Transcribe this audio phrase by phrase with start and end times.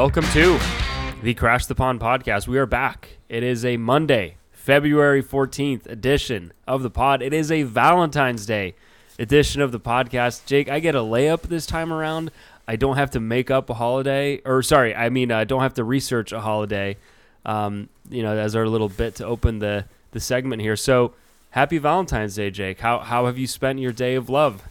[0.00, 0.58] welcome to
[1.22, 2.48] the Crash the Pond podcast.
[2.48, 3.18] We are back.
[3.28, 7.20] It is a Monday, February 14th edition of the pod.
[7.20, 8.74] It is a Valentine's Day
[9.18, 10.46] edition of the podcast.
[10.46, 12.30] Jake, I get a layup this time around.
[12.66, 15.74] I don't have to make up a holiday, or sorry, I mean, I don't have
[15.74, 16.96] to research a holiday.
[17.44, 20.76] Um, you know, as our little bit to open the the segment here.
[20.76, 21.12] So,
[21.50, 22.80] happy Valentine's Day, Jake.
[22.80, 24.62] How how have you spent your day of love?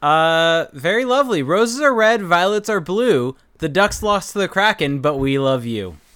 [0.00, 1.42] Uh, very lovely.
[1.42, 3.36] Roses are red, violets are blue.
[3.58, 5.96] The Ducks lost to the Kraken, but we love you.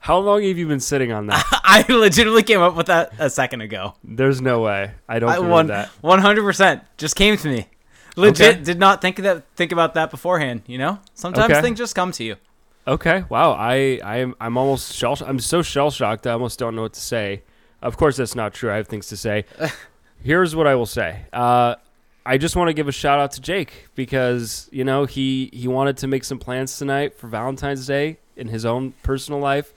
[0.00, 1.44] How long have you been sitting on that?
[1.64, 3.94] I legitimately came up with that a second ago.
[4.04, 4.92] There's no way.
[5.08, 5.88] I don't I one that.
[6.00, 7.66] one hundred percent just came to me.
[8.14, 8.62] Legit Okay.
[8.62, 10.62] did not think of that think about that beforehand.
[10.66, 11.60] You know, sometimes Okay.
[11.60, 12.36] things just come to you.
[12.86, 13.24] Okay.
[13.28, 13.52] Wow.
[13.52, 16.24] I I am I'm almost shell I'm so shell shocked.
[16.26, 17.42] I almost don't know what to say.
[17.82, 18.70] Of course, that's not true.
[18.70, 19.44] I have things to say.
[20.22, 21.26] Here's what I will say.
[21.32, 21.74] Uh,
[22.26, 25.68] I just want to give a shout out to Jake because you know he he
[25.68, 29.72] wanted to make some plans tonight for Valentine's Day in his own personal life,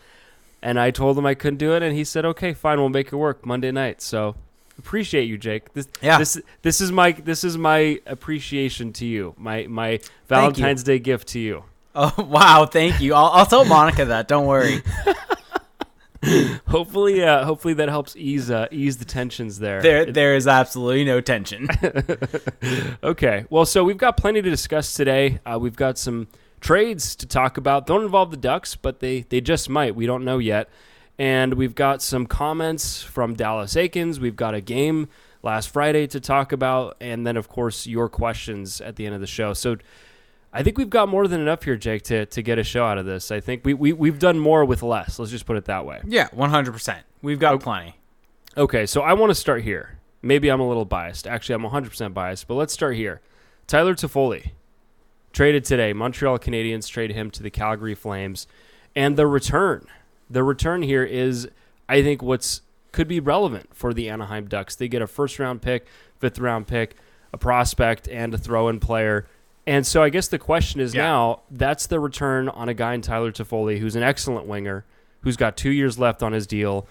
[0.61, 3.08] and I told him I couldn't do it, and he said, "Okay, fine, we'll make
[3.14, 4.36] it work Monday night." So
[4.77, 5.73] appreciate you, Jake.
[5.73, 6.17] This Yeah.
[6.17, 9.36] this this is my this is my appreciation to you.
[9.38, 11.64] My my Valentine's Day gift to you.
[11.95, 13.14] Oh wow, thank you.
[13.14, 14.27] I'll, I'll tell Monica that.
[14.27, 14.81] Don't worry.
[16.67, 19.81] Hopefully, uh, hopefully that helps ease uh, ease the tensions there.
[19.81, 21.67] There there is absolutely no tension.
[23.01, 25.39] Okay, well, so we've got plenty to discuss today.
[25.45, 26.27] Uh, we've got some
[26.59, 27.87] trades to talk about.
[27.87, 29.95] Don't involve the Ducks, but they they just might.
[29.95, 30.69] We don't know yet.
[31.17, 34.19] And we've got some comments from Dallas Eakins.
[34.19, 35.07] We've got a game
[35.41, 39.21] last Friday to talk about, and then of course your questions at the end of
[39.21, 39.53] the show.
[39.53, 39.77] So.
[40.52, 42.97] I think we've got more than enough here, Jake, to, to get a show out
[42.97, 43.30] of this.
[43.31, 45.19] I think we, we, we've done more with less.
[45.19, 46.02] Let's just put it that way.
[46.05, 47.05] yeah, one hundred percent.
[47.22, 47.95] We've got plenty.
[48.58, 50.00] Okay, so I want to start here.
[50.21, 51.27] Maybe I'm a little biased.
[51.27, 53.21] Actually, I'm 100% biased, but let's start here.
[53.67, 54.52] Tyler Toffoli
[55.32, 55.93] traded today.
[55.93, 58.48] Montreal Canadiens traded him to the Calgary Flames,
[58.95, 59.86] and the return,
[60.30, 61.48] the return here is,
[61.88, 62.61] I think, what's
[62.92, 64.76] could be relevant for the Anaheim Ducks.
[64.76, 65.86] They get a first round pick,
[66.17, 66.95] fifth round pick,
[67.32, 69.27] a prospect, and a throw in player.
[69.69, 71.03] And so I guess the question is Yeah.
[71.03, 74.83] now that's the return on a guy in Tyler Toffoli who's an excellent winger,
[75.21, 76.87] who's got two years left on his deal.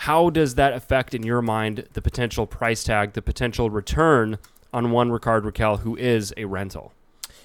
[0.00, 4.36] How does that affect, in your mind, the potential price tag, the potential return
[4.74, 6.92] on one Rickard Rakell who is a rental?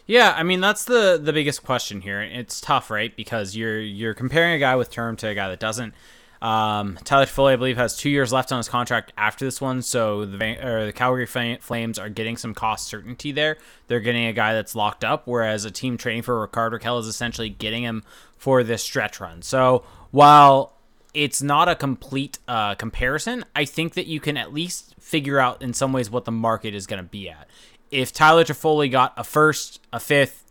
[0.05, 2.21] Yeah, I mean that's the the biggest question here.
[2.21, 3.15] It's tough, right?
[3.15, 5.93] Because you're you're comparing a guy with term to a guy that doesn't.
[6.41, 9.83] Um, Tyler Toffoli, I believe, has two years left on his contract after this one,
[9.83, 13.57] so the Van- or the Calgary Flames are getting some cost certainty there.
[13.87, 17.05] They're getting a guy that's locked up, whereas a team trading for Rickard Rakell is
[17.05, 18.03] essentially getting him
[18.37, 19.43] for this stretch run.
[19.43, 20.73] So while
[21.13, 25.61] it's not a complete uh, comparison, I think that you can at least figure out
[25.61, 27.47] in some ways what the market is going to be at.
[27.91, 30.45] If Tyler Toffoli got a first, a fifth,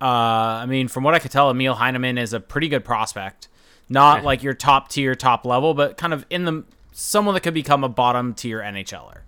[0.00, 3.48] uh, I mean, from what I could tell, Emil Heineman is a pretty good prospect.
[3.88, 7.54] Not like your top tier, top level, but kind of in the someone that could
[7.54, 9.18] become a bottom tier NHLer.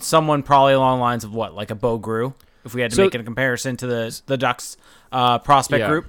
[0.00, 2.34] Someone probably along the lines of what, like a Bo Groulx,
[2.64, 4.76] if we had to So- make a comparison to the the Ducks
[5.10, 5.88] uh, prospect Yeah.
[5.88, 6.06] group.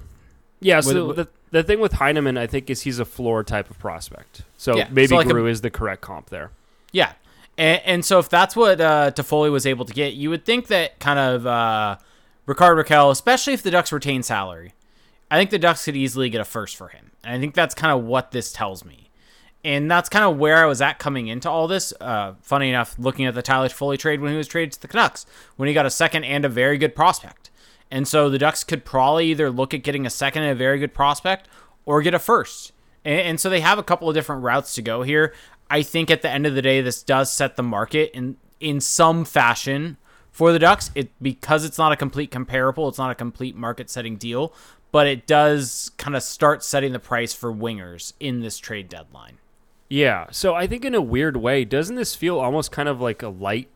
[0.60, 3.70] Yeah, so With- the, the thing with Heineman, I think, is he's a floor type
[3.70, 4.42] of prospect.
[4.56, 6.50] So Yeah, maybe so like a- Groulx is the correct comp there.
[6.92, 7.12] Yeah.
[7.56, 10.66] And, and so if that's what uh, Toffoli was able to get, you would think
[10.68, 11.96] that kind of uh,
[12.46, 14.74] Rickard Rakell, especially if the Ducks retain salary,
[15.30, 17.10] I think the Ducks could easily get a first for him.
[17.24, 19.10] And I think that's kind of what this tells me.
[19.64, 21.92] And that's kind of where I was at coming into all this.
[21.98, 24.88] Uh, funny enough, looking at the Tyler Toffoli trade when he was traded to the
[24.88, 25.24] Canucks,
[25.56, 27.50] when he got a second and a very good prospect.
[27.90, 30.78] And so the Ducks could probably either look at getting a second and a very
[30.78, 31.48] good prospect
[31.86, 32.72] or get a first.
[33.04, 35.32] And, and so they have a couple of different routes to go here.
[35.70, 38.80] I think at the end of the day, this does set the market in in
[38.80, 39.96] some fashion
[40.30, 40.90] for the Ducks.
[40.94, 44.52] It because it's not a complete comparable, it's not a complete market setting deal,
[44.94, 49.38] but it does kind of start setting the price for wingers in this trade deadline.
[49.88, 50.26] Yeah.
[50.30, 53.28] So I think in a weird way, doesn't this feel almost kind of like a
[53.28, 53.68] light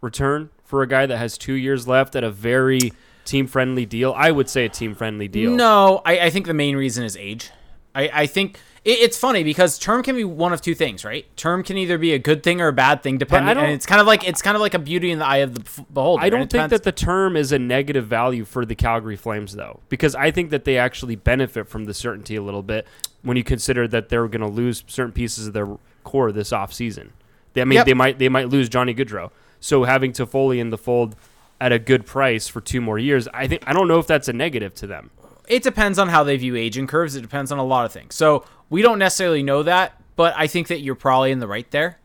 [0.00, 2.92] return for a guy that has two years left at a very
[3.24, 4.12] team friendly deal?
[4.16, 5.52] I would say a team friendly deal.
[5.52, 7.52] No, I, I think the main reason is age.
[7.94, 11.24] I, I think it, it's funny because term can be one of two things, right?
[11.36, 13.56] Term can either be a good thing or a bad thing, depending.
[13.56, 15.54] And it's kind of like it's kind of like a beauty in the eye of
[15.54, 16.22] the beholder.
[16.22, 19.80] I don't think that the term is a negative value for the Calgary Flames, though,
[19.88, 22.86] because I think that they actually benefit from the certainty a little bit
[23.22, 27.10] when you consider that they're going to lose certain pieces of their core this offseason.
[27.54, 27.86] They, I mean, Yep.
[27.86, 29.30] they might they might lose Johnny Gaudreau,
[29.60, 31.16] so having Toffoli in the fold
[31.60, 34.28] at a good price for two more years, I think I don't know if that's
[34.28, 35.10] a negative to them.
[35.48, 37.16] It depends on how they view aging curves.
[37.16, 38.14] It depends on a lot of things.
[38.14, 41.70] So we don't necessarily know that, but I think that you're probably in the right
[41.70, 41.98] there.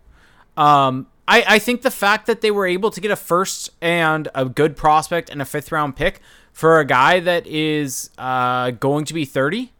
[0.57, 4.27] Um, I, I think the fact that they were able to get a first and
[4.35, 6.19] a good prospect and a fifth round pick
[6.51, 9.71] for a guy that is uh, going to be 30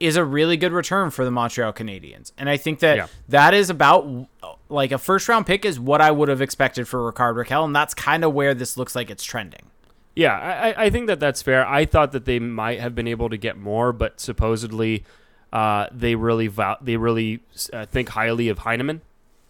[0.00, 2.32] is a really good return for the Montreal Canadiens.
[2.36, 3.06] And I think that Yeah.
[3.28, 4.26] that is about
[4.68, 7.64] like a first round pick is what I would have expected for Rickard Rakell.
[7.64, 9.70] And that's kind of where this looks like it's trending.
[10.14, 11.66] Yeah, I, I- think that that's fair.
[11.66, 15.04] I thought that they might have been able to get more, but supposedly
[15.52, 17.40] uh, they really val- they really
[17.72, 19.00] uh, think highly of Heineman,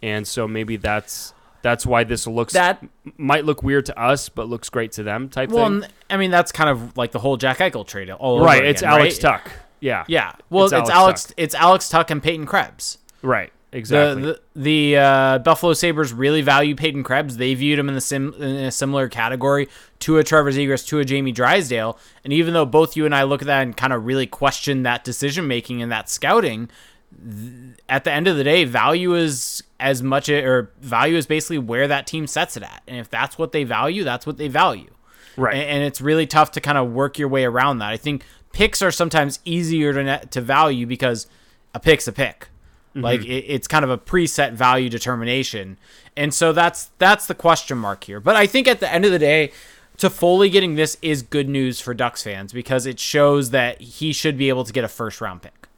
[0.02, 2.84] and so maybe that's that's why this looks That-
[3.16, 5.84] might look weird to us, but looks great to them type Well, thing.
[5.84, 8.58] and- I mean, that's kind of like the whole Jack Eichel trade all over right,
[8.58, 9.40] again, it's Alex right?
[9.44, 9.52] Tuch.
[9.80, 10.32] Yeah, Yeah.
[10.50, 11.22] Well, It's it's, Alex Alex.
[11.24, 11.34] Tuch.
[11.36, 12.98] It's Alex Tuch and Peyton Krebs.
[13.22, 14.22] right, exactly.
[14.22, 17.36] The the, the uh, Buffalo Sabres really value Peyton Krebs.
[17.36, 19.68] They viewed him in the sim in a similar category
[20.00, 21.98] to a Trevor Zegras, to a Jamie Drysdale.
[22.24, 24.82] And even though both you and I look at that and kind of really question
[24.82, 26.68] that decision making and that scouting,
[27.12, 31.58] th- at the end of the day, value is as much or value is basically
[31.58, 32.82] where that team sets it at.
[32.86, 34.90] And if that's what they value, that's what they value.
[35.36, 35.54] Right.
[35.54, 37.90] And, and it's really tough to kind of work your way around that.
[37.90, 41.26] I think picks are sometimes easier to net, to value because
[41.74, 42.48] a pick's a pick.
[42.94, 43.30] Like mm-hmm.
[43.30, 45.78] it, it's kind of a preset value determination,
[46.16, 48.20] and so that's that's the question mark here.
[48.20, 49.50] But I think at the end of the day,
[49.96, 54.36] Toffoli getting this is good news for Ducks fans because it shows that he should
[54.36, 55.68] be able to get a first round pick.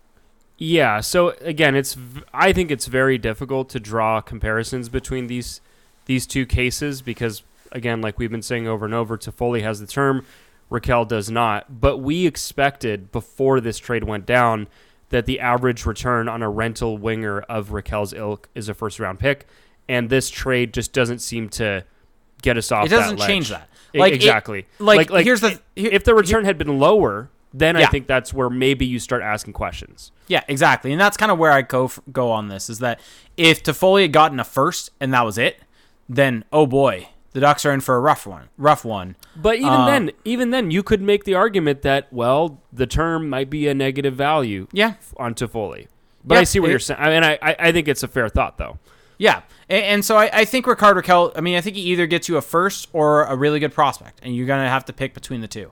[0.57, 1.01] Yeah.
[1.01, 1.97] So again, it's
[2.33, 5.61] I think it's very difficult to draw comparisons between these
[6.07, 9.87] these two cases because again, like we've been saying over and over, Toffoli has the
[9.87, 10.25] term,
[10.71, 11.81] Rakell does not.
[11.81, 14.69] But we expected before this trade went down
[15.15, 19.21] that the average return on a rental winger of Rakell's ilk is a first round
[19.21, 19.47] pick,
[19.89, 21.85] and this trade just doesn't seem to
[22.43, 22.87] get us off.
[22.87, 23.69] It doesn't that change that.
[23.95, 24.67] Like, it- exactly.
[24.81, 28.51] like, here's the- here- if the return had been lower, then I think that's where
[28.51, 30.11] maybe you start asking questions.
[30.27, 32.69] Yeah, exactly, and that's kind of where I go go on this.
[32.69, 32.99] Is that
[33.37, 35.61] if Toffoli had gotten a first and that was it,
[36.09, 38.49] then oh boy, the Ducks are in for a rough one.
[38.57, 39.15] Rough one.
[39.37, 43.29] But even Uh, then, even then, you could make the argument that well, the term
[43.29, 45.89] might be a negative value Yeah, on Toffoli.
[46.25, 47.01] But Yeah, I see what it- you're saying.
[47.01, 48.79] I mean, I, I I think it's a fair thought, though.
[49.19, 51.33] Yeah, and, and so I, I think Rickard Rakell.
[51.37, 54.21] I mean, I think he either gets you a first or a really good prospect,
[54.23, 55.71] and you're gonna have to pick between the two.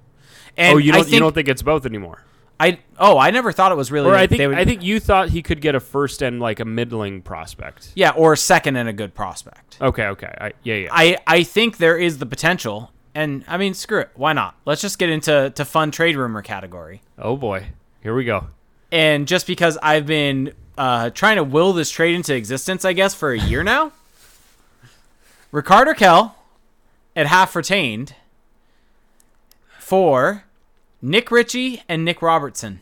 [0.57, 2.23] And oh, you don't think, you don't think it's both anymore?
[2.65, 4.09] I oh I never thought it was really.
[4.11, 6.61] Or I think would- I think you thought he could get a first and like
[6.61, 7.91] a middling prospect.
[7.95, 9.79] yeah, or a second and a good prospect.
[9.81, 10.89] Okay, okay, I, yeah, yeah.
[10.93, 14.55] I I think there is the potential, and I mean, screw it, why not?
[14.65, 17.03] Let's just get into to fun trade rumor category.
[17.19, 17.69] oh boy,
[18.03, 18.47] here we go.
[18.93, 23.15] And just because I've been uh, trying to will this trade into existence, I guess,
[23.15, 23.93] for a year now,
[25.51, 26.35] Rickard Rakell
[27.17, 28.15] at half retained
[29.79, 30.45] for
[31.03, 32.81] Nick Ritchie and Nick Robertson.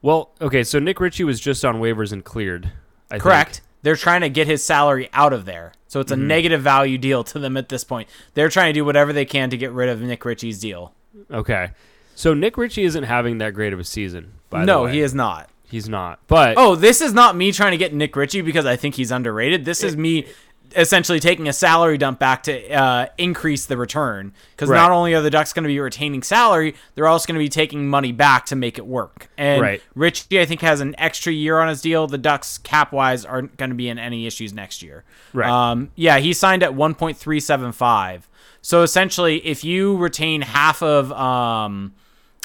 [0.00, 2.72] Well, okay, so Nick Ritchie was just on waivers and cleared.
[3.10, 3.56] I Correct.
[3.56, 3.66] Think.
[3.82, 5.72] They're trying to get his salary out of there.
[5.86, 6.26] So it's a mm-hmm.
[6.26, 8.08] negative value deal to them at this point.
[8.34, 10.92] They're trying to do whatever they can to get rid of Nick Ritchie's deal.
[11.30, 11.70] Okay,
[12.14, 14.32] so Nick Ritchie isn't having that great of a season.
[14.50, 15.50] By the no, he is not.
[15.68, 16.20] He's not.
[16.28, 19.10] But Oh, this is not me trying to get Nick Ritchie because I think he's
[19.10, 19.64] underrated.
[19.64, 20.26] This is me
[20.74, 24.32] essentially taking a salary dump back to uh, increase the return.
[24.52, 24.76] Because Right.
[24.78, 27.48] not only are the Ducks going to be retaining salary, they're also going to be
[27.48, 29.28] taking money back to make it work.
[29.36, 29.82] And Right.
[29.94, 32.06] Ritchie, I think, has an extra year on his deal.
[32.06, 35.04] The Ducks, cap wise, aren't going to be in any issues next year.
[35.32, 35.48] Right.
[35.50, 38.22] Um, yeah, he signed at 1.375.
[38.62, 41.12] So essentially, if you retain half of.
[41.12, 41.94] Um,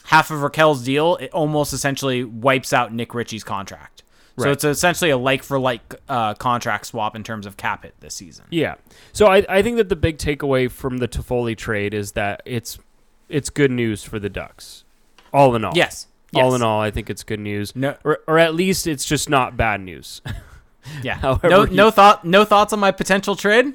[0.06, 4.01] half of Rakell's deal, it almost essentially wipes out Nick Ritchie's contract.
[4.40, 7.94] So it's essentially a like for like uh, contract swap in terms of cap hit
[8.00, 8.46] this season.
[8.50, 8.76] Yeah.
[9.14, 12.80] So I, I think that the big takeaway from the Toffoli trade is that it's
[13.30, 14.84] it's good news for the Ducks.
[15.34, 15.74] All in all.
[15.76, 16.08] Yes.
[16.34, 17.76] All in all, I think it's good news.
[17.76, 20.22] No, Or, or at least it's just not bad news.
[21.04, 21.16] yeah.
[21.16, 23.74] However no, you- no thought, no thoughts on my potential trade.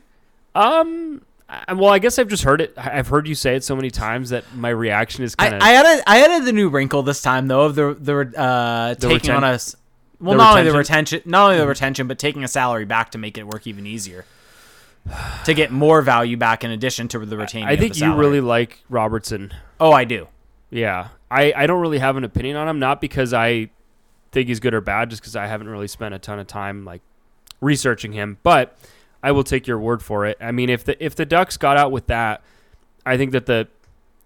[0.54, 2.74] um I, well, I guess I've just heard it.
[2.76, 5.54] I- I've heard you say it so many times that my reaction is I, kind
[5.54, 8.94] of I added, I added the new wrinkle this time though of the the uh,
[8.96, 9.76] taking reten- on us.
[10.20, 11.16] Well, the not only the retention?
[11.16, 11.68] retention, not only the mm-hmm.
[11.68, 14.24] retention, but taking a salary back to make it work even easier,
[15.44, 17.68] to get more value back in addition to the retaining.
[17.68, 19.52] I think you really like Robertson.
[19.78, 20.28] Oh, I do.
[20.70, 21.08] Yeah.
[21.30, 23.70] I, I don't really have an opinion on him, not because I
[24.32, 26.84] think he's good or bad, just because I haven't really spent a ton of time
[26.84, 27.02] like
[27.60, 28.38] researching him.
[28.42, 28.78] But
[29.22, 30.36] I will take your word for it.
[30.40, 32.42] I mean, if the if the Ducks got out with that,
[33.04, 33.68] I think that the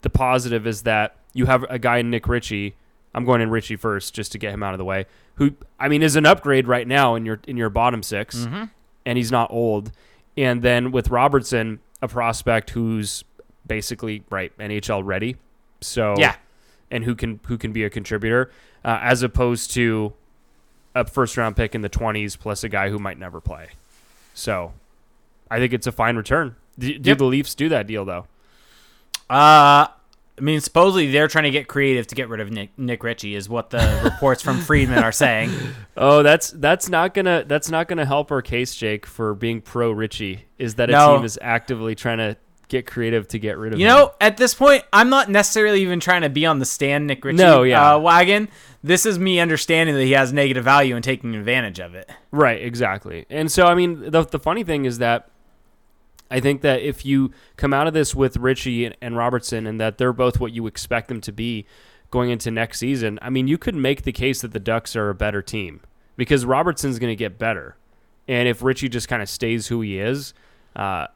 [0.03, 2.75] the positive is that you have a guy in Nick Ritchie.
[3.15, 5.07] I'm going in Ritchie first just to get him out of the way.
[5.41, 8.65] Who I mean is an upgrade right now in your in your bottom 6 Mm-hmm.
[9.07, 9.91] and he's not old.
[10.37, 13.25] And then with Robertson, a prospect who's
[13.67, 15.37] basically right NHL ready.
[15.81, 16.37] So Yeah.
[16.91, 18.51] and who can who can be a contributor,
[18.85, 20.13] uh, as opposed to
[20.95, 23.71] a first round pick in the twenties plus a guy who might never play.
[24.35, 24.73] So,
[25.51, 26.55] I think it's a fine return.
[26.79, 27.19] Do, do Yep.
[27.19, 28.27] the Leafs do that deal though?
[29.29, 29.87] Uh,
[30.41, 33.35] I mean, supposedly they're trying to get creative to get rid of Nick, Nick Ritchie,
[33.35, 35.53] is what the reports from Friedman are saying.
[35.97, 39.91] Oh, that's that's not gonna that's not gonna help our case, Jake, for being pro
[39.93, 40.47] Ritchie.
[40.59, 41.17] Is that a No.
[41.17, 42.37] team is actively trying to
[42.69, 43.93] get creative to get rid of You him.
[43.93, 47.25] know, at this point, I'm not necessarily even trying to be on the stand Nick
[47.25, 47.95] Ritchie No, yeah.
[47.95, 48.49] uh, wagon.
[48.83, 52.09] This is me understanding that he has negative value and taking advantage of it.
[52.31, 53.27] Right, exactly.
[53.29, 55.29] And so, I mean, the, the funny thing is that
[56.31, 59.99] I think that if you come out of this with Ritchie and, Robertson and that
[59.99, 61.67] they're both what you expect them to be
[62.11, 65.11] going into next season, I mean, you could make the case that the Ducks are
[65.11, 65.81] a better team
[66.17, 67.77] because Robertson's going to get better.
[68.29, 70.35] And if Ritchie just kind of stays who he is,
[70.77, 71.09] uh,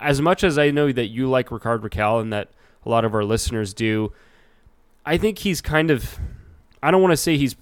[0.00, 2.50] as much as I know that you like Rickard Rakell and that
[2.84, 4.12] a lot of our listeners do,
[5.06, 6.18] I think he's kind of,
[6.82, 7.54] I don't want to say he's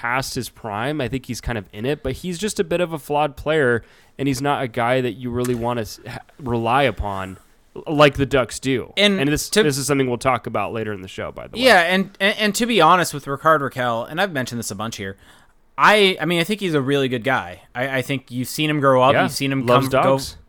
[0.00, 1.00] past his prime.
[1.00, 3.36] I think he's kind of in it, but he's just a bit of a flawed
[3.36, 3.84] player,
[4.18, 7.38] and he's not a guy that you really want to rely upon
[7.86, 8.92] like the Ducks do.
[8.96, 11.30] And this to- this is something we'll talk about later in the show.
[11.32, 14.32] By the way, Yeah, and, and and to be honest with Rickard Rakell, and I've
[14.32, 15.16] mentioned this a bunch here.
[15.78, 17.62] I I mean I think he's a really good guy.
[17.74, 19.12] I, I think you've seen him grow up.
[19.12, 20.32] yeah, You've seen him loves come dogs.
[20.32, 20.39] go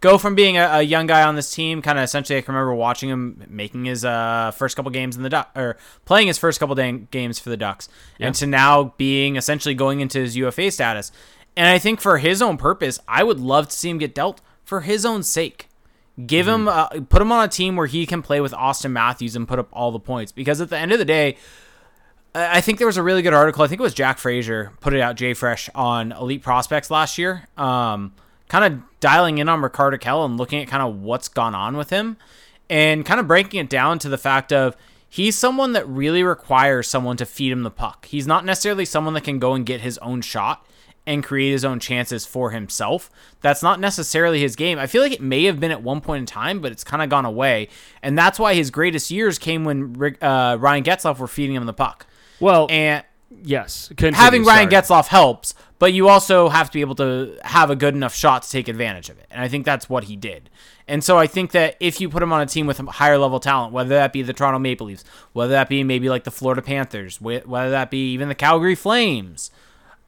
[0.00, 2.38] go from being a, a young guy on this team, kind of essentially.
[2.38, 5.76] I can remember watching him making his uh, first couple games in the Duck or
[6.04, 10.00] playing his first couple da- games for the Ducks, and to now being essentially going
[10.00, 11.12] into his UFA status.
[11.56, 14.40] And I think for his own purpose, I would love to see him get dealt
[14.64, 15.68] for his own sake.
[16.26, 19.36] Give him, uh, put him on a team where he can play with Auston Matthews
[19.36, 20.32] and put up all the points.
[20.32, 21.36] Because at the end of the day,
[22.34, 23.64] I I think there was a really good article.
[23.64, 27.18] I think it was Jack Frazier put it out, Jay Fresh, on Elite Prospects last
[27.18, 27.48] year.
[27.56, 28.12] Um,
[28.50, 31.76] kind of dialing in on Rickard Rakell and looking at kind of what's gone on
[31.76, 32.16] with him,
[32.68, 34.76] and kind of breaking it down to the fact of
[35.08, 38.06] he's someone that really requires someone to feed him the puck.
[38.06, 40.66] He's not necessarily someone that can go and get his own shot
[41.06, 43.08] and create his own chances for himself.
[43.40, 44.78] That's not necessarily his game.
[44.78, 47.02] I feel like it may have been at one point in time, but it's kind
[47.02, 47.68] of gone away.
[48.02, 51.72] And that's why his greatest years came when uh, Ryan Getzlaf were feeding him the
[51.72, 52.06] puck.
[52.40, 54.82] Well, And yes, continue, having Ryan sorry.
[54.82, 58.42] Getzlaf helps, but you also have to be able to have a good enough shot
[58.42, 59.26] to take advantage of it.
[59.30, 60.50] And I think that's what he did.
[60.86, 63.38] And so I think that if you put him on a team with higher level
[63.38, 66.62] talent, whether that be the Toronto Maple Leafs, whether that be maybe like the Florida
[66.62, 69.50] Panthers, whether that be even the Calgary Flames,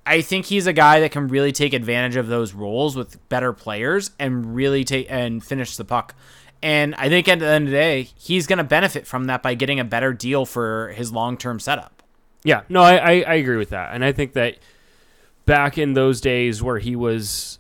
[0.04, 3.52] I think he's a guy that can really take advantage of those roles with better
[3.52, 6.16] players and really take and finish the puck.
[6.62, 9.42] And I think at the end of the day, he's going to benefit from that
[9.42, 12.01] by getting a better deal for his long term setup.
[12.44, 14.56] Yeah, no, I, I, I agree with that, and I think that
[15.46, 17.58] back in those days where he was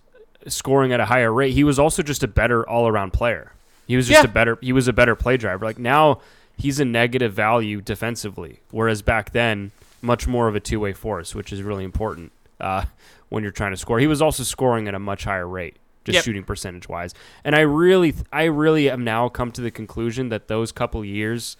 [0.48, 3.52] scoring at a higher rate, he was also just a better all around player.
[3.86, 4.30] He was just Yeah.
[4.30, 5.64] a better he was a better play driver.
[5.64, 6.20] Like now
[6.56, 9.70] he's a negative value defensively, whereas back then
[10.00, 12.84] much more of a two way force, which is really important uh,
[13.28, 13.98] when you're trying to score.
[14.00, 16.24] He was also scoring at a much higher rate, just Yep.
[16.24, 17.14] shooting percentage wise.
[17.44, 21.56] And I really I really am now come to the conclusion that those couple years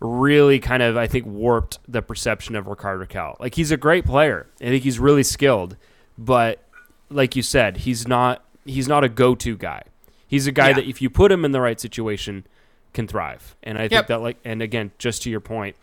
[0.00, 3.38] really kind of I think warped the perception of Rickard Rakell.
[3.40, 4.46] Like he's a great player.
[4.60, 5.76] I think he's really skilled,
[6.16, 6.62] but
[7.10, 9.82] like you said, he's not he's not a go-to guy.
[10.26, 10.74] He's a guy Yeah.
[10.74, 12.46] that if you put him in the right situation
[12.92, 13.56] can thrive.
[13.62, 14.06] And I think Yep.
[14.08, 15.74] that like and again, just to your point,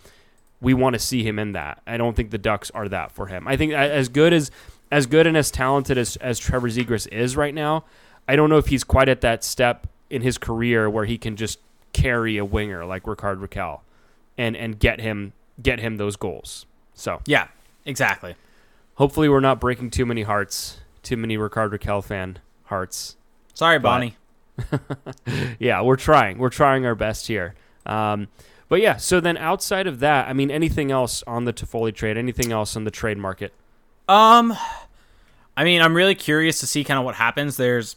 [0.61, 1.81] we want to see him in that.
[1.85, 3.47] I don't think the Ducks are that for him.
[3.47, 4.49] I think as good as
[4.91, 7.83] as good and as talented as as Trevor Zegras is right now,
[8.29, 11.35] I don't know if he's quite at that step in his career where he can
[11.35, 11.59] just
[11.91, 13.79] carry a winger like Rickard Rakell
[14.37, 16.65] and and get him get him those goals.
[16.93, 17.47] So Yeah,
[17.85, 18.35] exactly.
[18.95, 23.15] hopefully we're not breaking too many hearts, too many Rickard Rakell fan hearts.
[23.53, 24.15] Sorry, Bonnie.
[25.59, 26.37] Yeah, we're trying.
[26.37, 27.55] We're trying our best here.
[27.85, 28.27] Um,
[28.69, 32.17] but yeah, so then outside of that, I mean, anything else on the Toffoli trade?
[32.17, 33.53] Anything else on the trade market?
[34.07, 34.55] Um,
[35.57, 37.57] I mean, I'm really curious to see kind of what happens.
[37.57, 37.95] There's,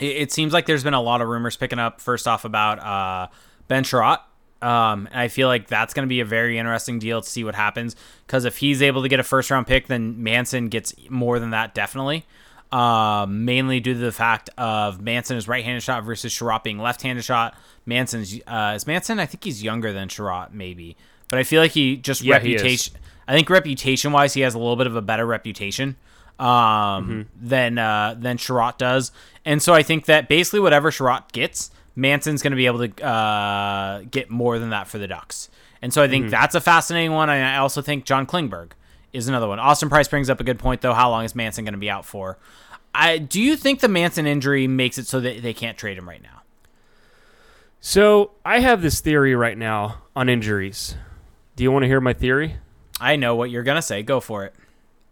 [0.00, 2.00] it, it seems like there's been a lot of rumors picking up.
[2.00, 3.28] First off, about uh,
[3.68, 4.20] Ben Chiarot.
[4.62, 7.44] Um, and I feel like that's going to be a very interesting deal to see
[7.44, 7.96] what happens.
[8.26, 11.50] Because if he's able to get a first round pick, then Manson gets more than
[11.50, 12.24] that, definitely.
[12.72, 17.24] Um, mainly due to the fact of Manson is right-handed shot versus Chiarot being left-handed
[17.24, 17.56] shot.
[17.86, 19.20] Manson's uh, is Manson.
[19.20, 20.96] I think he's younger than Chiarot, maybe,
[21.28, 22.96] but I feel like he just Yeah, he reputation.
[23.28, 25.94] I think reputation wise, he has a little bit of a better reputation
[26.40, 29.12] um, than uh, than Chiarot does,
[29.44, 33.04] and so I think that basically whatever Chiarot gets, Manson's going to be able to
[33.04, 35.48] uh, get more than that for the Ducks,
[35.80, 37.28] and so I think that's a fascinating one.
[37.30, 38.72] And I also think John Klingberg
[39.12, 39.58] is another one.
[39.58, 40.94] Austin Price brings up a good point though.
[40.94, 42.38] How long is Manson going to be out for?
[42.94, 46.08] I do you think the Manson injury makes it so that they can't trade him
[46.08, 46.42] right now?
[47.80, 50.96] So I have this theory right now on injuries.
[51.54, 52.56] Do you want to hear my theory?
[53.00, 54.02] I know what you're gonna say.
[54.02, 54.54] Go for it.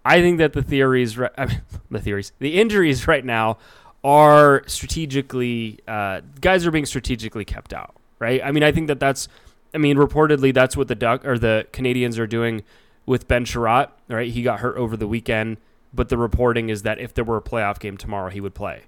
[0.05, 3.59] I think that the theories, I mean, the theories, the injuries right now
[4.05, 8.41] are strategically, uh, guys are being strategically kept out, right?
[8.45, 9.29] I mean, I think that that's
[9.75, 12.63] I mean, reportedly that's what the Duck or the Canadiens are doing
[13.07, 13.91] with Ben Chiarot.
[14.09, 15.57] Right, he got hurt over the weekend,
[15.95, 18.83] but the reporting is that if there were a playoff game tomorrow, he would play.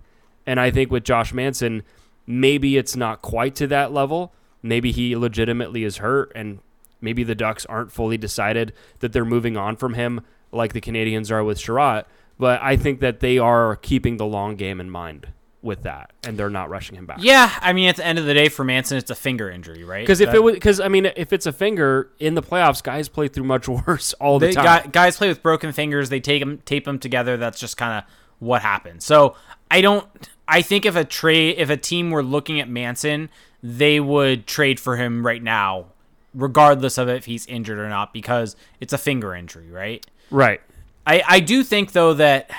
[0.46, 1.82] And I think with Josh Manson,
[2.26, 4.32] maybe it's not quite to that level.
[4.62, 6.60] Maybe he legitimately is hurt, and
[7.00, 10.20] maybe the Ducks aren't fully decided that they're moving on from him
[10.52, 12.04] like the Canadiens are with Chiarot.
[12.38, 15.28] But I think that they are keeping the long game in mind
[15.62, 17.18] with that, and they're not rushing him back.
[17.20, 19.82] Yeah, I mean, at the end of the day, for Manson, it's a finger injury,
[19.82, 20.02] right?
[20.02, 22.82] Because if That- it was, because I mean, if it's a finger in the playoffs,
[22.82, 24.64] guys play through much worse all the they, time.
[24.64, 27.36] guy- guys play with broken fingers, they take them, tape them together.
[27.36, 28.04] That's just kind of
[28.40, 29.04] what happens.
[29.04, 29.36] So
[29.70, 30.06] I don't.
[30.46, 33.30] I think if a trade, if a team were looking at Manson,
[33.62, 35.86] they would trade for him right now,
[36.34, 40.04] regardless of if he's injured or not, because it's a finger injury, right?
[40.30, 40.60] right.
[41.06, 42.50] I, I do think though that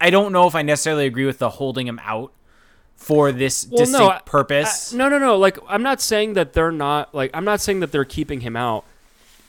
[0.00, 2.32] I don't know if I necessarily agree with the holding him out
[2.96, 4.94] for this Well, no, distinct I- purpose.
[4.94, 5.36] I- no, no, no.
[5.36, 7.30] Like, I'm not saying that they're not like.
[7.34, 8.84] I'm not saying that they're keeping him out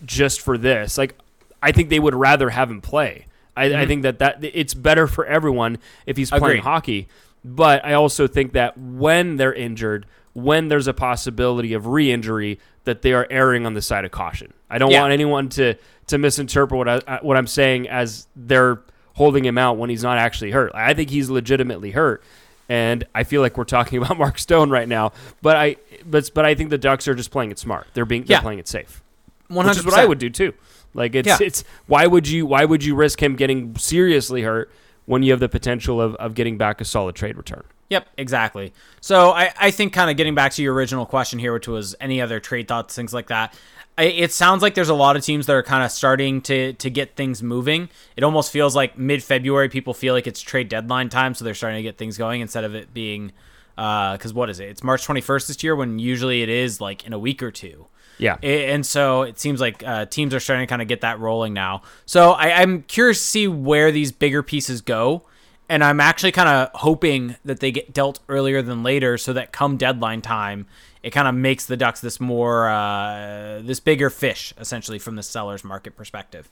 [0.06, 0.98] just for this.
[0.98, 1.16] Like,
[1.62, 3.28] I think they would rather have him play.
[3.56, 3.88] I, I mm-hmm.
[3.88, 6.60] think that that it's better for everyone if he's playing Agreed.
[6.62, 7.08] hockey.
[7.46, 13.02] But I also think that when they're injured, when there's a possibility of re-injury, that
[13.02, 14.52] they are erring on the side of caution.
[14.70, 15.02] I don't Yeah.
[15.02, 15.76] want anyone to
[16.08, 18.82] to misinterpret what I uh, what I'm saying as they're
[19.14, 20.72] holding him out when he's not actually hurt.
[20.76, 22.24] I think he's legitimately hurt,
[22.68, 25.14] and I feel like we're talking about Mark Stone right now.
[25.42, 25.76] But I
[26.06, 27.88] but but I think the Ducks are just playing it smart.
[27.94, 28.42] They're being they're Yeah.
[28.42, 29.02] playing it safe,
[29.48, 30.54] One which is what I would do too.
[30.96, 31.38] Like it's Yeah.
[31.40, 34.70] it's why would you why would you risk him getting seriously hurt
[35.06, 37.64] when you have the potential of, of getting back a solid trade return?
[37.90, 38.74] Yep, exactly.
[39.02, 41.96] So I, I think kind of getting back to your original question here, which was
[42.00, 43.54] any other trade thoughts, things like that.
[43.98, 46.74] I, it sounds like there's a lot of teams that are kind of starting to
[46.74, 47.90] to get things moving.
[48.16, 51.54] It almost feels like mid February, people feel like it's trade deadline time, so they're
[51.54, 53.32] starting to get things going instead of it being
[53.76, 54.70] because what is it?
[54.70, 57.88] It's March 21st this year, when usually it is like in a week or two.
[58.20, 58.36] Yeah.
[58.44, 61.54] And so it seems like uh, teams are starting to kind of get that rolling
[61.54, 61.82] now.
[62.06, 65.24] So I, I'm curious to see where these bigger pieces go.
[65.74, 69.52] And I'm actually kind of hoping that they get dealt earlier than later so that
[69.52, 70.68] come deadline time,
[71.02, 75.24] it kind of makes the Ducks this more, uh, this bigger fish, essentially, from the
[75.24, 76.48] seller's market perspective.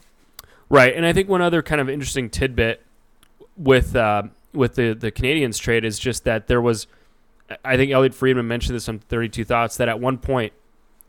[0.69, 2.84] Right, and I think one other kind of interesting tidbit
[3.55, 6.88] with uh, with the the Canadiens trade is just that there was,
[7.63, 10.51] I think Elliotte Friedman mentioned this on Thirty Two Thoughts that at one point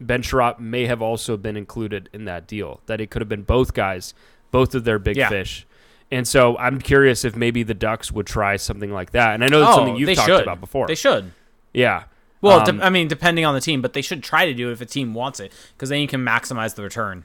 [0.00, 2.82] Ben Chiarot may have also been included in that deal.
[2.84, 4.12] That it could have been both guys,
[4.50, 5.30] both of their big Yeah.
[5.30, 5.66] fish.
[6.12, 9.34] And so I'm curious if maybe the Ducks would try something like that.
[9.34, 10.42] And I know that's something you've Oh, talked should.
[10.42, 10.86] about before.
[10.86, 11.32] They should.
[11.72, 12.04] yeah.
[12.42, 14.68] Well, Um, de- I mean, depending on the team, but they should try to do
[14.68, 17.24] it if a team wants it, because then you can maximize the return.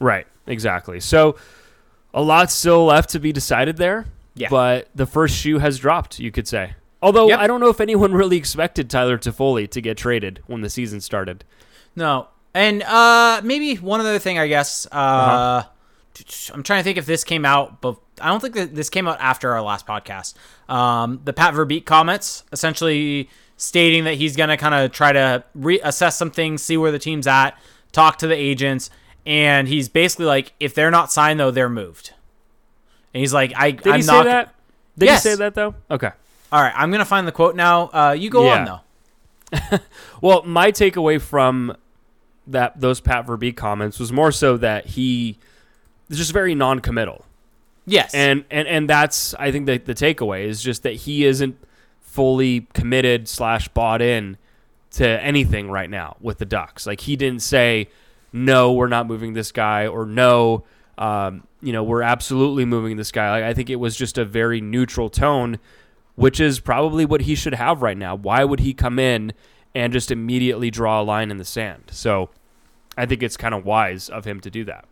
[0.00, 0.98] Right, exactly.
[1.00, 1.36] So
[2.14, 4.06] a lot still left to be decided there.
[4.34, 4.48] Yeah.
[4.48, 6.74] But the first shoe has dropped, you could say.
[7.02, 7.38] Although Yep.
[7.40, 11.00] I don't know if anyone really expected Tyler Toffoli to get traded when the season
[11.02, 11.44] started.
[11.96, 14.86] No, and uh, maybe one other thing, I guess.
[14.86, 15.68] Uh, Uh-huh.
[16.54, 19.08] I'm trying to think if this came out, but I don't think that this came
[19.08, 20.34] out after our last podcast.
[20.68, 26.14] Um, the Pat Verbeek comments, essentially stating that he's gonna kind of try to reassess
[26.14, 27.56] some things, see where the team's at,
[27.92, 28.90] talk to the agents,
[29.24, 32.12] and he's basically like, if they're not signed though, they're moved.
[33.14, 34.54] And he's like, I, Did I'm he say that?
[34.98, 35.22] Did Yes.
[35.22, 35.74] he say that though?
[35.90, 36.10] Okay.
[36.50, 37.88] All right, I'm gonna find the quote now.
[37.92, 38.58] Uh, you go Yeah.
[38.58, 39.78] on though.
[40.20, 41.76] Well, my takeaway from
[42.46, 45.38] that those Pat Verbeek comments was more so that he
[46.10, 47.24] is just very non-committal.
[47.86, 48.14] Yes.
[48.14, 51.56] and and and that's I think that the takeaway is just that he isn't
[52.00, 54.36] fully committed slash bought in
[54.92, 56.86] to anything right now with the Ducks.
[56.86, 57.88] Like he didn't say
[58.32, 60.64] no, we're not moving this guy, or no,
[60.98, 63.30] um, you know, we're absolutely moving this guy.
[63.30, 65.58] Like I think it was just a very neutral tone,
[66.14, 68.14] which is probably what he should have right now.
[68.14, 69.32] Why would he come in
[69.74, 71.84] and just immediately draw a line in the sand?
[71.90, 72.30] So
[72.96, 74.84] I think it's kind of wise of him to do that.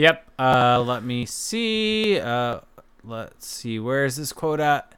[0.00, 0.30] Yep.
[0.38, 2.18] Uh, let me see.
[2.18, 2.60] Uh,
[3.04, 3.78] let's see.
[3.78, 4.94] Where is this quote at?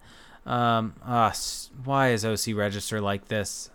[0.46, 1.32] Um, uh,
[1.82, 3.68] why is OC Register like this?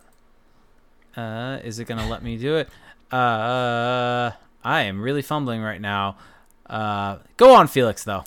[1.14, 2.70] Uh, is it gonna let me do it?
[3.12, 4.30] Uh,
[4.64, 6.16] I am really fumbling right now.
[6.64, 8.04] Uh, go on, Felix.
[8.04, 8.24] Though.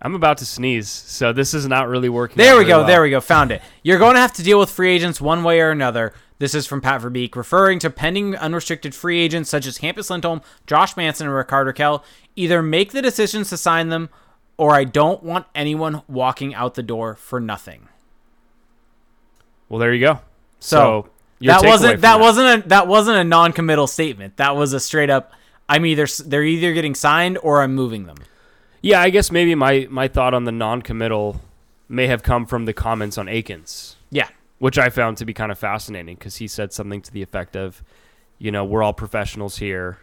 [0.00, 2.38] I'm about to sneeze, so this is not really working.
[2.38, 2.78] There we very go.
[2.78, 2.86] well.
[2.88, 3.20] There we go.
[3.20, 3.62] Found it.
[3.84, 6.12] You're going to have to deal with free agents one way or another.
[6.42, 10.42] This is from Pat Verbeek, referring to pending unrestricted free agents such as Hampus Lindholm,
[10.66, 12.02] Josh Manson, and Rickard Rakell.
[12.34, 14.08] Either make the decisions to sign them,
[14.56, 17.86] or I don't want anyone walking out the door for nothing.
[19.68, 20.14] Well, there you go.
[20.58, 21.06] So,
[21.38, 24.36] So, that wasn't from that, wasn't a that wasn't a non-committal statement.
[24.38, 25.30] That was a straight up.
[25.68, 28.16] I'm either they're either getting signed or I'm moving them.
[28.80, 31.40] Yeah, I guess maybe my my thought on the non-committal
[31.88, 34.26] may have come from the comments on Eakins, Yeah.
[34.62, 37.56] Which I found to be kind of fascinating because he said something to the effect
[37.56, 37.82] of,
[38.38, 39.98] you know, we're all professionals here.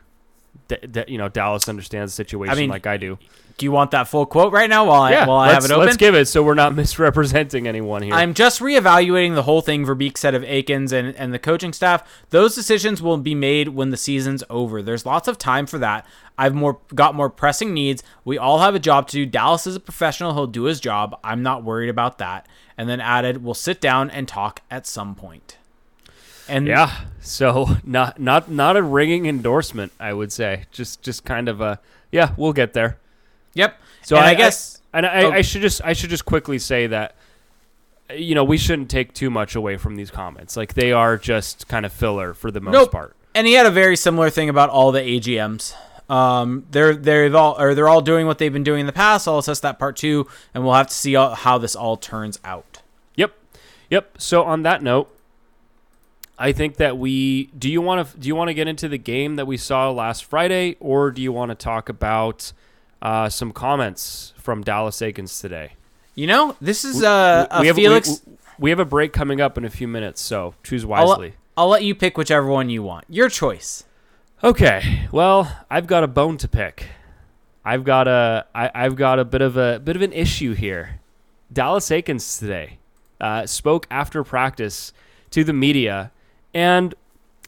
[0.67, 3.17] D- d- you know, Dallas understands the situation mean, like I do.
[3.59, 5.71] Do you want that full quote right now while I Yeah, while I have it
[5.71, 5.85] open?
[5.85, 8.13] let's give it so we're not misrepresenting anyone here.
[8.13, 9.85] I'm just reevaluating the whole thing.
[9.85, 12.23] Verbeek said of Eakins and, and the coaching staff.
[12.29, 14.81] Those decisions will be made when the season's over.
[14.81, 16.05] There's lots of time for that.
[16.37, 18.01] I've more got more pressing needs.
[18.23, 19.25] We all have a job to do.
[19.25, 20.33] Dallas is a professional.
[20.33, 21.19] He'll do his job.
[21.21, 22.47] I'm not worried about that.
[22.77, 25.57] And then added, we'll sit down and talk at some point.
[26.47, 30.65] And yeah, so not not not a ringing endorsement, I would say.
[30.71, 32.97] Just just kind of a yeah, we'll get there.
[33.53, 33.79] Yep.
[34.03, 35.31] So and I, I, guess I, and I, Oh.
[35.31, 37.15] I should just I should just quickly say that
[38.15, 40.55] you know we shouldn't take too much away from these comments.
[40.57, 42.91] Like they are just kind of filler for the most Nope.
[42.91, 43.15] part.
[43.35, 45.73] and he had a very similar thing about all the AGMs.
[46.09, 49.27] Um, they're they're all or they're all doing what they've been doing in the past.
[49.27, 52.39] I'll assess that part two, and we'll have to see all, how this all turns
[52.43, 52.81] out.
[53.15, 53.33] Yep,
[53.91, 54.15] yep.
[54.17, 55.15] So on that note,
[56.39, 58.97] I think that we do you want to do you want to get into the
[58.97, 62.53] game that we saw last Friday, or do you want to talk about
[63.01, 65.73] uh, some comments from Dallas Eakins today?
[66.15, 68.21] You know, this is uh, we, a have, Felix.
[68.25, 71.35] we, we have a break coming up in a few minutes, so choose I'll, wisely.
[71.55, 73.05] I'll let you pick whichever one you want.
[73.07, 73.85] Your choice.
[74.43, 76.87] Okay, well, I've got a bone to pick.
[77.65, 80.99] I've got a I, I've got a bit of a bit of an issue here.
[81.51, 82.79] Dallas Eakins today
[83.19, 84.93] uh, spoke after practice
[85.31, 86.11] to the media,
[86.53, 86.95] and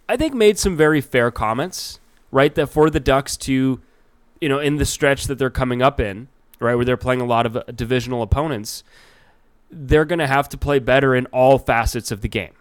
[0.08, 2.00] I think made some very fair comments.
[2.34, 3.82] Right, that for the Ducks to,
[4.42, 6.28] you know, in the stretch that they're coming up in,
[6.60, 8.84] right, where they're playing a lot of uh, divisional opponents,
[9.70, 12.54] they're going to have to play better in all facets of the game.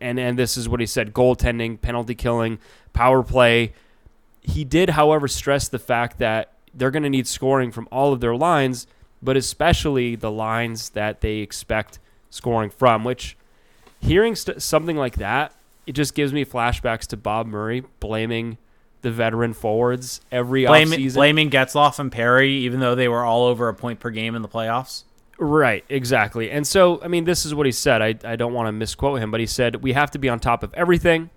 [0.00, 2.58] And and this is what he said: goaltending, penalty killing,
[2.92, 3.72] power play.
[4.42, 8.20] He did, however, stress the fact that they're going to need scoring from all of
[8.20, 8.86] their lines,
[9.22, 11.98] but especially the lines that they expect
[12.30, 13.04] scoring from.
[13.04, 13.36] Which,
[14.00, 15.54] hearing st- something like that,
[15.86, 18.58] it just gives me flashbacks to Bob Murray blaming
[19.02, 21.14] the veteran forwards every Blaming, offseason.
[21.14, 24.42] blaming Getzlaf and Perry, even though they were all over a point per game in
[24.42, 25.04] the playoffs.
[25.38, 26.50] Right, exactly.
[26.50, 28.00] And so, I mean, this is what he said.
[28.00, 30.38] I, I don't want to misquote him, but he said, We have to be on
[30.40, 31.30] top of everything.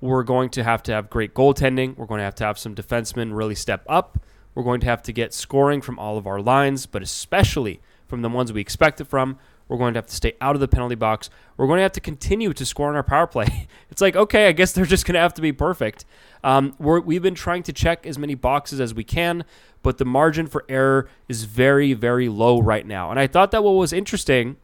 [0.00, 1.96] We're going to have to have great goaltending.
[1.96, 4.18] We're going to have to have some defensemen really step up.
[4.54, 8.22] We're going to have to get scoring from all of our lines, but especially from
[8.22, 9.38] the ones we expect it from.
[9.70, 11.30] We're going to have to stay out of the penalty box.
[11.56, 13.68] We're going to have to continue to score on our power play.
[13.90, 16.04] It's like, okay, I guess they're just going to have to be perfect.
[16.42, 19.44] Um, we're, we've been trying to check as many boxes as we can,
[19.82, 23.10] but the margin for error is very, very low right now.
[23.10, 24.56] And I thought that what was interesting,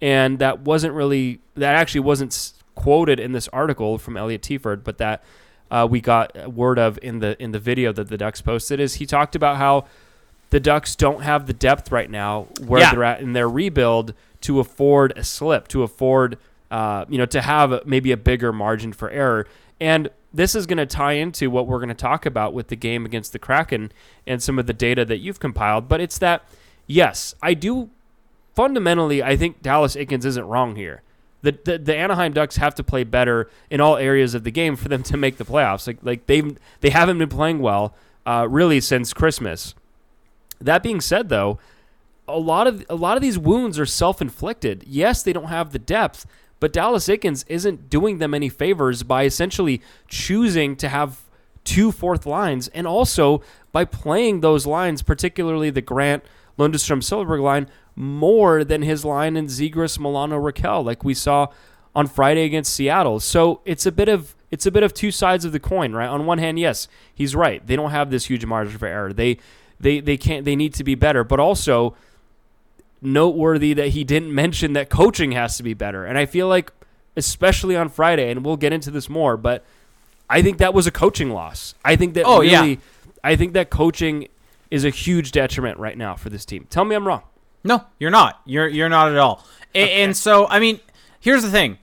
[0.00, 4.98] and that wasn't really, that actually wasn't quoted in this article from Elliott Teaford, but
[4.98, 5.22] that
[5.70, 8.94] uh, we got word of in the in the video that the Ducks posted is
[8.94, 9.84] he talked about how
[10.50, 12.92] the Ducks don't have the depth right now where Yeah.
[12.92, 16.38] they're at in their rebuild to afford a slip, to afford
[16.70, 19.46] uh, you know to have maybe a bigger margin for error.
[19.80, 22.76] And this is going to tie into what we're going to talk about with the
[22.76, 23.92] game against the Kraken
[24.26, 25.88] and some of the data that you've compiled.
[25.88, 26.44] But it's that
[26.86, 27.90] yes, I do
[28.54, 31.02] fundamentally I think Dallas Eakins isn't wrong here.
[31.40, 34.74] The, the, the Anaheim Ducks have to play better in all areas of the game
[34.74, 35.86] for them to make the playoffs.
[35.86, 36.42] Like like they
[36.80, 37.94] they haven't been playing well
[38.26, 39.74] uh, really since Christmas.
[40.60, 41.58] That being said, though,
[42.28, 44.84] a lot of a lot of these wounds are self-inflicted.
[44.86, 46.26] Yes, they don't have the depth,
[46.60, 51.20] but Dallas Eakins isn't doing them any favors by essentially choosing to have
[51.64, 56.24] two fourth lines and also by playing those lines, particularly the Grant
[56.58, 61.48] Lundestrom Silfverberg line, more than his line in Zegras Milano Rakell, like we saw
[61.94, 63.20] on Friday against Seattle.
[63.20, 66.08] So it's a bit of it's a bit of two sides of the coin, right?
[66.08, 67.64] On one hand, yes, he's right.
[67.66, 69.12] They don't have this huge margin for error.
[69.12, 69.38] They
[69.78, 71.94] they they can't they need to be better, but also
[73.00, 76.04] noteworthy that he didn't mention that coaching has to be better.
[76.04, 76.72] And I feel like
[77.16, 79.64] especially on Friday and we'll get into this more, but
[80.30, 81.74] I think that was a coaching loss.
[81.84, 82.76] I think that Oh, yeah.
[83.24, 84.28] I think that coaching
[84.70, 86.66] is a huge detriment right now for this team.
[86.70, 87.22] Tell me I'm wrong.
[87.64, 88.40] No, you're not.
[88.46, 89.44] You're you're not at all.
[89.74, 90.78] A- And, so, I mean,
[91.20, 91.78] here's the thing: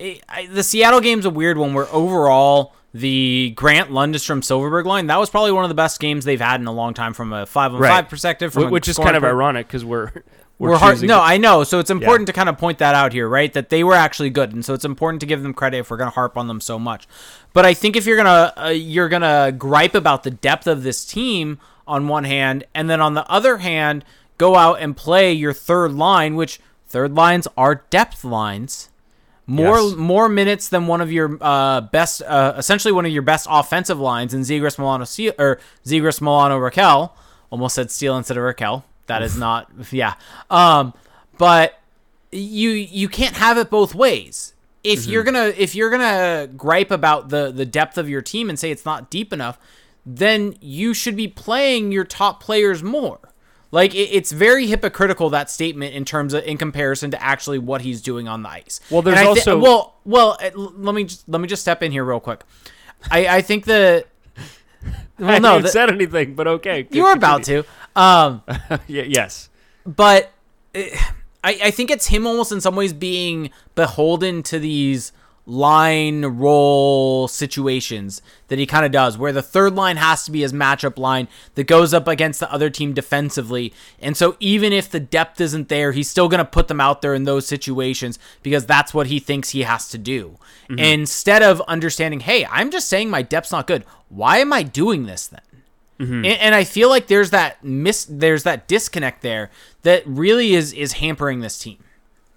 [0.00, 1.74] I- the Seattle game's a weird one.
[1.74, 6.24] Where overall, the Grant Lundestrom Silfverberg line that was probably one of the best games
[6.24, 8.54] they've had in a long time from a five on five perspective.
[8.54, 10.12] Which is kind of per- ironic because we're
[10.58, 11.02] we're, we're hard.
[11.02, 11.62] No, I know.
[11.64, 13.52] So it's important to kind of point that out here, right?
[13.52, 15.96] That they were actually good, and so it's important to give them credit if we're
[15.96, 17.06] going to harp on them so much.
[17.52, 21.04] But I think if you're gonna uh, you're gonna gripe about the depth of this
[21.04, 24.04] team on one hand, and then on the other hand,
[24.36, 28.90] go out and play your third line, which third lines are depth lines.
[29.46, 29.94] More Yes.
[29.96, 33.98] more minutes than one of your uh, best, uh, essentially one of your best offensive
[33.98, 35.04] lines in Zegras Milano
[35.38, 37.12] or Zegras Milano Rakell.
[37.50, 38.82] Almost said Steele instead of Rakell.
[39.08, 40.14] That is not, yeah.
[40.50, 40.94] Um,
[41.36, 41.78] but
[42.30, 44.54] you you can't have it both ways.
[44.84, 48.58] if you're gonna if you're gonna gripe about the the depth of your team and
[48.58, 49.58] say it's not deep enough,
[50.06, 53.18] then you should be playing your top players more.
[53.70, 57.82] Like it, it's very hypocritical that statement in terms of in comparison to actually what
[57.82, 58.80] he's doing on the ice.
[58.90, 61.92] Well, there's I thi- also- well well let me just, let me just step in
[61.92, 62.42] here real quick.
[63.10, 64.04] I I think the
[64.38, 64.42] I
[65.18, 66.86] well haven't no the, said anything, but okay.
[66.90, 67.64] you were about to
[67.98, 68.42] um
[68.86, 69.50] yes.
[69.84, 70.32] but
[70.74, 70.96] eh,
[71.44, 75.12] I, I think it's him almost in some ways being beholden to these
[75.48, 80.42] line roll situations that he kind of does where the third line has to be
[80.42, 83.72] his matchup line that goes up against the other team defensively.
[83.98, 87.00] And so even if the depth isn't there he's still going to put them out
[87.00, 90.36] there in those situations because that's what he thinks he has to do.
[90.68, 93.84] Instead of understanding hey i'm just saying my depth's not good.
[94.10, 95.40] Why am i doing this then
[95.98, 96.14] Mm-hmm.
[96.14, 99.50] and, and I feel like there's that miss, there's that disconnect there
[99.82, 101.78] that really is is hampering this team.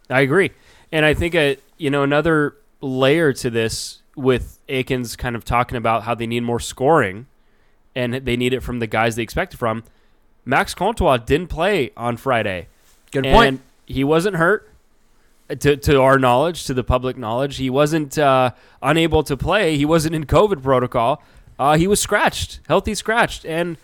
[0.09, 0.51] I agree,
[0.91, 5.77] and I think a you know another layer to this with Eakins kind of talking
[5.77, 7.27] about how they need more scoring,
[7.95, 9.83] and they need it from the guys they expect it from.
[10.43, 12.67] Max Comtois didn't play on Friday.
[13.11, 13.61] Good and point.
[13.85, 14.67] He wasn't hurt.
[15.49, 19.77] Uh, to, to our knowledge, to the public knowledge, he wasn't uh, unable to play.
[19.77, 21.21] He wasn't in COVID protocol.
[21.61, 23.45] Uh, he was scratched, healthy scratched.
[23.45, 23.77] And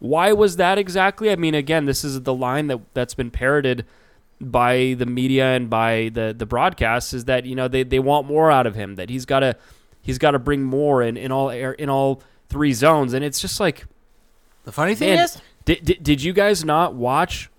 [0.00, 1.30] why was that exactly?
[1.30, 3.86] I mean, again, this is the line that that's been parroted
[4.40, 8.26] by the media and by the the broadcasts is that you know they, they want
[8.26, 8.96] more out of him.
[8.96, 9.54] That he's got to
[10.02, 13.12] he's got to bring more in, in all air in all three zones.
[13.12, 13.86] And it's just like
[14.64, 17.50] The funny thing Man, is, did, did, did you guys not watch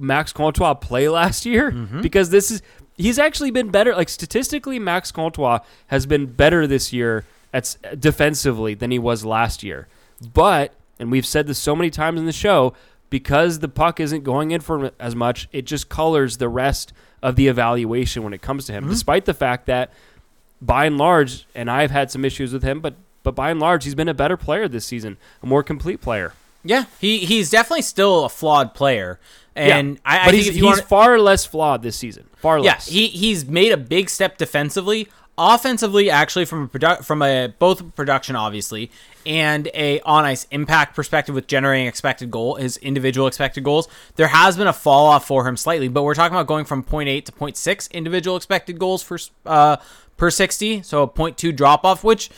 [0.00, 1.70] Max Comtois play last year?
[1.70, 2.00] Mm-hmm.
[2.00, 2.60] Because this is
[2.96, 3.94] he's actually been better.
[3.94, 9.62] Like statistically, Max Comtois has been better this year at defensively than he was last
[9.62, 9.88] year.
[10.32, 12.74] But and we've said this so many times in the show
[13.10, 17.36] because the puck isn't going in for as much, it just colors the rest of
[17.36, 18.84] the evaluation when it comes to him.
[18.84, 18.92] Mm-hmm.
[18.92, 19.92] Despite the fact that
[20.62, 23.84] by and large, and I've had some issues with him, but but by and large,
[23.84, 26.32] he's been a better player this season, a more complete player.
[26.64, 29.20] yeah, he he's definitely still a flawed player,
[29.54, 32.28] and I, I but think he's, he's want, far less flawed this season.
[32.36, 32.86] Far yeah, less.
[32.86, 35.08] he he's made a big step defensively.
[35.38, 38.90] Offensively, actually, from a produ- from a both production, obviously,
[39.24, 44.28] and a on ice impact perspective with generating expected goal, his individual expected goals, there
[44.28, 45.88] has been a fall off for him slightly.
[45.88, 49.78] But we're talking about going from 0.8 to 0.6 individual expected goals for uh,
[50.18, 52.30] per 60, so a 0.2 drop off, which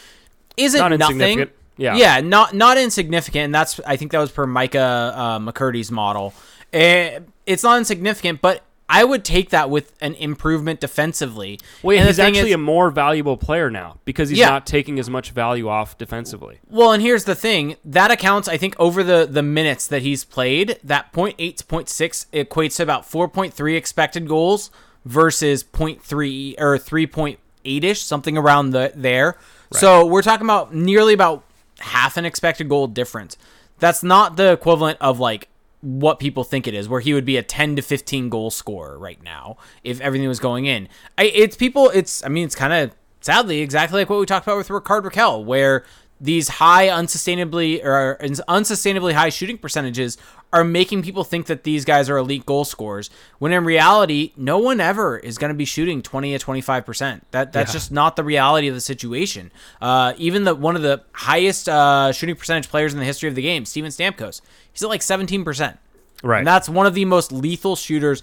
[0.56, 1.16] isn't Not nothing.
[1.16, 1.50] insignificant.
[1.76, 1.96] Yeah.
[1.96, 3.46] yeah, not not insignificant.
[3.46, 6.32] And that's I think that was per Micah uh, McCurdy's model.
[6.72, 11.58] Eh, it's not insignificant, but I would take that with an improvement defensively.
[11.82, 14.50] Wait, And the he's actually is- a more valuable player now because he's Yeah.
[14.50, 16.58] not taking as much value off defensively.
[16.68, 20.22] Well, and here's the thing: that accounts, I think, over the the minutes that he's
[20.24, 20.78] played.
[20.84, 24.70] That 0.8 to 0.6 equates to about 4.3 expected goals
[25.06, 29.36] versus 0.3 or 3.8 ish, something around the there.
[29.72, 31.42] So we're talking about nearly about
[31.80, 33.36] half an expected goal difference.
[33.80, 35.48] That's not the equivalent of like
[35.84, 38.98] what people think it is, where he would be a 10 to 15 goal scorer
[38.98, 40.88] right now if everything was going in.
[41.18, 44.46] I, it's people, it's, I mean, it's kind of sadly exactly like what we talked
[44.46, 45.84] about with Rickard Rakell, where
[46.24, 48.16] these high unsustainably or
[48.48, 50.16] unsustainably high shooting percentages
[50.52, 53.10] are making people think that these guys are elite goal scorers
[53.40, 57.52] when in reality no one ever is going to be shooting 20 to 25% that
[57.52, 57.72] that's Yeah.
[57.72, 59.50] just not the reality of the situation
[59.82, 63.34] uh, even the one of the highest uh, shooting percentage players in the history of
[63.34, 64.40] the game steven stamkos
[64.72, 65.78] he's at like 17%
[66.22, 66.38] Right.
[66.38, 68.22] and that's one of the most lethal shooters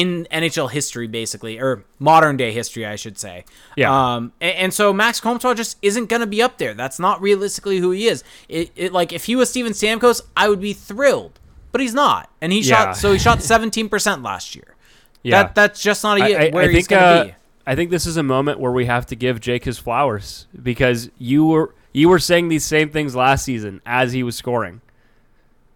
[0.00, 3.44] in NHL history, basically, or modern day history, I should say.
[3.76, 3.90] Yeah.
[4.16, 6.74] Um, and, and so Max Comtois just isn't going to be up there.
[6.74, 8.22] That's not realistically who he is.
[8.48, 11.38] It, it like if he was Steven Stamkos, I would be thrilled,
[11.72, 12.30] but he's not.
[12.40, 12.86] And he Yeah.
[12.86, 14.74] shot so he shot 17% last year.
[15.22, 15.42] Yeah.
[15.44, 17.34] That that's just not a, I, I- where I he's going to uh, be.
[17.66, 21.10] I think this is a moment where we have to give Jake his flowers because
[21.18, 24.82] you were you were saying these same things last season as he was scoring.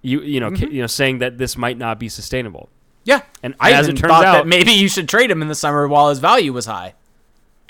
[0.02, 0.72] You you know Mm-hmm.
[0.72, 2.68] you know saying that this might not be sustainable.
[3.04, 3.22] Yeah.
[3.42, 5.48] And I as even it turns thought out, that maybe you should trade him in
[5.48, 6.94] the summer while his value was high.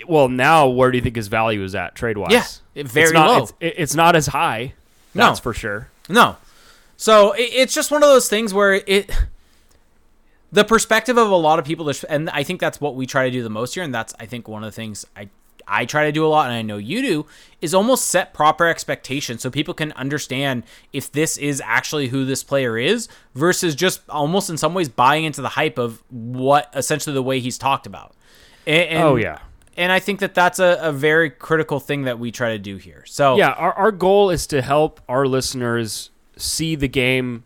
[0.09, 2.33] well now where do you think his value is at trade wise?
[2.33, 3.43] Yeah, it- very it's not, low.
[3.45, 4.75] It's, it- it's not as high.
[5.15, 5.27] No.
[5.27, 5.89] That's for sure.
[6.09, 6.37] No.
[6.97, 9.11] So it, it's just one of those things where it,
[10.53, 13.31] the perspective of a lot of people, and I think that's what we try to
[13.31, 15.29] do the most here, and that's I think one of the things I
[15.71, 17.27] I try to do a lot, and I know you do,
[17.61, 22.43] is almost set proper expectations so people can understand if this is actually who this
[22.43, 27.15] player is versus just almost in some ways buying into the hype of what essentially
[27.15, 28.15] the way he's talked about.
[28.67, 29.39] And, and- oh yeah.
[29.77, 32.77] and I think that that's a, a very critical thing that we try to do
[32.77, 33.05] here.
[33.07, 37.45] So Yeah, our, our goal is to help our listeners see the game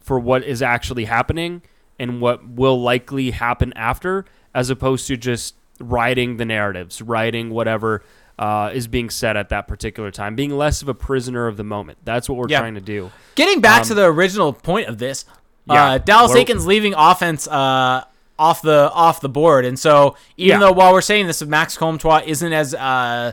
[0.00, 1.62] for what is actually happening
[1.98, 8.02] and what will likely happen after, as opposed to just writing the narratives, writing whatever
[8.38, 11.64] uh, is being said at that particular time, being less of a prisoner of the
[11.64, 11.96] moment.
[12.04, 12.60] That's what we're Yeah.
[12.60, 13.10] trying to do.
[13.34, 15.24] Getting back Um, to the original point of this,
[15.68, 18.02] Yeah, uh, Dallas Eakins leaving offense uh,
[18.38, 20.66] off the off the board, and so even Yeah.
[20.66, 23.32] though while we're saying this, Max Comtois isn't as uh,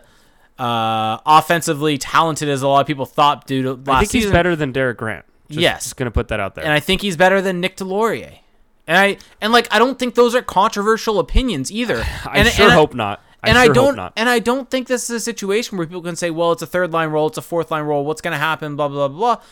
[0.58, 4.22] uh, offensively talented as a lot of people thought due to last I think he's
[4.24, 5.26] season, better than Derek Grant.
[5.50, 5.84] Just, Yes.
[5.84, 6.64] just gonna put that out there.
[6.64, 8.40] and I think he's better than Nick Deslauriers.
[8.88, 11.98] And I and like I don't think those are controversial opinions either.
[12.26, 13.22] I and, sure and hope not.
[13.42, 14.14] I and sure I hope don't not.
[14.16, 16.68] and I don't think this is a situation where people can say, well, it's a
[16.68, 19.36] third line role, it's a fourth line role, what's going to happen, blah blah blah.
[19.36, 19.44] blah.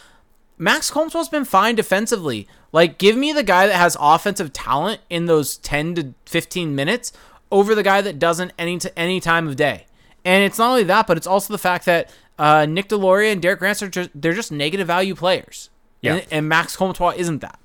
[0.57, 2.47] Max Comtois has been fine defensively.
[2.71, 7.11] Like, give me the guy that has offensive talent in those ten to fifteen minutes
[7.51, 9.85] over the guy that doesn't any t- any time of day.
[10.23, 13.41] And it's not only that, but it's also the fact that uh, Nick Deslauriers and
[13.41, 15.69] Derek Grant are just they're just negative value players.
[16.01, 16.15] Yeah.
[16.15, 17.59] And, and Max Comtois isn't that.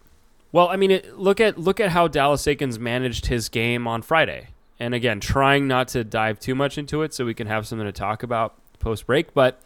[0.57, 4.01] Well, I mean, it, look at look at how Dallas Eakins managed his game on
[4.01, 4.49] Friday.
[4.81, 7.85] And again, trying not to dive too much into it, so we can have something
[7.87, 9.35] to talk about post break.
[9.35, 9.61] But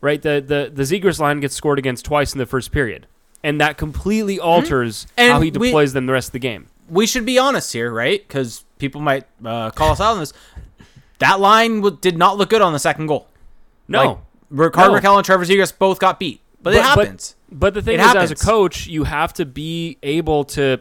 [0.00, 3.08] right, the the the Zegras line gets scored against twice in the first period,
[3.42, 5.32] and that completely alters Mm-hmm.
[5.32, 6.68] How he we- deploys them the rest of the game.
[6.88, 8.20] we should be honest here, right?
[8.26, 10.32] Because people might uh, call us out on this.
[11.18, 13.26] That line w- did not look good on the second goal.
[13.88, 14.18] No, Like,
[14.50, 14.98] Rickard No.
[14.98, 17.34] Rakell and Trevor Zegras both got beat, but, it But- but- happens.
[17.34, 20.80] But the thing It is, as a coach, you have to be able to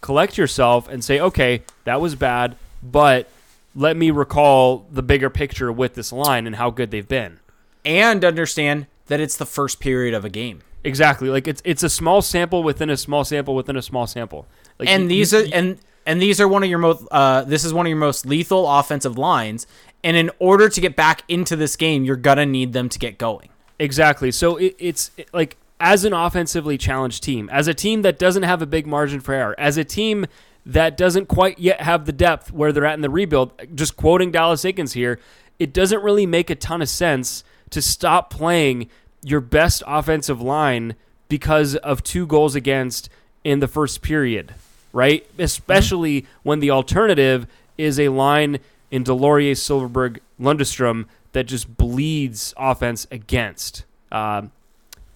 [0.00, 3.28] collect yourself and say, okay, that was bad, but
[3.74, 7.40] let me recall the bigger picture with this line and how good they've been.
[7.84, 10.62] and understand that it's the first period of a game.
[10.84, 11.28] Exactly.
[11.28, 14.46] Like it's it's a small sample within a small sample within a small sample.
[14.78, 17.42] Like and you- these you- are and and these are one of your most uh,
[17.44, 19.66] this is one of your most lethal offensive lines.
[20.02, 23.16] And in order to get back into this game, you're gonna need them to get
[23.18, 23.48] going.
[23.78, 24.30] exactly.
[24.30, 28.44] So it, it's it- like as an offensively challenged team, as a team that doesn't
[28.44, 30.24] have a big margin for error, as a team
[30.64, 33.52] that doesn't quite yet have the depth where they're at in the rebuild.
[33.74, 35.20] Just quoting Dallas Eakins here,
[35.58, 38.88] it doesn't really make a ton of sense to stop playing
[39.22, 40.94] your best offensive line
[41.28, 43.10] because of two goals against
[43.44, 44.54] in the first period,
[44.94, 45.26] right?
[45.38, 48.58] Especially when the alternative is a line
[48.90, 53.84] in Deslauriers, Silfverberg, Lundestrom that just bleeds offense against.
[54.10, 54.50] Um,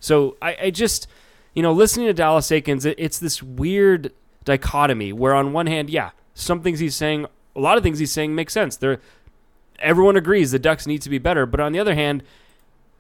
[0.01, 1.09] so I, I just,
[1.55, 4.13] you know, listening to Dallas Eakins, it, it's this weird
[4.45, 8.13] dichotomy where on one hand, yeah, some things he's saying, a lot of things he's
[8.13, 8.77] saying make sense.
[8.77, 9.01] They're,
[9.79, 12.23] everyone agrees the Ducks need to be better, but on the other hand,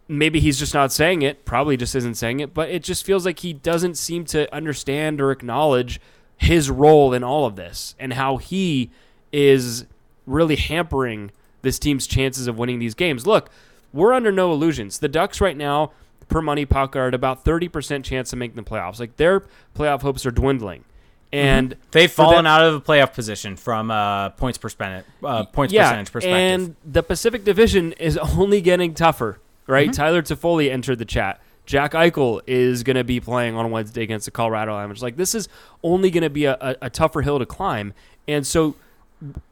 [0.08, 3.24] maybe he's just not saying it, probably just isn't saying it, but it just feels
[3.24, 6.00] like he doesn't seem to understand or acknowledge
[6.36, 8.90] his role in all of this and how he
[9.32, 9.84] is
[10.26, 11.30] really hampering
[11.62, 13.26] this team's chances of winning these games.
[13.26, 13.50] Look,
[13.92, 14.98] we're under no illusions.
[14.98, 15.92] The Ducks right now,
[16.28, 19.00] per money puck, are at about 30% chance of making the playoffs.
[19.00, 20.84] Like their playoff hopes are dwindling.
[21.32, 25.74] And They've fallen that- out of the playoff position from uh, points percentage uh, points
[25.74, 26.38] yeah, percentage perspective.
[26.38, 29.88] And the Pacific Division is only getting tougher, right?
[29.88, 29.92] Mm-hmm.
[29.92, 31.40] Tyler Toffoli entered the chat.
[31.66, 35.02] Jack Eichel is going to be playing on Wednesday against the Colorado Avalanche.
[35.02, 35.50] Like this is
[35.82, 37.92] only going to be a, a, a tougher hill to climb.
[38.26, 38.74] And so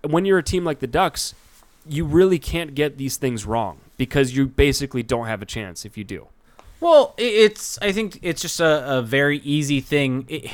[0.03, 1.35] when you're a team like the Ducks,
[1.87, 5.99] you really can't get these things wrong because you basically don't have a chance if
[5.99, 6.29] you do.
[6.81, 10.27] Well, i- it's I think it's just a, a very easy thing.
[10.29, 10.51] It,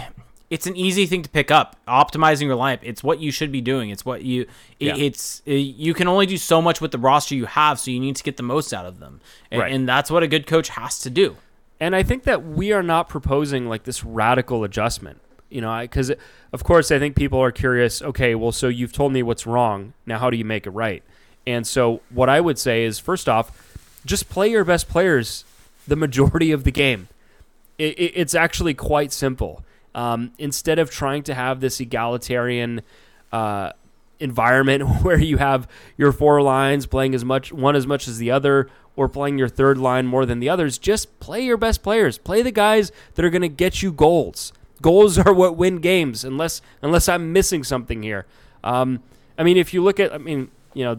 [0.50, 1.76] it's an easy thing to pick up.
[1.88, 3.88] Optimizing your lineup, it's what you should be doing.
[3.90, 4.42] It's what you.
[4.78, 4.96] It, Yeah.
[4.96, 7.98] It's uh, you can only do so much with the roster you have, so you
[8.00, 9.72] need to get the most out of them, and, Right.
[9.72, 11.36] and that's what a good coach has to do.
[11.80, 16.12] And I think that we are not proposing like this radical adjustment, you know, because
[16.52, 18.00] of course I think people are curious.
[18.02, 19.94] Okay, well, so you've told me what's wrong.
[20.06, 21.02] Now, how do you make it right?
[21.46, 23.50] And so, what I would say is, first off,
[24.04, 25.44] just play your best players
[25.86, 27.08] the majority of the game.
[27.78, 29.64] It, it, it's actually quite simple.
[29.94, 32.82] Um, instead of trying to have this egalitarian
[33.30, 33.72] uh,
[34.22, 35.68] environment where you have
[35.98, 39.48] your four lines playing as much one as much as the other or playing your
[39.48, 43.24] third line more than the others just play your best players play the guys that
[43.24, 47.64] are going to get you goals goals are what win games unless unless i'm missing
[47.64, 48.24] something here
[48.62, 49.02] um,
[49.36, 50.98] i mean if you look at i mean you know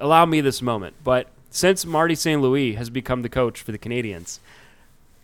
[0.00, 3.78] allow me this moment but since marty st louis has become the coach for the
[3.78, 4.38] Canadiens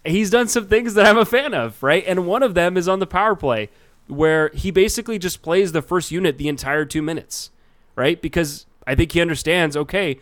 [0.04, 2.86] he's done some things that i'm a fan of right and one of them is
[2.88, 3.68] on the power play
[4.06, 7.50] where he basically just plays the first unit the entire two minutes,
[7.94, 8.20] right?
[8.20, 10.18] Because I think he understands, okay,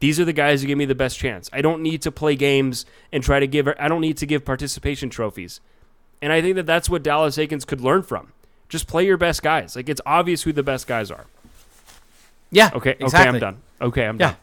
[0.00, 1.48] these are the guys who give me the best chance.
[1.52, 4.44] I don't need to play games and try to give, I don't need to give
[4.44, 5.60] participation trophies.
[6.20, 8.32] And I think that that's what Dallas Eakins could learn from.
[8.68, 9.76] Just play your best guys.
[9.76, 11.26] Like it's obvious who the best guys are.
[12.50, 12.70] Yeah.
[12.74, 13.58] Okay, okay, I'm done.
[13.80, 14.30] Okay, I'm Yeah.
[14.30, 14.36] done.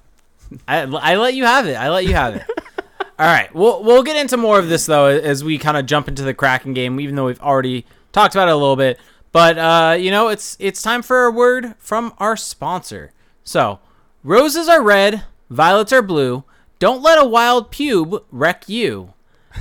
[0.68, 1.76] I, I let you have it.
[1.76, 2.43] I let you have it.
[3.20, 3.54] All right.
[3.54, 6.34] We'll we'll get into more of this though as we kind of jump into the
[6.34, 9.00] Kraken game, even though we've already talked about it a little bit.
[9.32, 13.12] But uh, you know, it's it's time for a word from our sponsor.
[13.43, 13.80] So,
[14.24, 16.43] roses are red, violets are blue.
[16.80, 19.14] Don't let a wild pube wreck you.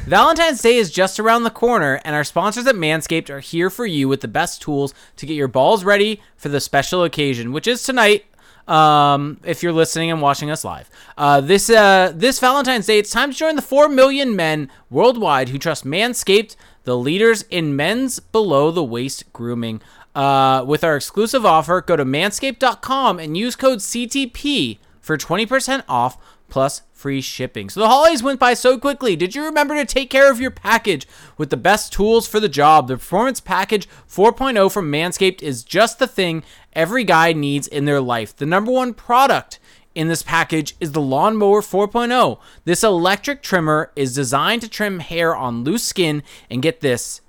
[0.07, 3.87] Valentine's Day is just around the corner, and our sponsors at Manscaped are here for
[3.87, 7.67] you with the best tools to get your balls ready for the special occasion, which
[7.67, 8.27] is tonight.
[8.67, 10.89] Um, if you're listening and watching us live,
[11.19, 15.51] uh, this uh, this Valentine's Day, it's time to join the four million men worldwide
[15.51, 19.83] who trust Manscaped, the leaders in men's below the waist grooming.
[20.15, 26.17] Uh, with our exclusive offer, go to manscaped.com and use code CTP for 20% off
[26.49, 27.69] plus free shipping.
[27.69, 29.17] So the holidays went by so quickly.
[29.17, 32.49] Did you remember to take care of your package with the best tools for the
[32.49, 32.89] job?
[32.89, 36.43] The Performance Package 4.0 from Manscaped is just the thing
[36.73, 38.37] every guy needs in their life.
[38.37, 39.59] The number one product
[39.95, 42.39] in this package is the Lawnmower 4.0.
[42.65, 47.21] This electric trimmer is designed to trim hair on loose skin and get this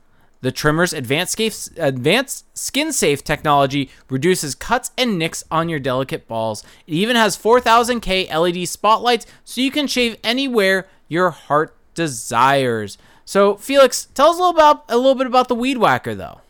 [0.45, 6.63] the trimmer's advanced, skin safe technology reduces cuts and nicks on your delicate balls.
[6.85, 12.99] It even has 4000K LED spotlights so you can shave anywhere your heart desires.
[13.25, 16.41] So, Felix, tell us a little about a little bit about the Weed Whacker though.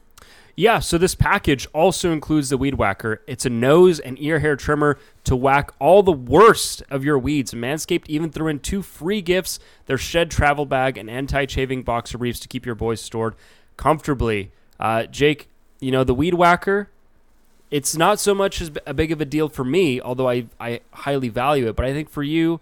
[0.58, 3.22] Yeah, so this package also includes the Weed Whacker.
[3.28, 7.54] It's a nose and ear hair trimmer to whack all the worst of your weeds.
[7.54, 12.18] Manscaped even threw in two free gifts their Shed Travel Bag and anti shaving boxer
[12.18, 13.36] briefs to keep your boys stored
[13.78, 14.52] comfortably.
[14.80, 15.50] Uh, Jake,
[15.80, 16.90] you know, the weed whacker,
[17.72, 20.82] it's not so much as a big of a deal for me, although I, I
[20.92, 21.76] highly value it.
[21.76, 22.60] But I think for you,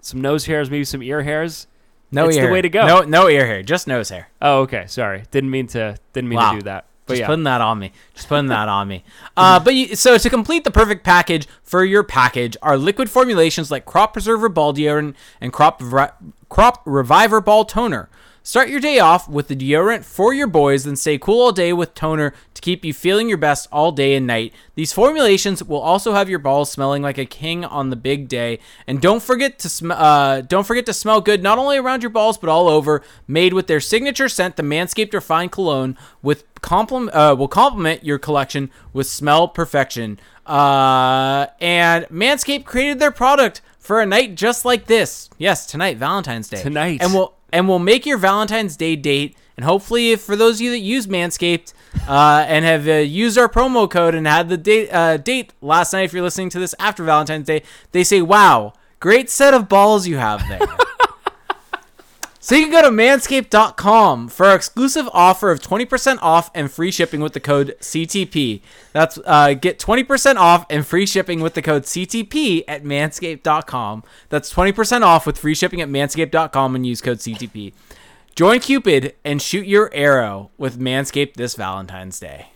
[0.00, 1.66] some nose hairs, maybe some ear hairs.
[2.10, 2.46] No it's ear.
[2.46, 2.86] the way to go.
[2.86, 4.28] No, no ear hair, just nose hair.
[4.40, 4.84] Oh, okay.
[4.86, 5.96] Sorry, didn't mean to.
[6.12, 6.52] Didn't mean wow.
[6.52, 6.86] to do that.
[7.06, 7.26] But Just yeah.
[7.26, 7.92] putting that on me.
[8.14, 9.04] Just putting that on me.
[9.34, 13.70] Uh, but you, so to complete the perfect package for your package are liquid formulations
[13.70, 15.82] like Crop Preserver Ball Deodorant and Crop
[16.50, 18.10] Crop Reviver Ball Toner.
[18.44, 21.72] Start your day off with the deodorant for your boys, then stay cool all day
[21.72, 24.52] with toner to keep you feeling your best all day and night.
[24.74, 28.58] These formulations will also have your balls smelling like a king on the big day.
[28.86, 32.10] And don't forget to sm- uh, don't forget to smell good not only around your
[32.10, 33.02] balls but all over.
[33.28, 38.18] Made with their signature scent, the Manscaped Refined Cologne, with compliment uh, will complement your
[38.18, 40.18] collection with smell perfection.
[40.46, 45.30] Uh, and Manscaped created their product for a night just like this.
[45.38, 46.60] Yes, tonight, Valentine's Day.
[46.60, 47.00] Tonight.
[47.02, 49.36] and we'll and we'll make your Valentine's Day date.
[49.56, 51.74] And hopefully, for those of you that use Manscaped
[52.08, 55.92] uh, and have uh, used our promo code and had the date uh, date last
[55.92, 59.68] night, if you're listening to this after Valentine's Day, they say, "Wow, great set of
[59.68, 60.60] balls you have there."
[62.42, 66.90] so you can go to manscaped.com for our exclusive offer of 20% off and free
[66.90, 68.62] shipping with the code CTP.
[68.92, 74.02] That's uh, get 20% off and free shipping with the code CTP at manscaped.com.
[74.28, 77.74] That's 20% off with free shipping at manscaped.com and use code CTP.
[78.34, 82.51] Join Cupid and shoot your arrow with Manscaped this Valentine's Day.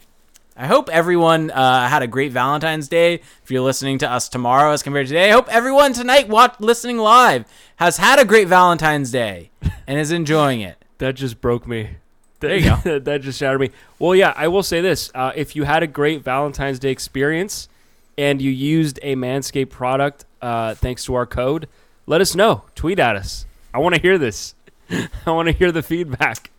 [0.58, 3.20] I hope everyone uh, had a great Valentine's Day.
[3.42, 6.54] If you're listening to us tomorrow as compared to today, I hope everyone tonight watch
[6.60, 7.44] listening live
[7.76, 9.50] has had a great Valentine's Day
[9.86, 10.82] and is enjoying it.
[10.96, 11.98] That just broke me.
[12.40, 12.98] There you go.
[13.00, 13.70] that just shattered me.
[13.98, 17.68] Well, yeah, I will say this: uh, if you had a great Valentine's Day experience
[18.16, 21.68] and you used a Manscaped product, uh, thanks to our code,
[22.06, 22.64] let us know.
[22.74, 23.44] Tweet at us.
[23.74, 24.54] I want to hear this.
[24.90, 26.50] I want to hear the feedback.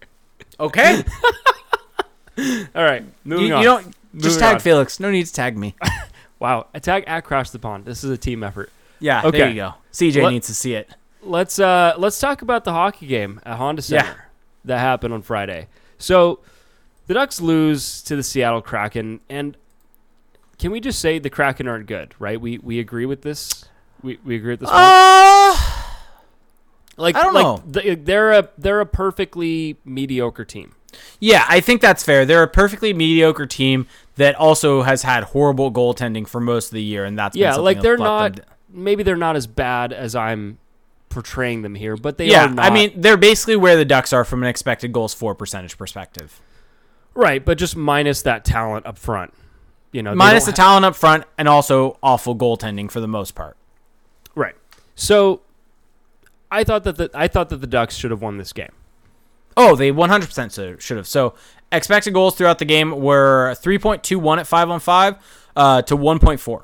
[0.59, 1.03] Okay.
[2.37, 3.61] All right, moving you, on.
[3.61, 3.83] you don't
[4.15, 4.59] just Moving tag on.
[4.61, 4.99] Felix.
[4.99, 5.75] No need to tag me.
[6.39, 7.83] Wow, attack at Crash the Pond.
[7.85, 8.69] This is a team effort.
[8.99, 9.23] Yeah.
[9.25, 9.39] Okay.
[9.39, 9.73] There you go.
[9.91, 10.87] CJ What- needs to see it.
[11.23, 14.13] Let's uh let's talk about the hockey game at Honda Center Yeah.
[14.65, 15.67] that happened on Friday.
[15.97, 16.41] So
[17.07, 19.57] the Ducks lose to the Seattle Kraken, and
[20.59, 22.39] can we just say the Kraken aren't good, right?
[22.39, 23.65] We we agree with this.
[24.03, 24.69] We we agree with this.
[24.71, 25.57] Uh,
[26.97, 27.63] like I don't like know.
[27.81, 30.73] th- they're a they're a perfectly mediocre team.
[31.19, 32.25] Yeah, I think that's fair.
[32.25, 36.83] They're a perfectly mediocre team that also has had horrible goaltending for most of the
[36.83, 38.39] year, and that's been Yeah, like they're not.
[38.69, 40.57] Maybe they're not as bad as I'm
[41.09, 42.65] portraying them here, but they yeah, are not.
[42.65, 46.41] I mean, they're basically where the Ducks are from an expected goals for percentage perspective.
[47.13, 49.33] right, but just minus that talent up front.
[49.91, 53.55] You know, Minus the talent up front and also awful goaltending for the most part.
[54.35, 54.55] Right.
[54.95, 55.41] So
[56.51, 58.73] I thought that the I thought that the Ducks should have won this game.
[59.57, 61.07] Oh, they 100% should have.
[61.07, 61.33] So
[61.71, 65.15] expected goals throughout the game were 3.21 at 5 on 5
[65.55, 66.63] uh, to 1.4.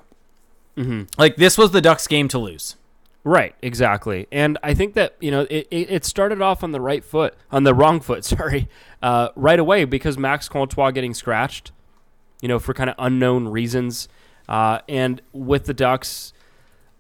[0.78, 1.02] Mm-hmm.
[1.18, 2.76] Like, this was the Ducks' game to lose.
[3.24, 4.28] Right, exactly.
[4.32, 7.36] And I think that, you know, it, it, it started off on the right foot,
[7.52, 8.70] on the wrong foot, sorry,
[9.02, 11.72] uh, right away because Max Comtois getting scratched,
[12.42, 14.08] you know, for kind of unknown reasons.
[14.48, 16.34] Uh, and with the Ducks,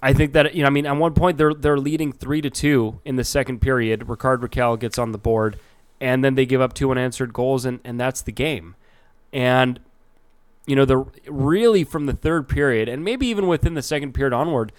[0.02, 2.50] I think that, you know, I mean, at one point they're they're leading 3 to
[2.50, 4.08] 2 in the second period.
[4.08, 5.58] Rickard Rakell gets on the board,
[6.04, 8.76] and then they give up two unanswered goals, and, and that's the game.
[9.32, 9.80] And
[10.66, 14.34] you know, the really from the third period and maybe even within the second period
[14.34, 14.72] onward,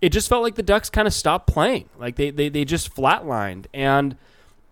[0.00, 1.88] it just felt like the Ducks kind of stopped playing.
[1.98, 3.66] Like they, they, they just flatlined.
[3.74, 4.16] And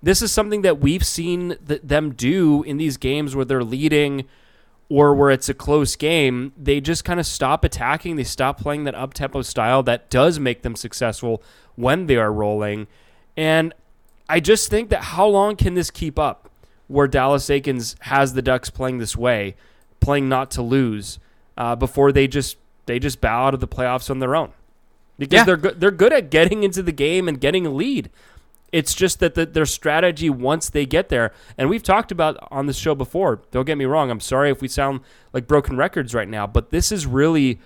[0.02, 4.24] this is something that we've seen th- them do in these games where they're leading
[4.88, 6.52] or where it's a close game.
[6.56, 8.16] They just kind of stop attacking.
[8.16, 11.42] They stop playing that up tempo style that does make them successful
[11.74, 12.86] when they are rolling.
[13.36, 13.74] And
[14.28, 16.48] I just think that how long can this keep up
[16.88, 19.54] where Dallas Eakins has the Ducks playing this way,
[20.00, 21.18] playing not to lose,
[21.56, 22.56] uh, before they just
[22.86, 24.52] they just bow out of the playoffs on their own?
[25.18, 25.44] Because Yeah.
[25.44, 28.10] they're good they're good at getting into the game and getting a lead.
[28.72, 32.66] It's just that the, their strategy once they get there, and we've talked about on
[32.66, 33.40] this show before.
[33.52, 34.10] Don't get me wrong.
[34.10, 35.00] I'm sorry if we sound
[35.32, 37.60] like broken records right now, but this is really,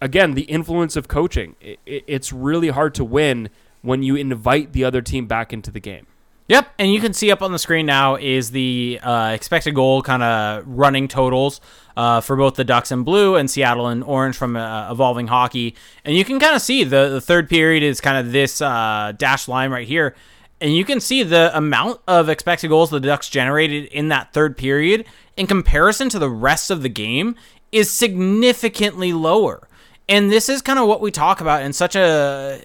[0.00, 1.54] again, the influence of coaching.
[1.60, 3.50] It, it, it's really hard to win
[3.86, 6.06] when you invite the other team back into the game.
[6.48, 10.00] Yep, and you can see up on the screen now is the uh, expected goal
[10.00, 11.60] kind of running totals
[11.96, 15.74] uh, for both the Ducks in blue and Seattle in orange from uh, Evolving Hockey,
[16.04, 19.12] and you can kind of see the the third period is kind of this uh,
[19.16, 20.14] dashed line right here,
[20.60, 24.56] and you can see the amount of expected goals the Ducks generated in that third
[24.56, 25.04] period
[25.36, 27.34] in comparison to the rest of the game
[27.72, 29.66] is significantly lower,
[30.08, 32.62] and this is kind of what we talk about in such a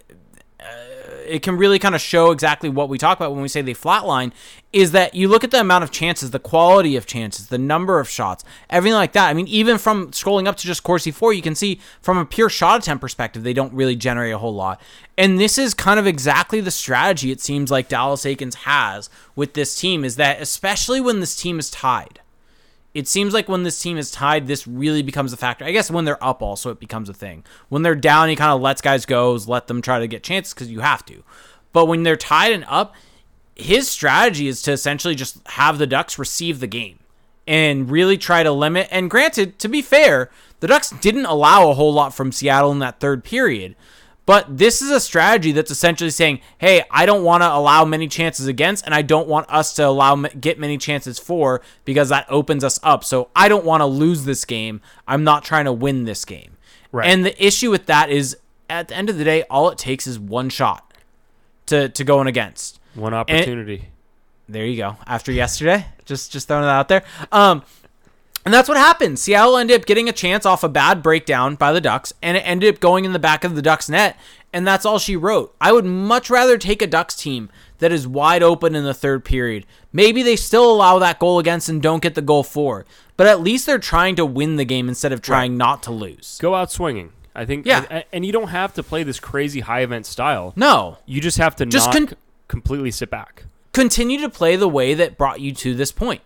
[1.32, 3.74] it can really kind of show exactly what we talk about when we say they
[3.74, 4.32] flatline
[4.74, 8.00] is that you look at the amount of chances, the quality of chances, the number
[8.00, 9.30] of shots, everything like that.
[9.30, 12.26] I mean, even from scrolling up to just Corsi For, you can see from a
[12.26, 14.82] pure shot attempt perspective, they don't really generate a whole lot.
[15.18, 19.54] And this is kind of exactly the strategy it seems like Dallas Eakins has with
[19.54, 22.20] this team is that especially when this team is tied,
[22.94, 25.64] it seems like when this team is tied, this really becomes a factor.
[25.64, 27.44] I guess when they're up, also it becomes a thing.
[27.70, 30.54] When they're down, he kind of lets guys go, let them try to get chances
[30.54, 31.24] because you have to.
[31.72, 32.94] But when they're tied and up,
[33.56, 37.00] his strategy is to essentially just have the Ducks receive the game
[37.48, 38.88] and really try to limit.
[38.92, 40.30] And granted, to be fair,
[40.60, 43.76] the Ducks didn't allow a whole lot from Seattle in that third period.
[44.32, 48.08] But this is a strategy that's essentially saying, "Hey, I don't want to allow many
[48.08, 52.28] chances against, and I don't want us to allow get many chances for because that
[52.30, 53.04] opens us up.
[53.04, 54.80] So I don't want to lose this game.
[55.06, 56.56] I'm not trying to win this game."
[56.94, 57.10] Right.
[57.10, 58.38] And the issue with that is,
[58.70, 60.94] at the end of the day, all it takes is one shot
[61.66, 62.80] to to go in against.
[62.96, 63.90] One opportunity.
[64.48, 64.96] There you go.
[65.06, 67.04] After yesterday, just just throwing that out there.
[67.34, 67.64] Um,
[68.46, 69.20] and that's what happened.
[69.20, 72.42] Seattle ended up getting a chance off a bad breakdown by the Ducks, and it
[72.42, 74.18] ended up going in the back of the Ducks net,
[74.54, 75.56] and that's all she wrote.
[75.62, 79.24] I would much rather take a Ducks team that is wide open in the third
[79.26, 79.66] period.
[79.94, 82.86] Maybe they still allow that goal against and don't get the goal for,
[83.18, 86.38] but at least they're trying to win the game instead of trying not to lose.
[86.42, 87.12] Go out swinging.
[87.34, 87.66] I think.
[87.66, 87.86] Yeah.
[87.90, 90.52] and- and you don't have to play this crazy high event style.
[90.58, 92.18] No, You just have to Just not con-
[92.50, 93.46] completely sit back.
[93.72, 96.20] continue to play the way that brought you to this point.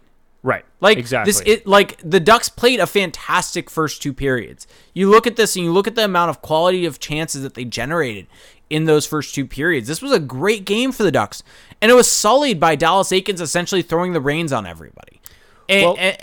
[0.45, 0.63] Right.
[0.79, 1.31] Like exactly.
[1.31, 4.67] this, it like the Ducks played a fantastic first two periods.
[4.93, 7.55] You look at this and you look at the amount of quality of chances that
[7.55, 8.27] they generated
[8.69, 9.87] in those first two periods.
[9.87, 11.41] This was a great game for the Ducks,
[11.81, 15.19] and it was sullied by Dallas Eakins essentially throwing the reins on everybody.
[15.67, 16.17] And Well- and,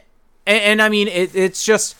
[0.46, 1.96] and, and I mean, it, it's just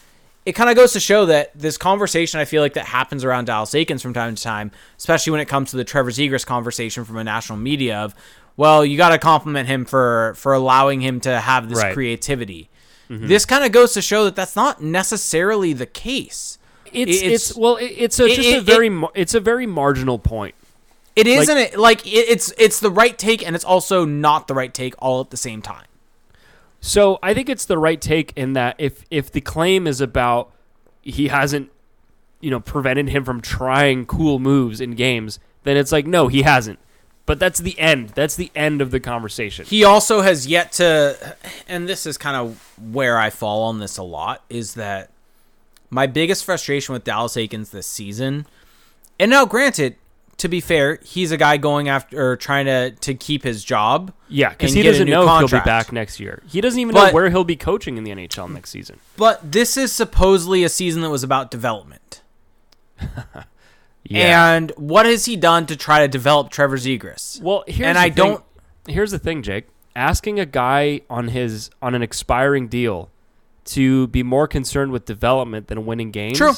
[0.47, 3.47] it kind of goes to show that this conversation I feel like that happens around
[3.47, 7.05] Dallas Eakins from time to time, especially when it comes to the Trevor Zegras conversation
[7.05, 8.15] from a national media of,
[8.57, 11.93] well, you got to compliment him for for allowing him to have this Right.
[11.95, 12.69] creativity.
[13.11, 13.27] Mm-hmm.
[13.27, 16.59] This kind of goes to show that that's not necessarily the case.
[16.87, 19.67] it's, it's- it's well, it's a, it- just it- a very mar- it's a very
[19.67, 20.55] marginal point.
[21.15, 24.55] It isn't it like it, it's it's the right take and it's also not the
[24.55, 25.85] right take all at the same time.
[26.81, 30.51] So I think it's the right take in that if if the claim is about
[31.03, 31.71] he hasn't,
[32.41, 36.43] you know, prevented him from trying cool moves in games, then it's like no, he
[36.43, 36.79] hasn't.
[37.25, 38.11] But that's the end.
[38.11, 39.65] That's the end of the conversation.
[39.65, 41.37] He also has yet to,
[41.69, 45.11] and this is kind of where I fall on this a lot, is that
[45.89, 48.47] my biggest frustration with Dallas Eakins this season,
[49.21, 49.95] and now granted,
[50.39, 54.13] to be fair, he's a guy going after or trying to to keep his job.
[54.29, 55.51] yeah, because he doesn't know if contract.
[55.53, 56.43] he'll be back next year.
[56.49, 58.99] He doesn't even But- know where he'll be coaching in the NHL next season.
[59.17, 62.23] But this is supposedly a season that was about development.
[64.05, 64.53] Yeah.
[64.55, 67.41] And what has he done to try to develop Trevor Zegras?
[67.41, 68.45] Well, here's and the I thing- don't
[68.89, 69.69] Here's the thing, Jake.
[69.95, 73.11] Asking a guy on his on an expiring deal
[73.67, 76.37] to be more concerned with development than winning games.
[76.39, 76.55] True.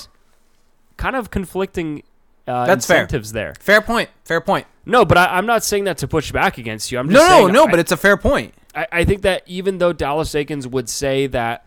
[0.97, 2.03] Kind of conflicting
[2.47, 3.03] uh, That's fair.
[3.03, 3.55] incentives there.
[3.59, 4.09] fair point.
[4.25, 4.67] Fair point.
[4.87, 6.99] No, but I, I'm not saying that to push back against you.
[6.99, 7.65] I'm just No, no, no.
[7.65, 8.55] I- But it's a fair point.
[8.75, 11.67] I, I think that even though Dallas Eakins would say that,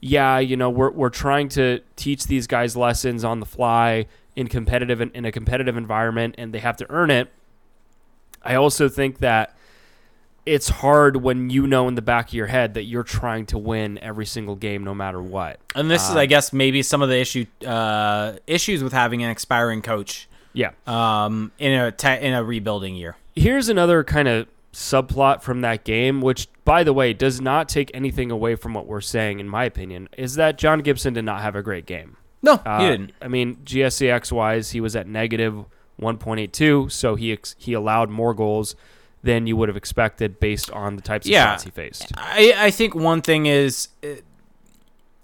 [0.00, 4.06] yeah, you know, we're we're trying to teach these guys lessons on the fly
[4.36, 7.30] in competitive in, in a competitive environment, and they have to earn it.
[8.42, 9.56] I also think that
[10.46, 13.56] it's hard when you know in the back of your head that you're trying to
[13.56, 15.58] win every single game no matter what.
[15.74, 19.30] And this is, I guess, maybe some of the issue uh, issues with having an
[19.30, 20.72] expiring coach Yeah.
[20.86, 23.16] um, in a te- in a rebuilding year.
[23.34, 27.90] Here's another kind of subplot from that game, which, by the way, does not take
[27.94, 31.40] anything away from what we're saying, in my opinion, is that John Gibson did not
[31.40, 32.16] have a great game.
[32.44, 33.12] No, Uh, he didn't.
[33.22, 35.64] I mean, GSAX wise, he was at negative
[36.00, 38.76] 1.82, so he ex- he allowed more goals
[39.22, 41.52] than you would have expected based on the types of Yeah.
[41.52, 42.12] shots he faced.
[42.16, 44.08] I, I think one thing is uh,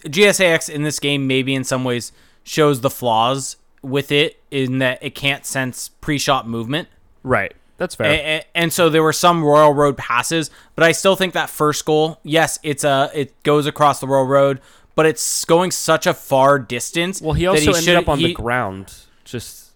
[0.05, 2.13] GSAX in this game maybe in some ways
[2.43, 6.89] shows the flaws with it in that it can't sense pre-shot movement.
[7.23, 7.53] Right.
[7.77, 8.07] That's fair.
[8.11, 11.49] A- a- And, so there were some Royal Road passes, but I still think that
[11.51, 14.61] first goal, yes, it's a it goes across the Royal Road,
[15.01, 17.23] but it's going such a far distance.
[17.23, 18.93] well, he also ended should- up on he- the ground,
[19.25, 19.71] just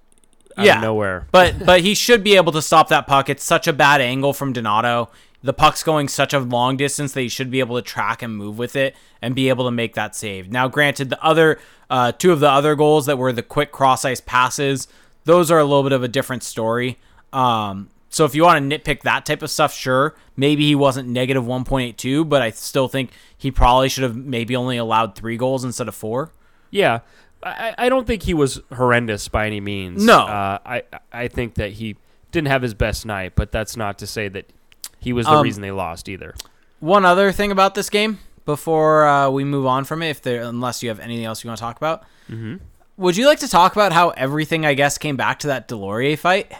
[0.58, 0.76] out Yeah.
[0.76, 1.26] of nowhere.
[1.32, 3.30] but but he should be able to stop that puck.
[3.30, 5.08] It's such a bad angle from Donato.
[5.42, 8.36] The puck's going such a long distance that he should be able to track and
[8.36, 10.50] move with it and be able to make that save.
[10.50, 11.58] Now, granted, the other
[11.88, 14.88] uh, two of the other goals that were the quick cross ice passes,
[15.24, 16.98] those are a little bit of a different story.
[17.32, 21.08] Um, so if you want to nitpick that type of stuff, sure, maybe he wasn't
[21.08, 25.64] negative 1.82, but I still think he probably should have maybe only allowed three goals
[25.64, 26.30] instead of four.
[26.70, 27.00] Yeah,
[27.42, 30.04] I, I don't think he was horrendous by any means.
[30.04, 30.20] No.
[30.20, 31.96] uh, I I think that he
[32.32, 34.46] didn't have his best night, but that's not to say that
[34.98, 36.34] he was the Um, reason they lost either.
[36.80, 40.42] One other thing about this game before uh, we move on from it, if there,
[40.42, 42.60] unless you have anything else you want to talk about, Mhm.
[42.96, 46.18] would you like to talk about how everything, I guess, came back to that Deslauriers
[46.18, 46.52] fight?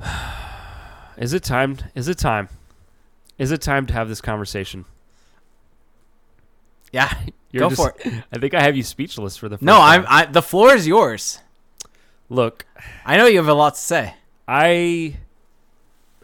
[1.18, 1.78] Is it time?
[1.94, 2.48] Is it time?
[3.38, 4.84] Is it time to have this conversation?
[6.92, 7.12] Yeah,
[7.50, 8.24] You're go just- for it.
[8.32, 10.04] I think I have you speechless for the first No, I'm.
[10.08, 11.40] I, the floor is yours.
[12.28, 12.66] Look,
[13.04, 14.14] I know you have a lot to say.
[14.46, 15.16] I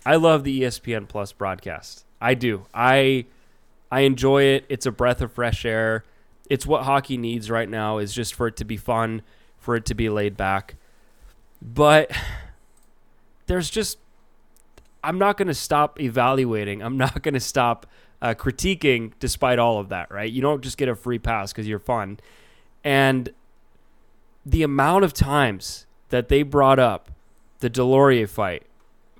[0.06, 2.04] I love the ESPN Plus broadcast.
[2.20, 2.66] I do.
[2.74, 3.26] I
[3.90, 4.64] I enjoy it.
[4.68, 6.04] It's a breath of fresh air.
[6.50, 9.22] It's what hockey needs right now is just for it to be fun,
[9.58, 10.76] for it to be laid back.
[11.62, 12.10] But
[13.46, 13.98] there's just
[15.02, 16.82] I'm not going to stop evaluating.
[16.82, 17.86] I'm not going to stop
[18.22, 20.30] uh, critiquing despite all of that, right?
[20.30, 22.18] You don't just get a free pass cuz you're fun.
[22.82, 23.30] And
[24.46, 27.10] the amount of times that they brought up
[27.60, 28.64] the Deslauriers fight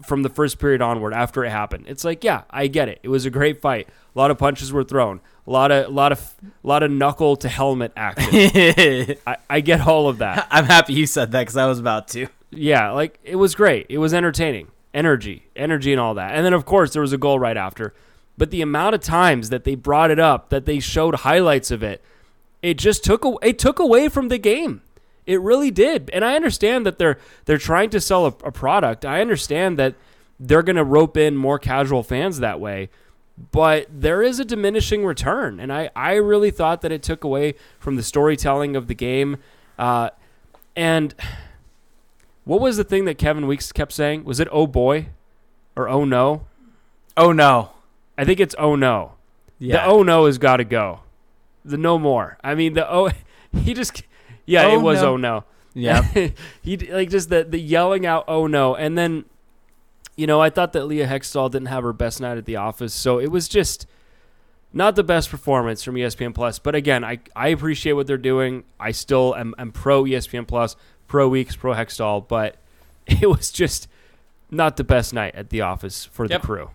[0.03, 1.85] from the first period onward after it happened.
[1.89, 3.01] It's like, yeah, I get it.
[3.03, 3.89] It was a great fight.
[4.15, 5.21] A lot of punches were thrown.
[5.47, 8.29] A lot of, a lot of, a lot of knuckle to helmet action.
[9.27, 10.47] I, I get all of that.
[10.51, 12.27] I'm happy you said that because I was about to.
[12.57, 13.87] Yeah, like it was great.
[13.89, 14.69] It was entertaining.
[14.93, 16.35] Energy, energy, and all that.
[16.35, 17.95] And then of course there was a goal right after.
[18.37, 21.83] But the amount of times that they brought it up, that they showed highlights of
[21.83, 22.03] it,
[22.63, 24.83] it just took a, it took away from the game.
[25.27, 26.11] It really did.
[26.11, 29.05] And I understand that they're they're trying to sell a, a product.
[29.05, 29.95] I understand that
[30.39, 32.91] they're going to rope in more casual fans that way.
[33.51, 37.55] But there is a diminishing return, and I, I really thought that it took away
[37.81, 39.39] from the storytelling of the game.
[39.77, 40.11] Uh,
[40.77, 41.15] and
[42.45, 44.25] what was the thing that Kevin Weeks kept saying?
[44.25, 45.09] Was it "Oh boy"
[45.77, 46.47] or "Oh no"?
[47.17, 47.71] Oh no.
[48.17, 49.13] I think it's "Oh no."
[49.59, 51.01] The "Oh no" has got to go.
[51.65, 52.39] The no more.
[52.45, 53.11] I mean the "Oh,"
[53.53, 54.03] he just
[54.47, 55.13] yeah, Oh, it was no.
[55.13, 56.03] "Oh no." yeah.
[56.63, 59.25] he like just the the yelling out "Oh no," and then
[60.17, 62.95] you know I thought that Leah Hextall didn't have her best night at the office,
[62.95, 63.87] so it was just
[64.73, 66.59] not the best performance from ESPN Plus.
[66.59, 68.65] But again, I I appreciate what they're doing.
[68.79, 70.77] I still am, am pro ESPN Plus,
[71.15, 72.57] pro Weeks, pro Hextall, but
[73.07, 73.87] it was just
[74.51, 76.43] not the best night at the office for the Yep.
[76.43, 76.71] crew.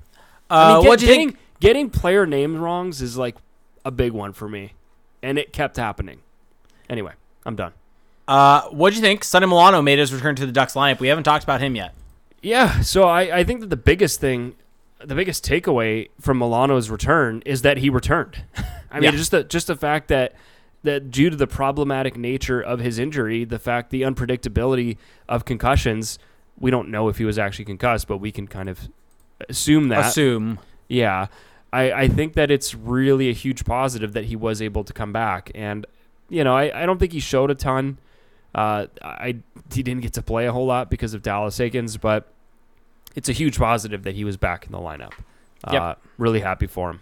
[0.50, 1.40] Uh, I mean, get- what do you getting think?
[1.60, 3.36] getting player names wrongs is like
[3.84, 4.76] a big one for me,
[5.22, 6.20] and it kept happening.
[6.90, 7.12] Anyway,
[7.46, 7.74] I'm done.
[8.30, 9.26] Uh, what do you think?
[9.26, 11.00] Sonny Milano made his return to the Ducks lineup.
[11.02, 11.94] We haven't talked about him yet.
[12.42, 14.56] Yeah, so I, I think that the biggest thing,
[15.04, 18.44] the biggest takeaway from Milano's return is that he returned.
[18.90, 19.12] I mean, Yeah.
[19.12, 20.34] just the just the fact that
[20.84, 26.20] that due to the problematic nature of his injury, the fact the unpredictability of concussions,
[26.60, 28.90] we don't know if he was actually concussed, but we can kind of
[29.50, 30.08] assume that.
[30.08, 30.60] Assume.
[30.88, 31.28] Yeah.
[31.72, 35.14] I, I think that it's really a huge positive that he was able to come
[35.14, 35.52] back.
[35.54, 35.86] And,
[36.30, 38.00] you know, I, I don't think he showed a ton.
[38.56, 39.38] Uh, I
[39.72, 42.34] he didn't get to play a whole lot because of Dallas Eakins, but
[43.16, 45.14] it's a huge positive that he was back in the lineup.
[45.64, 46.02] Uh, Yep.
[46.18, 47.02] Really happy for him.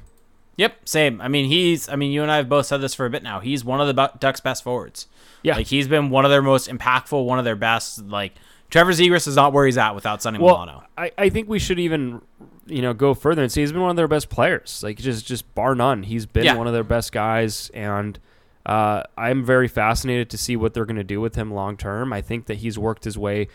[0.57, 1.21] Yep, same.
[1.21, 1.87] I mean, he's.
[1.87, 3.39] I mean, you and I have both said this for a bit now.
[3.39, 5.07] He's one of the Ducks' best forwards.
[5.43, 5.55] Yeah.
[5.55, 8.03] like he's been one of their most impactful, one of their best.
[8.03, 8.33] Like
[8.71, 10.83] Trevor Zegras is not where he's at without Sonny Well, Milano.
[10.97, 12.21] I, I think we should even,
[12.65, 14.81] you know, go further and say he's been one of their best players.
[14.83, 16.55] Like just just bar none, he's been Yeah.
[16.55, 18.17] one of their best guys, and
[18.65, 22.11] uh, I'm very fascinated to see what they're going to do with him long term.
[22.11, 23.47] I think that he's worked his way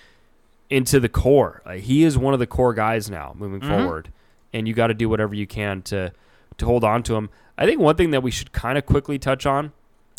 [0.70, 1.60] into the core.
[1.66, 3.68] Like, he is one of the core guys now moving Mhm.
[3.68, 4.08] forward,
[4.54, 6.12] and you got to do whatever you can to
[6.58, 7.30] to hold on to him.
[7.58, 9.72] I think one thing that we should kind of quickly touch on.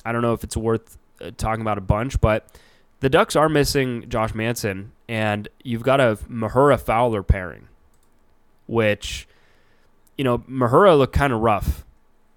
[0.05, 2.47] I don't know if it's worth uh, talking about a bunch, but
[2.99, 7.67] the Ducks are missing Josh Manson, and you've got a Mahura Fowler pairing,
[8.67, 9.27] which
[10.17, 11.86] you know Mahura looked kind of rough.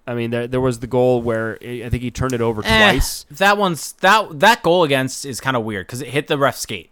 [0.09, 2.92] I mean, there, there was the goal where I think he turned it over Eh,
[2.92, 3.26] twice.
[3.32, 6.57] that one's that that goal against is kind of weird because it hit the ref
[6.57, 6.90] skate.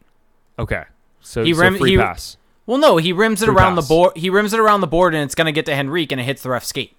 [0.59, 0.85] Okay,
[1.21, 2.37] so, He so rim- free he- pass.
[2.67, 3.85] Well, no, he rims it Free around pass.
[3.85, 4.17] the board.
[4.17, 6.43] He rims it around the board, and it's gonna get to Henrique, and it hits
[6.43, 6.97] the ref skate.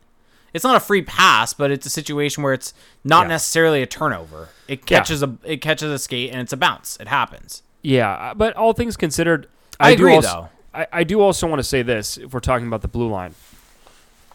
[0.54, 3.30] It's not a free pass, but it's a situation where it's not Yeah.
[3.30, 4.50] necessarily a turnover.
[4.68, 4.98] It Yeah.
[5.00, 6.98] catches a it catches a skate, and it's a bounce.
[7.00, 7.62] It happens.
[7.82, 9.48] Yeah, but all things considered,
[9.80, 10.80] I do agree, also, though.
[10.82, 13.36] I, I do also want to say this if we're talking about the blue line,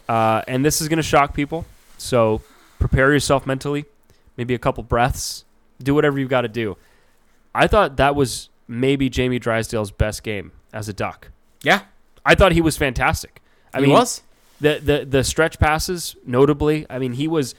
[0.08, 1.64] uh, and this is going to shock people.
[1.98, 2.42] So
[2.78, 3.84] prepare yourself mentally,
[4.36, 5.44] maybe a couple breaths,
[5.82, 6.76] do whatever you've got to do.
[7.54, 11.30] I thought that was maybe Jamie Drysdale's best game as a Duck.
[11.62, 11.82] Yeah,
[12.24, 13.42] I thought he was fantastic.
[13.72, 14.22] I he mean, was.
[14.60, 17.54] the the the stretch passes notably i mean he was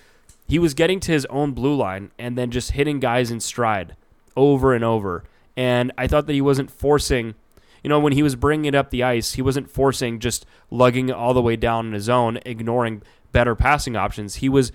[0.47, 3.95] he was getting to his own blue line and then just hitting guys in stride
[4.35, 5.23] over and over
[5.55, 7.33] and i thought that he wasn't forcing
[7.83, 11.09] you know when he was bringing it up the ice he wasn't forcing just lugging
[11.09, 13.01] it all the way down in his own ignoring
[13.31, 14.71] better passing options he was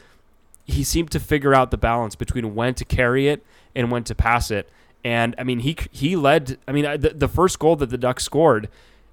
[0.64, 4.14] he seemed to figure out the balance between when to carry it and when to
[4.14, 4.68] pass it
[5.04, 8.24] and i mean he he led i mean the, the first goal that the ducks
[8.24, 8.68] scored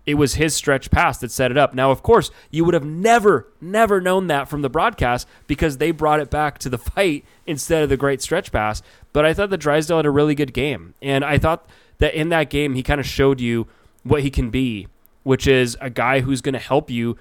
[0.05, 1.73] it was his stretch pass that set it up.
[1.73, 5.91] Now, of course, you would have never, never known that from the broadcast because they
[5.91, 8.81] brought it back to the fight instead of the great stretch pass.
[9.13, 10.93] But I thought that Drysdale had a really good game.
[11.01, 11.67] And I thought
[11.99, 13.67] that in that game, he kind of showed you
[14.03, 14.87] what he can be,
[15.23, 17.17] which is a guy who's going to help you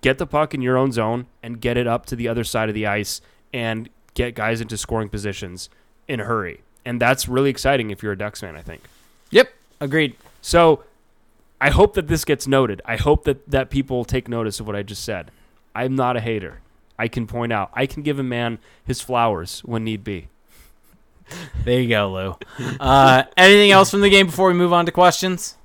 [0.00, 2.70] get the puck in your own zone and get it up to the other side
[2.70, 3.20] of the ice
[3.52, 5.68] and get guys into scoring positions
[6.08, 6.62] in a hurry.
[6.84, 8.82] And that's really exciting if you're a Ducks fan, I think.
[9.30, 10.16] Yep, agreed.
[10.42, 10.84] So
[11.60, 12.80] I hope that this gets noted.
[12.84, 15.30] I hope that, that people take notice of what I just said.
[15.74, 16.60] I'm not a hater.
[16.98, 17.70] I can point out.
[17.74, 20.28] I can give a man his flowers when need be.
[21.64, 22.66] There you go, Lou.
[22.80, 25.56] Uh, anything else from the game before we move on to questions?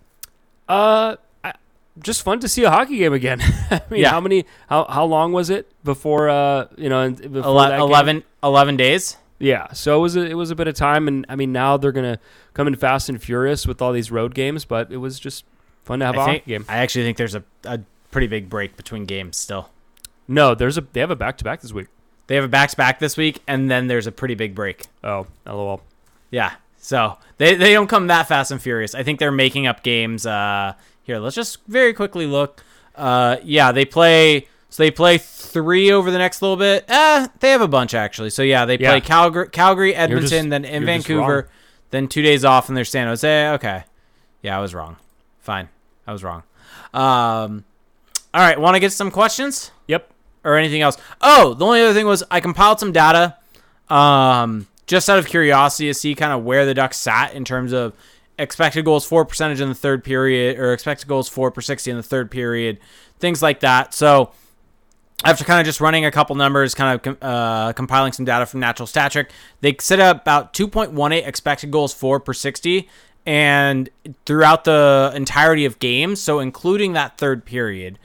[0.70, 1.54] Uh, I,
[2.00, 3.42] just fun to see a hockey game again.
[3.72, 4.12] I mean, Yeah.
[4.12, 4.46] how many?
[4.70, 6.30] How how long was it before?
[6.30, 7.80] Uh, you know, before Ele- that game?
[7.82, 9.18] 11, 11 days.
[9.38, 11.78] Yeah, so it was a, it was a bit of time, and I mean now
[11.78, 12.20] they're gonna
[12.54, 15.44] come in fast and furious with all these road games, but it was just
[15.84, 16.66] fun to have a I, hockey think, game.
[16.70, 17.80] I actually think there's a, a
[18.12, 19.70] pretty big break between games still.
[20.28, 21.88] No, there's a they have a back to back this week.
[22.28, 24.86] They have a back to back this week, and then there's a pretty big break.
[25.04, 25.82] Oh, lol.
[26.32, 26.54] Yeah.
[26.78, 28.96] So they, they don't come that fast and furious.
[28.96, 30.26] I think they're making up games.
[30.26, 30.74] Uh,
[31.04, 32.64] here, let's just very quickly look.
[32.96, 34.48] Uh, yeah, they play.
[34.76, 36.84] So they play three over the next little bit.
[36.90, 38.30] Eh, they have a bunch actually.
[38.30, 39.00] So yeah, they play Yeah.
[39.00, 41.48] Calgary, Calgary, just- Edmonton, then in Vancouver,
[41.92, 43.48] then two days off, and they're San Jose.
[43.52, 43.86] Okay,
[44.42, 44.98] yeah, I was wrong.
[45.40, 45.70] Fine,
[46.06, 46.44] I was wrong.
[46.94, 47.64] Um,
[48.34, 49.72] all right, want to get some questions?
[49.88, 50.12] Yep.
[50.44, 50.98] or anything else.
[51.22, 53.38] Oh, the only other thing was I compiled some data,
[53.90, 57.72] um, just out of curiosity to see kind of where the Ducks sat in terms
[57.72, 57.94] of
[58.38, 61.98] expected goals for percentage in the third period, or expected goals for per sixty in
[61.98, 62.78] the third period,
[63.20, 63.94] things like that.
[63.94, 64.32] So
[65.24, 68.60] after kind of just running a couple numbers, kind of uh, compiling some data from
[68.60, 72.90] Natural Stat Trick, they set at about 2.18 expected goals for per 60,
[73.26, 73.90] and
[74.26, 77.98] throughout the entirety of games, so including that third period,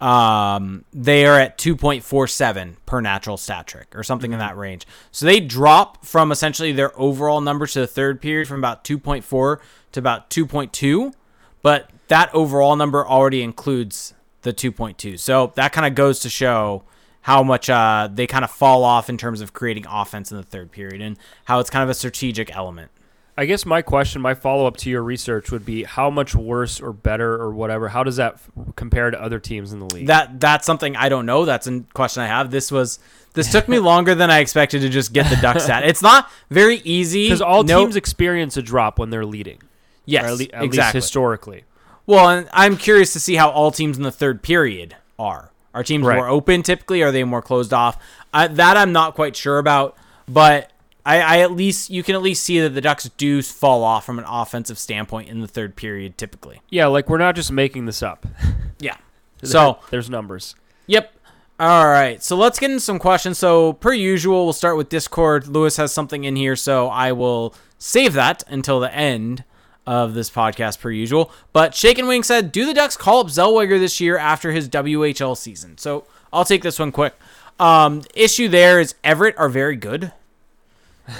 [0.00, 4.86] um, they are at 2.47 per natural stat trick or something in that range.
[5.12, 9.58] So they drop from essentially their overall numbers to the third period from about 2.4
[9.92, 11.12] to about 2.2,
[11.60, 15.18] but that overall number already includes the 2.2.
[15.18, 16.82] So that kind of goes to show
[17.22, 20.42] how much uh, they kind of fall off in terms of creating offense in the
[20.42, 22.90] third period and how it's kind of a strategic element.
[23.34, 26.80] I guess my question, my follow up to your research would be how much worse
[26.82, 30.08] or better or whatever, how does that f- compare to other teams in the league?
[30.08, 31.46] That that's something I don't know.
[31.46, 32.50] That's a question I have.
[32.50, 32.98] This was
[33.32, 35.84] this took me longer than I expected to just get the duck stat.
[35.86, 39.62] It's not very easy Because all No- teams experience a drop when they're leading.
[40.04, 40.98] yes, at, le- at least exactly.
[40.98, 41.64] historically.
[42.06, 45.50] Well, and I'm curious to see how all teams in the third period are.
[45.74, 46.16] Are teams Right.
[46.16, 47.02] more open typically?
[47.02, 47.96] Are they more closed off?
[48.34, 49.96] Uh, that I'm not quite sure about,
[50.28, 50.70] but
[51.06, 54.04] I, I at least you can at least see that the Ducks do fall off
[54.04, 56.60] from an offensive standpoint in the third period typically.
[56.68, 58.26] Yeah, like we're not just making this up.
[58.78, 58.96] Yeah.
[59.44, 60.56] So there's numbers.
[60.88, 61.14] Yep.
[61.60, 62.20] All right.
[62.20, 63.38] So let's get into some questions.
[63.38, 65.46] So, per usual, we'll start with Discord.
[65.46, 69.44] Lewis has something in here, so I will save that until the end
[69.86, 71.32] of this podcast, per usual.
[71.52, 74.68] But Shake and Wing said, Do the Ducks call up Zellweger this year after his
[74.68, 75.78] WHL season?
[75.78, 77.14] So, I'll take this one quick.
[77.60, 80.12] Um, issue there is Everett are very good.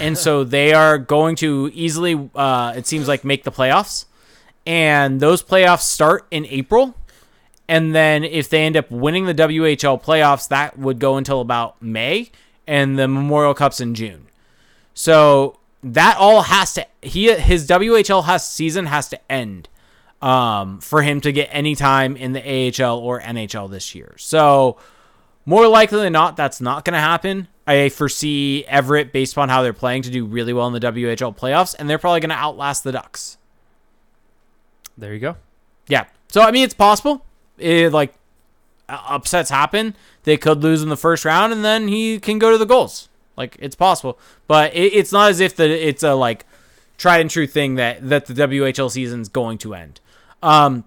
[0.01, 4.07] And so they are going to easily, uh, it seems like, make the playoffs.
[4.65, 6.95] And those playoffs start in April
[7.73, 11.81] and then if they end up winning the WHL playoffs, that would go until about
[11.81, 12.31] May,
[12.67, 14.27] and the Memorial Cup's in June.
[14.93, 19.69] So that all has to he his WHL has season has to end
[20.21, 24.15] um, for him to get any time in the AHL or NHL this year.
[24.19, 24.79] So
[25.45, 27.49] more likely than not, that's not going to happen.
[27.67, 31.37] I foresee Everett, based upon how they're playing, to do really well in the WHL
[31.37, 33.39] playoffs, and they're probably going to outlast the Ducks.
[34.97, 35.37] There you go.
[35.89, 36.05] Yeah.
[36.29, 37.25] So I mean, it's possible.
[37.59, 38.15] It, like
[38.89, 39.95] upsets happen.
[40.25, 43.09] They could lose in the first round, and then he can go to the Gulls.
[43.37, 46.45] Like it's possible, but it, it's not as if that it's a like
[46.99, 50.01] tried and true thing that that the WHL season's going to end.
[50.43, 50.85] Um,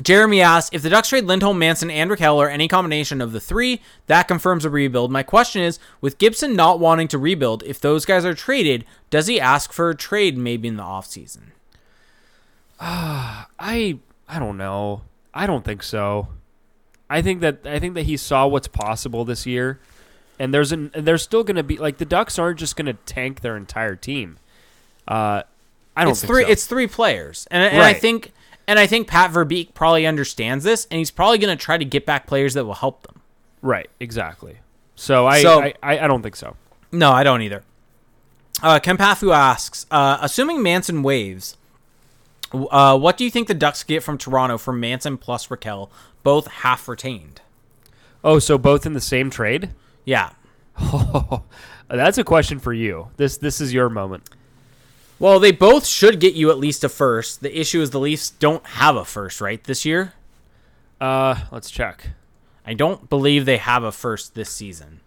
[0.00, 3.40] Jeremy asks if the Ducks trade Lindholm, Manson, and Rakell or any combination of the
[3.40, 5.12] three, that confirms a rebuild.
[5.12, 9.26] My question is, with Gibson not wanting to rebuild, if those guys are traded, does
[9.26, 11.52] he ask for a trade maybe in the offseason?
[12.80, 13.98] I
[14.28, 15.02] I don't know.
[15.34, 16.28] I don't think so.
[17.10, 19.78] I think that I think that he saw what's possible this year,
[20.38, 22.86] and there's an and there's still going to be like the Ducks aren't just going
[22.86, 24.38] to tank their entire team.
[25.06, 25.42] Uh,
[25.96, 26.44] I don't it's think three.
[26.44, 26.50] so.
[26.50, 28.32] It's three players, and, and I think
[28.66, 31.84] and I think Pat Verbeek probably understands this, and he's probably going to try to
[31.84, 33.20] get back players that will help them.
[33.60, 34.58] right, exactly.
[34.94, 36.56] So I So- I, I, I don't think so.
[36.92, 37.62] No, I don't either.
[38.62, 41.56] Uh, Kempafu asks, uh, assuming Manson waives,
[42.52, 45.88] uh, what do you think the Ducks get from Toronto for Manson plus Rakell,
[46.22, 47.40] both half retained?
[48.22, 49.70] Oh, so both in the same trade?
[50.04, 50.30] Yeah.
[51.88, 53.08] That's a question for you.
[53.16, 54.28] This this is your moment.
[55.18, 57.42] Well, they both should get you at least a first.
[57.42, 60.14] The issue is the Leafs don't have a first, right, this year?
[61.00, 62.08] Uh, let's check.
[62.66, 65.00] I don't believe they have a first this season.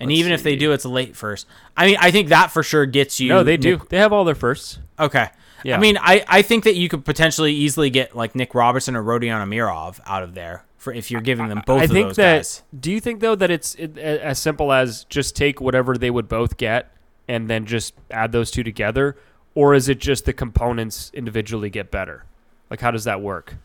[0.00, 1.46] And Let's even if they do, it's a late first.
[1.76, 3.28] I mean, I think that for sure gets you.
[3.28, 3.76] No, they do.
[3.78, 4.78] Nick- They have all their firsts.
[4.98, 5.28] Okay.
[5.64, 5.76] Yeah.
[5.76, 9.02] I mean, I, I think that you could potentially easily get like Nick Robertson or
[9.02, 12.38] Rodion Amirov out of there for if you're giving them both I think that.
[12.38, 12.62] guys.
[12.78, 16.28] Do you think though that it's it, as simple as just take whatever they would
[16.28, 16.90] both get
[17.28, 19.16] and then just add those two together,
[19.54, 22.24] or is it just the components individually get better?
[22.68, 23.56] Like, how does that work?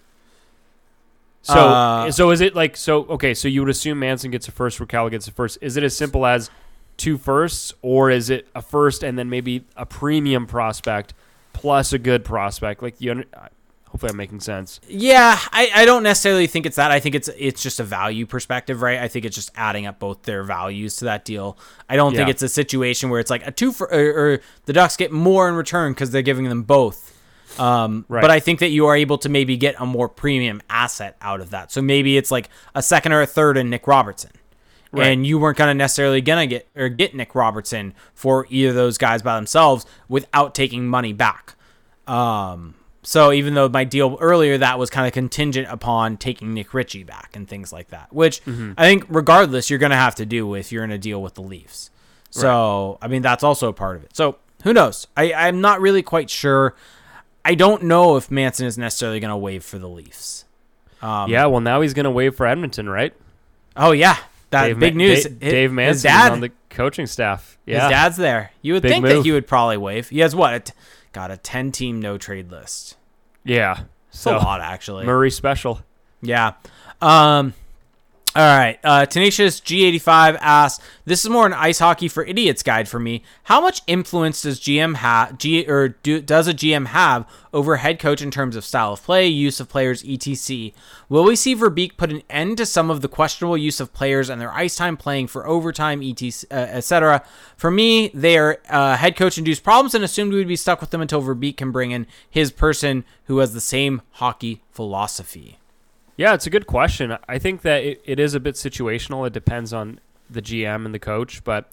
[1.42, 3.06] So, Uh, so is it like so?
[3.06, 5.58] Okay, so you would assume Manson gets a first, Rakell gets a first.
[5.60, 6.52] Is it as simple as
[6.98, 11.16] two firsts, or is it a first and then maybe a premium prospect
[11.54, 12.84] plus a good prospect?
[12.84, 13.24] Like you,
[13.98, 14.80] hopefully, I'm making sense.
[14.88, 16.92] Yeah, I, I don't necessarily think it's that.
[16.92, 19.00] I think it's it's just a value perspective, right?
[19.00, 21.58] I think it's just adding up both their values to that deal.
[21.90, 24.74] I don't think it's a situation where it's like a two for or, or the
[24.74, 27.14] Ducks get more in return because they're giving them both.
[27.60, 28.22] Um, Right.
[28.22, 31.42] But I think that you are able to maybe get a more premium asset out
[31.42, 31.72] of that.
[31.72, 34.32] So maybe it's like a second or a third in Nick Robertson.
[34.92, 35.08] Right.
[35.08, 38.98] And you weren't gonna necessarily gonna get or get Nick Robertson for either of those
[39.00, 41.56] guys by themselves without taking money back.
[42.06, 42.76] Um,
[43.08, 47.04] so even though my deal earlier that was kind of contingent upon taking Nick Ritchie
[47.06, 50.72] back and things like that, which I think regardless you're gonna have to do if
[50.74, 51.90] you're in a deal with the Leafs.
[52.32, 54.16] So I mean that's also a part of it.
[54.16, 55.08] So who knows?
[55.16, 56.76] I, I'm not really quite sure.
[57.46, 60.44] I don't know if Manson is necessarily gonna waive for the Leafs.
[61.02, 63.14] Um, yeah, well, now he's going to wait for Edmonton, right?
[63.76, 64.18] Oh yeah,
[64.50, 65.24] that Dave big Ma- news.
[65.26, 67.58] Da- His- Dave Manson on the coaching staff.
[67.66, 68.52] Yeah, his dad's there.
[68.64, 70.10] You would Big think that he would probably waive.
[70.10, 70.54] He has what?
[70.56, 70.74] A t-
[71.14, 72.97] got a ten team no trade list.
[73.48, 73.82] Yeah.
[74.10, 75.06] It's So a lot actually.
[75.06, 75.82] Murray special.
[76.22, 76.54] Yeah.
[77.02, 77.54] Um
[78.38, 78.78] all right.
[78.84, 83.24] Uh Tenacious G85 asks, "This is more an ice hockey for idiots guide for me.
[83.46, 87.98] How much influence does GM have G or do, does a GM have over head
[87.98, 90.72] coach in terms of style of play, use of players, etc.
[91.10, 94.30] Will we see Verbeek put an end to some of the questionable use of players
[94.30, 97.24] and their ice time playing for overtime, etc., uh, etc.?
[97.56, 100.92] For me, their uh, head coach induced problems and assumed we would be stuck with
[100.92, 105.58] them until Verbeek can bring in his person who has the same hockey philosophy."
[106.18, 107.16] Yeah, it's a good question.
[107.30, 109.26] I think that it, it is a bit situational.
[109.28, 110.00] It depends on
[110.30, 111.72] the GM and the coach, but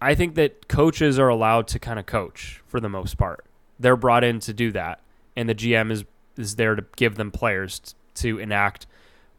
[0.00, 3.46] I think that coaches are allowed to kind of coach for the most part.
[3.80, 5.00] They're brought in to do that,
[5.34, 6.04] and the GM is
[6.36, 8.86] is there to give them players t- to enact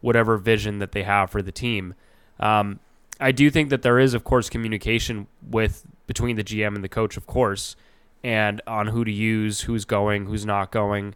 [0.00, 1.94] whatever vision that they have for the team.
[2.38, 2.78] Um,
[3.18, 6.88] I do think that there is, of course, communication with between the GM and the
[6.88, 7.74] coach, of course,
[8.22, 11.14] and on who to use, who's going, who's not going.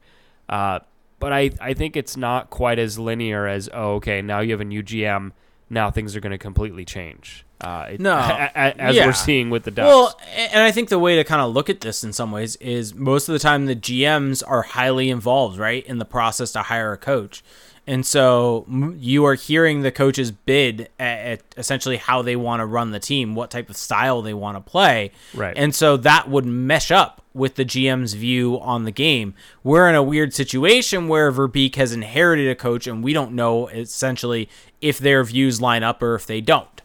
[0.48, 0.80] Uh,
[1.20, 4.60] but I, I think it's not quite as linear as oh okay now you have
[4.60, 5.32] a new GM
[5.70, 7.44] now things are going to completely change.
[7.60, 8.14] Uh, No.
[8.16, 9.04] a- a- as Yeah.
[9.04, 9.86] we're seeing with the Ducks.
[9.86, 12.56] Well, and I think the way to kind of look at this in some ways
[12.56, 16.62] is most of the time the GMs are highly involved, right, in the process to
[16.62, 17.42] hire a coach.
[17.88, 18.66] And so
[18.98, 23.00] you are hearing the coaches bid at, at essentially how they want to run the
[23.00, 25.10] team, what type of style they want to play.
[25.32, 25.56] Right.
[25.56, 29.32] And so that would mesh up with the GM's view on the game.
[29.64, 33.68] We're in a weird situation where Verbeek has inherited a coach and we don't know
[33.68, 34.50] essentially
[34.82, 36.82] if their views line up or if they don't.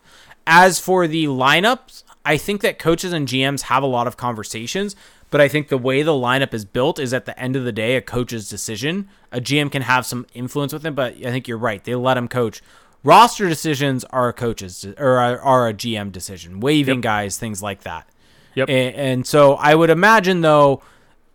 [0.47, 4.95] As for the lineups, I think that coaches and GMs have a lot of conversations,
[5.33, 7.71] but I think the way the lineup is built is at the end of the
[7.71, 9.09] day a coach's decision.
[9.31, 11.83] A GM can have some influence with him, but I think you're right.
[11.83, 12.61] They let him coach.
[13.03, 16.59] Roster decisions are a coach's or are, are a GM decision.
[16.59, 18.07] Waiving guys, things like that.
[18.53, 18.69] Yep.
[18.69, 20.83] And, and so I would imagine though,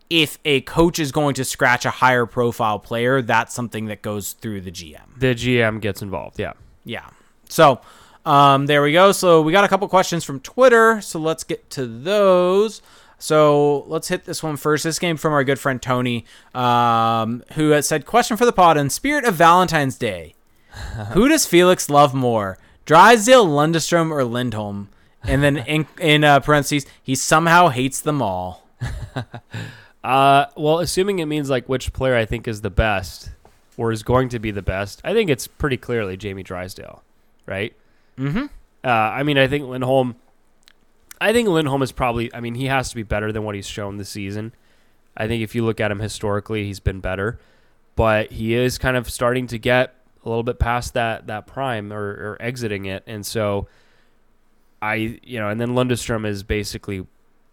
[0.09, 4.35] if a coach is going to scratch a higher profile player, that's something that goes
[4.35, 5.19] through the GM.
[5.19, 6.39] The GM gets involved.
[6.39, 6.53] Yeah.
[6.85, 7.11] Yeah.
[7.49, 7.81] So
[8.25, 9.11] um, there we go.
[9.11, 11.01] So we got a couple questions from Twitter.
[11.01, 12.81] So let's get to those.
[13.19, 14.85] So let's hit this one first.
[14.85, 18.77] This came from our good friend Tony, um, who has said, "Question for the pod:
[18.77, 20.35] In spirit of Valentine's Day,
[21.13, 24.89] who does Felix love more, Drysdale, Lundestrom, or Lindholm?"
[25.25, 28.67] And then in in uh, parentheses, he somehow hates them all.
[30.05, 33.31] Uh, well, assuming it means like which player I think is the best
[33.77, 37.03] or is going to be the best, I think it's pretty clearly Jamie Drysdale,
[37.47, 37.75] right?
[38.17, 38.47] Mm-hmm.
[38.85, 40.17] Uh, I mean, I think Lindholm.
[41.21, 42.33] I think Lindholm is probably.
[42.35, 44.53] I mean, he has to be better than what he's shown this season.
[45.17, 47.39] I think if you look at him historically, he's been better,
[47.97, 49.95] but he is kind of starting to get
[50.25, 53.67] a little bit past that that prime or, or exiting it, and so
[54.81, 57.05] I, you know, and then Lundestrom is basically,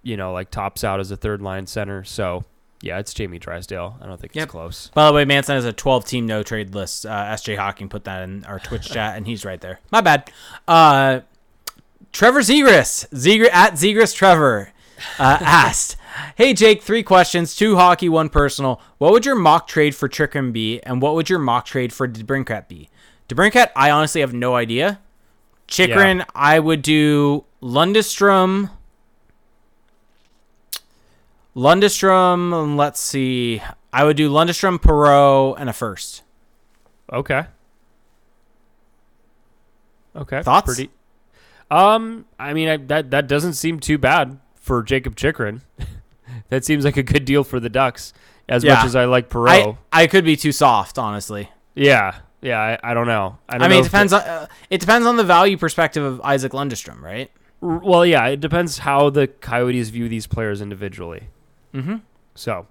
[0.04, 2.04] you know, like tops out as a third line center.
[2.04, 2.44] So
[2.82, 3.98] yeah, it's Jamie Drysdale.
[4.00, 4.44] I don't think Yep.
[4.44, 4.92] it's close.
[4.94, 7.06] By the way, Manson has a 12 team no trade list.
[7.06, 9.80] Uh, SJ Hawking put that in our Twitch chat, and he's right there.
[9.92, 10.30] My bad.
[10.68, 11.22] Uh,
[12.16, 14.72] Trevor Zegras, Zegr- at Zegras Trevor,
[15.20, 15.98] uh, asked,
[16.38, 18.80] Hey Jake, three questions, two hockey, one personal.
[19.00, 22.08] What would your mock trade for Chychrun be, and what would your mock trade for
[22.08, 22.90] DeBrincat be?
[23.28, 25.02] DeBrincat, I honestly have no idea.
[25.68, 28.70] Chychrun, I would do Lundestrom.
[31.54, 33.62] Lundestrom, let's see.
[33.92, 36.24] I would do Lundestrom, Perreault, and a first.
[37.12, 37.44] Okay.
[40.16, 40.42] Okay.
[40.44, 40.66] Thoughts?
[40.74, 40.90] Pretty.
[41.72, 45.62] Um, I mean, I, that that doesn't seem too bad for Jakob Chychrun.
[46.50, 48.14] that seems like a good deal for the Ducks.
[48.48, 48.76] As Yeah.
[48.76, 49.78] much as I like Perreault.
[49.92, 51.50] I, I could be too soft, honestly.
[51.74, 52.60] yeah, yeah.
[52.84, 53.40] I, I don't know.
[53.50, 55.58] I, don't I know mean, it if depends on uh, it depends on the value
[55.58, 57.32] perspective of Isaac Lundestrom, right?
[57.62, 58.28] well, yeah.
[58.28, 61.30] It depends how the Coyotes view these players individually.
[61.74, 61.96] Mm-hmm.
[62.36, 62.68] So,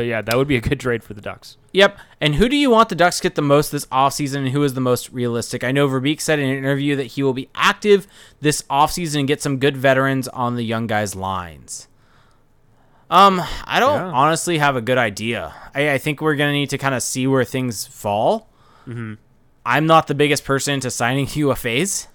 [0.00, 1.58] but yeah, that would be a good trade for the Ducks.
[1.74, 1.98] Yep.
[2.22, 4.62] And who do you want the Ducks to get the most this offseason and who
[4.62, 5.62] is the most realistic?
[5.62, 8.06] I know Verbeek said in an interview that he will be active
[8.40, 11.86] this offseason and get some good veterans on the young guys' lines.
[13.10, 14.06] Um, I don't Yeah.
[14.12, 15.52] honestly have a good idea.
[15.74, 18.48] I, I think we're gonna need to kind of see where things fall.
[18.88, 19.14] Mm-hmm.
[19.66, 22.06] I'm not the biggest person to signing UFAs.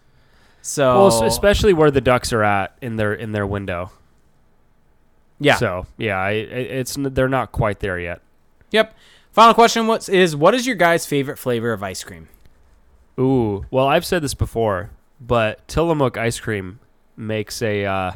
[0.63, 3.91] So Well, especially where the Ducks are at in their in their window.
[5.39, 5.55] Yeah.
[5.55, 8.21] So yeah, I, it's they're not quite there yet.
[8.71, 8.95] Yep.
[9.31, 12.29] Final question what is what is your guys' favorite flavor of ice cream?
[13.19, 16.79] Ooh, well, I've said this before, but Tillamook ice cream
[17.17, 18.11] makes a uh,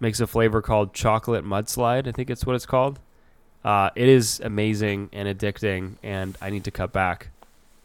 [0.00, 2.06] makes a flavor called chocolate mudslide.
[2.06, 3.00] I think it's what it's called.
[3.64, 7.30] Uh, it is amazing and addicting, and I need to cut back.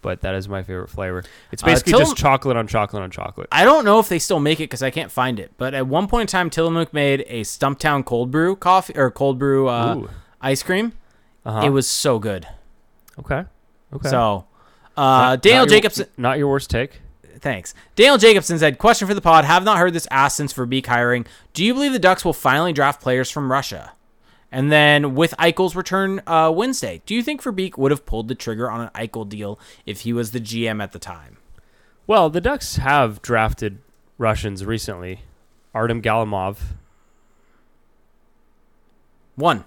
[0.02, 1.24] But that is my favorite flavor.
[1.52, 3.47] It's Uh, basically Till- just chocolate on chocolate on chocolate.
[3.52, 5.52] I don't know if they still make it because I can't find it.
[5.58, 9.38] But at one point in time, Tillamook made a Stumptown cold brew coffee or cold
[9.38, 10.08] brew uh,
[10.41, 10.93] ice cream.
[11.45, 11.62] uh-huh.
[11.66, 12.47] It was so good.
[13.20, 13.45] okay.
[13.93, 14.10] Okay.
[14.10, 14.45] So,
[14.97, 16.08] uh, Not- Daniel not your- Jacobson.
[16.18, 17.02] not your worst take.
[17.39, 17.74] Thanks.
[17.95, 19.45] Daniel Jacobson said, "Question for the pod.
[19.45, 21.26] Have not heard this asked since Verbeek hiring.
[21.54, 23.91] Do you believe the Ducks will finally draft players from Russia?"
[24.52, 28.36] And then with Eichel's return uh, Wednesday, do you think Verbeek would have pulled the
[28.36, 31.38] trigger on an Eichel deal if he was the GM at the time?
[32.06, 33.80] Well, the Ducks have drafted
[34.18, 35.22] Russians recently.
[35.74, 36.58] Artem Galimov,
[39.36, 39.64] One.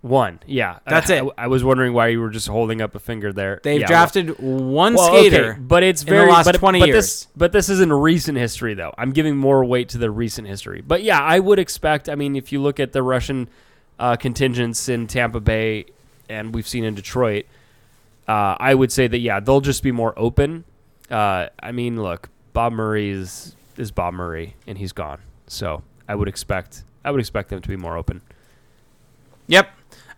[0.00, 0.38] one.
[0.46, 1.24] Yeah, That's I, it.
[1.36, 3.60] I, I was wondering why you were just holding up a finger there.
[3.62, 5.58] They've Yeah, drafted one Well, okay, skater.
[5.60, 6.96] but it's very last but, 20 but years.
[6.96, 8.92] This, but this isn't recent history, though.
[8.96, 10.80] I'm giving more weight to the recent history.
[10.80, 12.08] But yeah, I would expect.
[12.08, 13.48] I mean, if you look at the Russian
[14.02, 15.86] uh, contingents in Tampa Bay,
[16.28, 17.46] and we've seen in Detroit,
[18.26, 20.64] uh, I would say that yeah, they'll just be more open.
[21.08, 25.20] Uh, I mean, look, Bob Murray is is Bob Murray, and he's gone.
[25.46, 28.22] So I would expect I would expect them to be more open.
[29.46, 29.70] Yep.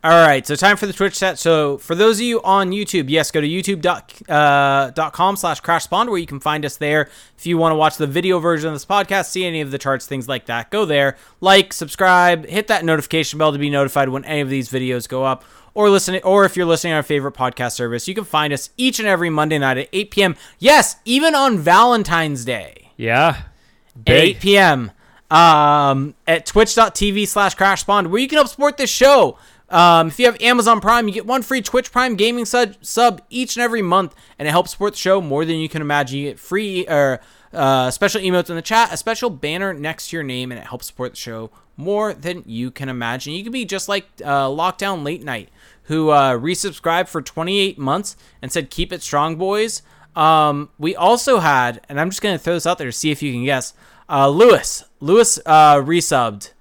[0.04, 1.38] All right, so time for the Twitch chat.
[1.38, 6.10] So for those of you on YouTube, yes, go to youtube.com uh, slash crash spawn
[6.10, 7.08] where you can find us there.
[7.38, 9.78] If you want to watch the video version of this podcast, see any of the
[9.78, 11.16] charts, things like that, go there.
[11.40, 15.24] Like, subscribe, hit that notification bell to be notified when any of these videos go
[15.24, 15.42] up.
[15.72, 18.68] or listen or if you're listening on our favorite podcast service, you can find us
[18.76, 20.36] each and every Monday night at 8 p.m.
[20.58, 23.44] Yes, even on Valentine's Day Yeah.
[24.04, 24.36] Big.
[24.36, 24.90] 8 p.m.
[25.30, 29.38] Um, at twitch.tv slash crash spawn, where you can help support this show.
[29.74, 33.20] Um, if you have Amazon Prime, you get one free Twitch Prime gaming sub, sub
[33.28, 36.20] each and every month, and it helps support the show more than you can imagine.
[36.20, 37.20] You get free or
[37.52, 40.68] uh, special emotes in the chat, a special banner next to your name, and it
[40.68, 43.32] helps support the show more than you can imagine.
[43.32, 45.48] You can be just like uh, Lockdown Late Night,
[45.84, 49.82] who uh, resubscribed for 28 months and said, "Keep it strong, boys."
[50.14, 53.24] Um, we also had, and I'm just gonna throw this out there to see if
[53.24, 53.74] you can guess.
[54.08, 56.52] Uh, Lewis, Lewis, uh, resubbed.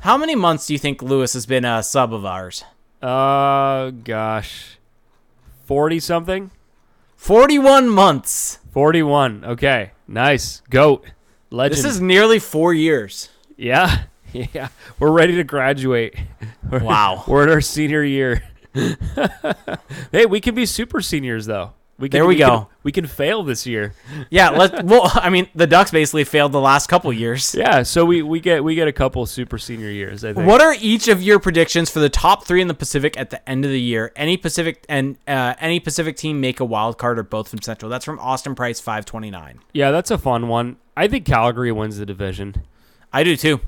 [0.00, 2.64] How many months do you think Lewis has been a sub of ours?
[3.02, 4.78] Uh, gosh.
[5.66, 6.50] 40 something?
[7.16, 8.58] 41 months.
[8.72, 9.44] 41.
[9.44, 9.90] Okay.
[10.06, 10.62] Nice.
[10.70, 11.04] Goat.
[11.50, 11.78] Legend.
[11.78, 13.28] This is nearly four years.
[13.56, 14.04] Yeah.
[14.30, 14.68] Yeah.
[14.98, 16.14] We're ready to graduate.
[16.70, 17.24] We're- Wow.
[17.26, 18.42] We're in our senior year.
[20.12, 21.72] hey, we can be super seniors though.
[21.98, 22.68] We can, There we can- go.
[22.84, 23.92] we can fail this year.
[24.30, 27.54] Yeah, let well, I mean, the Ducks basically failed the last couple years.
[27.54, 30.46] Yeah, so we, we get we get a couple super senior years, I think.
[30.46, 33.48] What are each of your predictions for the top three in the Pacific at the
[33.48, 34.12] end of the year?
[34.14, 37.90] Any Pacific and uh, any Pacific team make a wild card or both from Central?
[37.90, 39.58] That's from Austin Price five twenty nine.
[39.72, 40.76] Yeah, that's a fun one.
[40.96, 42.54] I think Calgary wins the division.
[43.12, 43.60] I do too.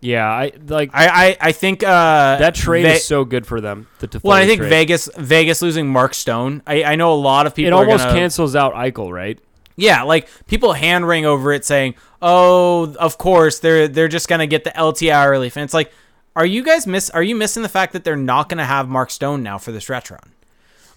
[0.00, 3.60] Yeah, I like I I, I think uh, that trade Ve- is so good for
[3.60, 3.88] them.
[3.98, 4.70] The well, I think trade.
[4.70, 6.62] Vegas Vegas losing Mark Stone.
[6.66, 7.68] I, I know a lot of people.
[7.68, 9.38] it almost gonna- cancels out Eichel, right?
[9.74, 14.46] Yeah, like people hand wring over it, saying, "Oh, of course they're they're just gonna
[14.46, 15.92] get the LTI relief," and it's like,
[16.36, 17.10] are you guys miss?
[17.10, 19.84] Are you missing the fact that they're not gonna have Mark Stone now for this
[19.84, 20.20] stretch run?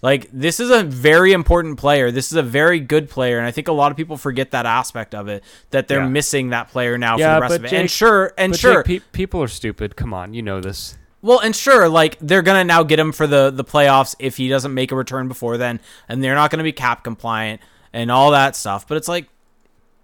[0.02, 2.10] Like this is a very important player.
[2.10, 4.66] This is a very good player, and I think a lot of people forget that
[4.66, 6.08] aspect of it that they're Yeah.
[6.08, 7.68] missing that player now Yeah, for the rest of it.
[7.68, 9.94] Jake- and sure, and sure, Jake, pe- people are stupid.
[9.94, 10.98] Come on, you know this.
[11.22, 14.48] well, and sure, like they're gonna now get him for the the playoffs if he
[14.48, 15.78] doesn't make a return before then,
[16.08, 17.60] and they're not gonna be cap compliant
[17.92, 18.88] and all that stuff.
[18.88, 19.28] But it's like,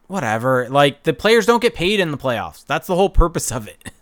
[0.07, 0.69] whatever.
[0.69, 2.65] Like the players don't get paid in the playoffs.
[2.67, 3.91] That's the whole purpose of it.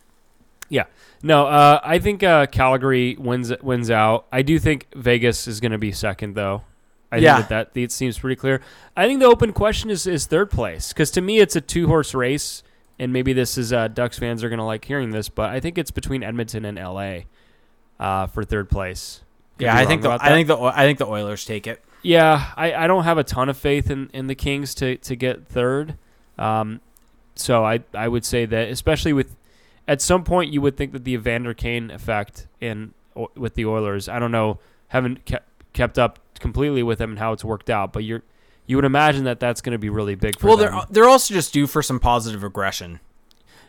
[0.69, 0.85] Yeah.
[1.23, 4.27] No, uh, I think uh, Calgary wins wins out.
[4.31, 6.63] I do think Vegas is going to be second, though.
[7.11, 7.37] I Yeah.
[7.37, 8.61] think that, that it seems pretty clear.
[8.97, 11.87] I think the open question is, is third place because to me it's a two
[11.87, 12.63] horse race,
[12.99, 15.61] and maybe this is uh, Ducks fans are going to like hearing this, but I
[15.61, 17.21] think it's between Edmonton and LA
[17.99, 19.23] uh, for third place.
[19.59, 21.83] Could yeah, I think the I think the I think the Oilers take it.
[22.03, 25.17] Yeah, I, I don't have a ton of faith in, in the Kings to, to
[25.17, 25.97] get third.
[26.39, 26.81] Um,
[27.35, 29.35] so I I would say that especially with
[29.89, 33.67] at some point you would think that the Evander Kane effect in o- with the
[33.67, 34.09] Oilers.
[34.09, 34.59] I don't know,
[34.89, 38.23] haven't kept kept up completely with them and how it's worked out, but you're
[38.67, 40.73] you would imagine that that's going to be really big for Well, them.
[40.75, 43.01] Well, they're they're also just due for some positive aggression.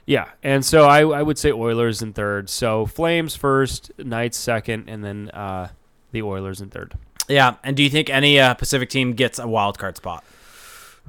[0.05, 2.49] Yeah, and so I, I would say Oilers in third.
[2.49, 5.70] So Flames first, Knights second, and then uh,
[6.13, 6.93] the Oilers in third.
[7.28, 10.24] Yeah, and do you think any uh, Pacific team gets a wild card spot?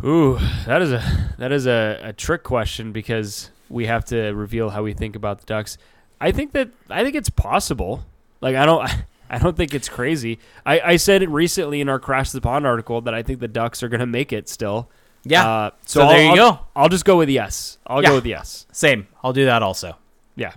[0.04, 4.70] Ooh, that is a that is a, a trick question because we have to reveal
[4.70, 5.78] how we think about the Ducks.
[6.20, 8.04] I think that I think it's possible.
[8.40, 8.88] Like I don't
[9.30, 10.38] I don't think it's crazy.
[10.64, 13.48] I, I said it recently in our Crash the Pond article that I think the
[13.48, 14.88] Ducks are going to make it still.
[15.24, 15.46] Yeah.
[15.48, 16.58] Uh, So so, there I'll- you go.
[16.74, 17.76] I'll just go with yes.
[17.86, 18.08] I'll Yeah.
[18.10, 18.66] go with yes.
[18.72, 19.06] Same.
[19.22, 19.96] I'll do that also.
[20.36, 20.54] Yeah.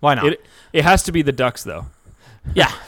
[0.00, 0.26] Why not?
[0.26, 1.86] It it has to be the Ducks though.
[2.54, 2.72] yeah.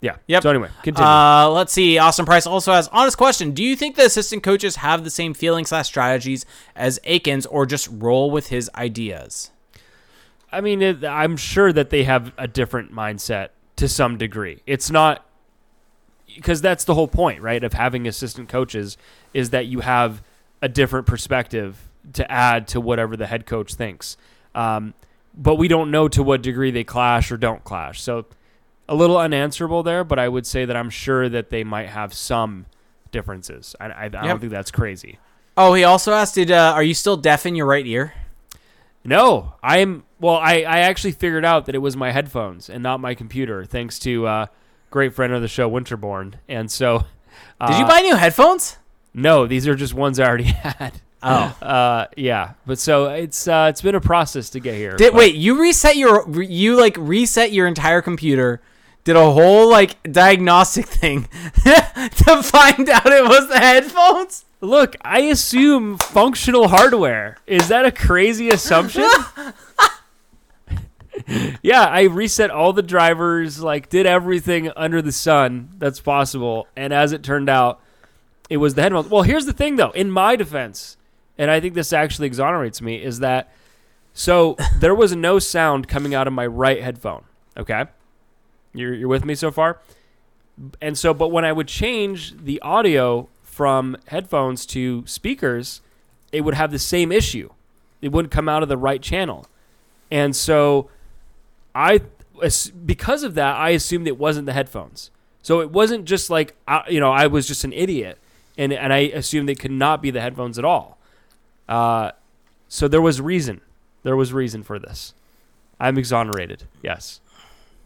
[0.00, 0.16] Yeah.
[0.28, 0.42] Yep.
[0.42, 1.06] So anyway, continue.
[1.06, 1.98] Uh, let's see.
[1.98, 3.52] Austin Price also has honest question.
[3.52, 7.66] Do you think the assistant coaches have the same feelings slash strategies as Eakins, or
[7.66, 9.50] just roll with his ideas?
[10.50, 14.62] I mean, it, I'm sure that they have a different mindset to some degree.
[14.66, 15.26] It's not
[16.34, 18.96] because that's the whole point, right, of having assistant coaches
[19.34, 20.22] is that you have
[20.62, 24.16] a different perspective to add to whatever the head coach thinks.
[24.54, 24.94] Um,
[25.36, 28.00] but we don't know to what degree they clash or don't clash.
[28.00, 28.26] So
[28.90, 32.12] a little unanswerable there, but I would say that I'm sure that they might have
[32.12, 32.66] some
[33.12, 33.74] differences.
[33.80, 35.18] I, I, I don't think that's crazy.
[35.56, 38.12] Oh, he also asked, "Did uh, are you still deaf in your right ear?"
[39.04, 40.04] No, I'm.
[40.18, 43.64] Well, I, I actually figured out that it was my headphones and not my computer,
[43.64, 44.46] thanks to uh,
[44.90, 46.34] great friend of the show, Winterborn.
[46.48, 47.06] And so,
[47.60, 48.76] uh, Did you buy new headphones?
[49.14, 51.00] No, these are just ones I already had.
[51.22, 51.56] Oh.
[51.62, 54.96] Uh, yeah, but so it's uh, it's been a process to get here.
[54.96, 55.34] Did but- wait?
[55.36, 58.60] You reset your you like reset your entire computer.
[59.04, 61.22] Did a whole like diagnostic thing
[61.64, 64.44] to find out it was the headphones.
[64.60, 67.38] Look, I assume functional hardware.
[67.46, 69.08] Is that a crazy assumption?
[71.62, 76.92] yeah, I reset all the drivers, like did everything under the sun that's possible, and
[76.92, 77.80] as it turned out,
[78.50, 79.08] it was the headphones.
[79.08, 80.98] Well, here's the thing though, in my defense,
[81.38, 83.50] and I think this actually exonerates me, is that
[84.12, 87.24] so there was no sound coming out of my right headphone,
[87.56, 87.86] okay?
[88.72, 89.80] You're, you're with me so far?
[90.80, 95.80] And so, but when I would change the audio from headphones to speakers,
[96.32, 97.50] it would have the same issue.
[98.02, 99.46] It wouldn't come out of the right channel.
[100.10, 100.90] And so
[101.74, 102.02] I,
[102.84, 105.10] because of that, I assumed it wasn't the headphones.
[105.42, 106.54] So it wasn't just like,
[106.88, 108.18] you know, I was just an idiot.
[108.58, 110.98] And, and I assumed it could not be the headphones at all.
[111.68, 112.12] Uh,
[112.68, 113.60] so there was reason.
[114.02, 115.14] There was reason for this.
[115.78, 116.64] I'm exonerated.
[116.82, 117.20] Yes.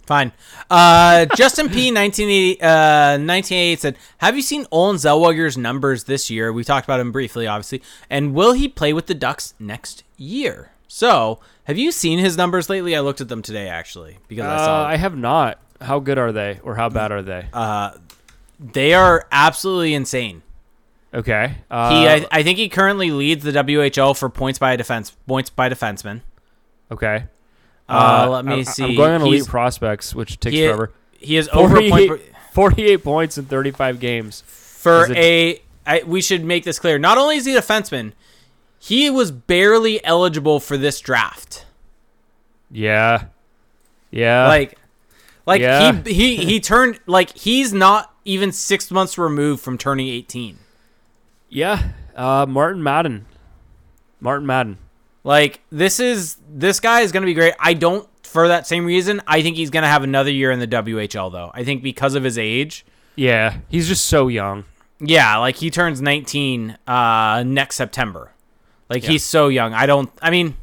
[0.06, 0.32] Fine.
[0.70, 1.90] Uh, Justin P.
[1.92, 2.66] 1980, uh,
[3.18, 6.52] 1988 said, Have you seen Olen Zellweger's numbers this year?
[6.52, 7.82] We talked about him briefly, obviously.
[8.10, 10.70] And will he play with the Ducks next year?
[10.88, 12.94] So, have you seen his numbers lately?
[12.94, 15.58] I looked at them today, actually, because I Uh, saw I have not.
[15.80, 17.46] How good are they, or how bad are they?
[17.52, 17.92] uh,
[18.60, 20.42] they are absolutely insane.
[21.12, 21.56] Okay.
[21.70, 25.50] Uh, He, I, I think he currently leads the WHL for points by defense, points
[25.50, 26.20] by defenseman.
[26.92, 27.24] okay.
[27.88, 28.84] Uh, let me I- see.
[28.84, 30.90] I'm going on elite He's- prospects, which takes he, forever.
[31.18, 32.20] he is over 48, point per,
[32.52, 34.42] 48 points in 35 games.
[34.46, 35.62] for it- a.
[35.86, 36.98] I, we should make this clear.
[36.98, 38.12] Not only is he a defenseman,
[38.78, 41.66] he was barely eligible for this draft.
[42.70, 43.24] Yeah.
[44.10, 44.48] Yeah.
[44.48, 44.78] like,
[45.46, 46.00] like yeah.
[46.06, 50.58] he he he turned like he's not even six months removed from turning eighteen.
[51.50, 51.90] yeah.
[52.16, 53.26] Uh, Martin Madden.
[54.20, 54.78] Martin Madden.
[55.24, 57.54] Like this is this guy is going to be great.
[57.58, 59.22] I don't for that same reason.
[59.26, 61.50] I think he's going to have another year in the WHL though.
[61.54, 62.84] I think because of his age.
[63.16, 63.58] Yeah.
[63.68, 64.64] He's just so young.
[65.00, 68.32] Yeah, like he turns 19 uh next September.
[68.88, 69.10] Like Yeah.
[69.10, 69.72] he's so young.
[69.74, 70.56] I don't I mean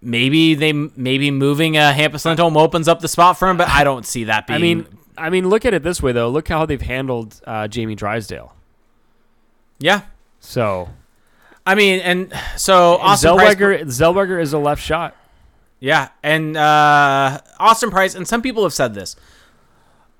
[0.00, 3.82] maybe they maybe moving uh Hampus Lindholm opens up the spot for him, but I
[3.84, 6.28] don't see that being I mean, I mean, look at it this way though.
[6.28, 8.54] Look how they've handled uh, Jamie Drysdale.
[9.80, 10.02] yeah.
[10.40, 10.90] So
[11.68, 15.14] I mean, and so Austin Price, Zellweger, Zellweger is a left shot.
[15.80, 19.14] yeah, and uh Austin Price, and some people have said this.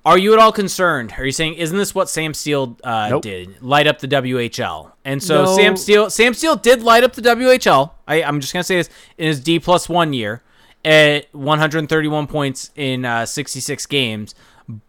[0.05, 1.15] Are you at all concerned?
[1.17, 3.21] Are you saying isn't this what Sam Steele uh, Nope.
[3.23, 3.61] did?
[3.61, 5.55] Light up the WHL, and so No.
[5.55, 7.91] Sam Steele, Sam Steele did light up the WHL.
[8.07, 10.41] I, I'm just gonna say this in his D plus one year
[10.85, 14.35] at 131 points in uh, 66 games,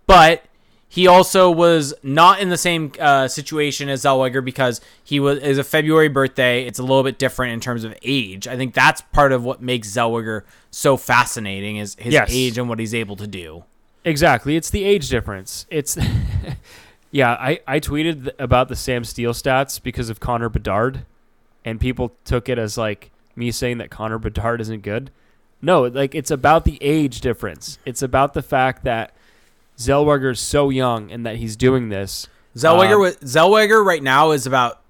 [0.06, 0.44] but
[0.92, 5.56] he also was not in the same uh, situation as Zellweger because he was is
[5.56, 6.64] a February birthday.
[6.66, 8.48] It's a little bit different in terms of age.
[8.48, 10.42] I think that's part of what makes Zellweger
[10.72, 12.28] so fascinating is his Yes.
[12.32, 13.62] age and what he's able to do.
[14.04, 14.56] Exactly.
[14.56, 15.64] It's the age difference.
[15.70, 15.96] It's
[17.12, 17.32] yeah.
[17.38, 21.04] I I tweeted about the Sam Steele stats because of Connor Bedard,
[21.64, 25.12] and people took it as like me saying that Connor Bedard isn't good.
[25.62, 27.78] No, like it's about the age difference.
[27.84, 29.12] It's about the fact that
[29.80, 32.28] Zellweger is so young and that he's doing this.
[32.56, 34.80] Zellweger Um, Zellweger right now is about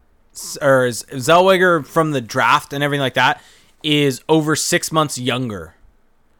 [0.60, 3.42] or is Zellweger from the draft and everything like that
[3.82, 5.74] is over six months younger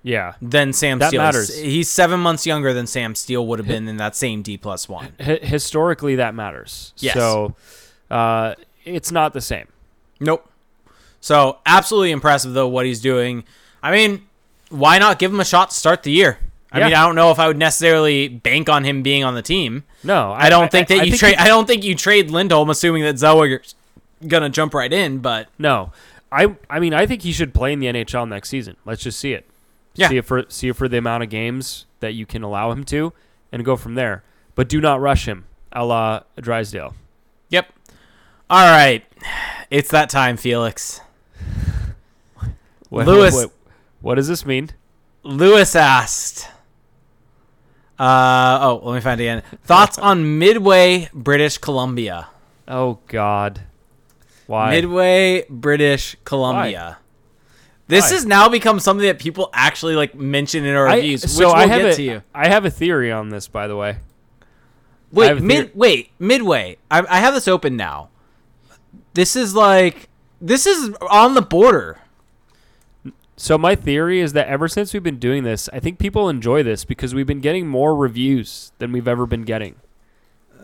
[0.03, 0.35] Yeah.
[0.43, 1.23] than Sam That Steele.
[1.23, 1.57] matters.
[1.59, 4.89] He's seven months younger than Sam Steele would have been in that same D plus
[4.89, 5.13] one.
[5.21, 6.93] H- historically, that matters.
[6.99, 7.15] Yes.
[7.15, 7.55] So
[8.11, 8.55] uh,
[8.85, 9.69] it's not the same.
[10.19, 10.49] Nope.
[11.21, 13.45] So absolutely impressive though what he's doing.
[13.83, 14.27] I mean,
[14.71, 16.39] why not give him a shot to start the year?
[16.73, 16.85] I Yeah.
[16.87, 19.85] mean, I don't know if I would necessarily bank on him being on the team.
[20.05, 21.37] No, I don't think that I you trade.
[21.37, 23.75] I don't think you trade Lindholm, assuming that Zellweger's
[24.27, 25.19] gonna jump right in.
[25.19, 25.93] But No,
[26.31, 28.77] I I mean I think he should play in the NHL next season.
[28.85, 29.47] Let's just see it.
[29.95, 30.09] Yeah.
[30.09, 32.85] See it for see it for the amount of games that you can allow him
[32.85, 33.13] to,
[33.51, 34.23] and go from there.
[34.55, 36.95] But do not rush him, a la Drysdale.
[37.49, 37.67] Yep.
[38.49, 39.05] All right.
[39.71, 41.01] It's that time, Felix.
[42.89, 43.51] What, Lewis- what,
[44.01, 44.71] what does this mean?
[45.23, 46.49] Lewis asked.
[48.01, 49.43] Uh oh, let me find it again.
[49.65, 52.29] Thoughts on Midway, British Columbia.
[52.67, 53.61] Oh God,
[54.47, 54.71] why?
[54.71, 56.97] Midway, British Columbia.
[57.89, 58.15] This Why?
[58.15, 61.49] has now become something that people actually like mention in our I- reviews, which so
[61.49, 62.23] we'll I have get a, to you.
[62.35, 63.99] I have a theory on this, by the way.
[65.13, 66.79] Wait, mid, wait, Midway.
[66.91, 68.09] I, I have this open now.
[69.15, 70.09] This is like
[70.41, 71.99] this is on the border.
[73.41, 76.63] So my theory is that ever since we've been doing this, I think people enjoy
[76.63, 79.77] this because we've been getting more reviews than we've ever been getting.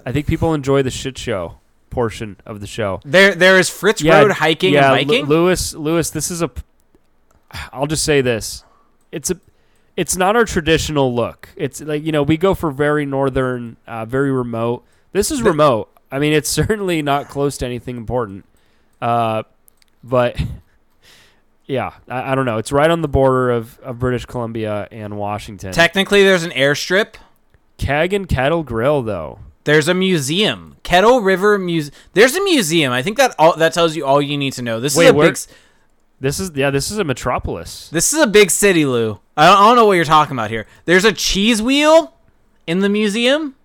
[0.05, 1.57] I think people enjoy the shit show
[1.89, 3.01] portion of the show.
[3.03, 5.24] There, there is Fritz Road hiking yeah, and biking.
[5.24, 6.51] Lu- Lewis, Lewis, this is a.
[7.73, 8.62] I'll just say this:
[9.11, 9.40] it's a,
[9.97, 11.48] it's not our traditional look.
[11.57, 14.85] It's like you know we go for very northern, uh, very remote.
[15.12, 15.89] This is remote.
[16.12, 18.44] I mean, it's certainly not close to anything important.
[19.01, 19.44] Uh,
[20.05, 20.39] but
[21.66, 22.59] yeah, I, I don't know.
[22.59, 25.72] It's right on the border of, of British Columbia and Washington.
[25.72, 27.14] Technically, there's an airstrip.
[27.78, 29.40] Keg and Kettle Grill, though.
[29.64, 31.90] There's a museum, Kettle River Muse.
[32.12, 32.93] There's a museum.
[32.93, 34.78] I think that all that tells you all you need to know.
[34.78, 35.36] This Wait, is a big.
[36.20, 37.90] This is yeah, this is a metropolis.
[37.90, 39.18] This is a big city, Lou.
[39.36, 40.66] I don't, I don't know what you're talking about here.
[40.84, 42.14] There's a cheese wheel
[42.68, 43.56] in the museum.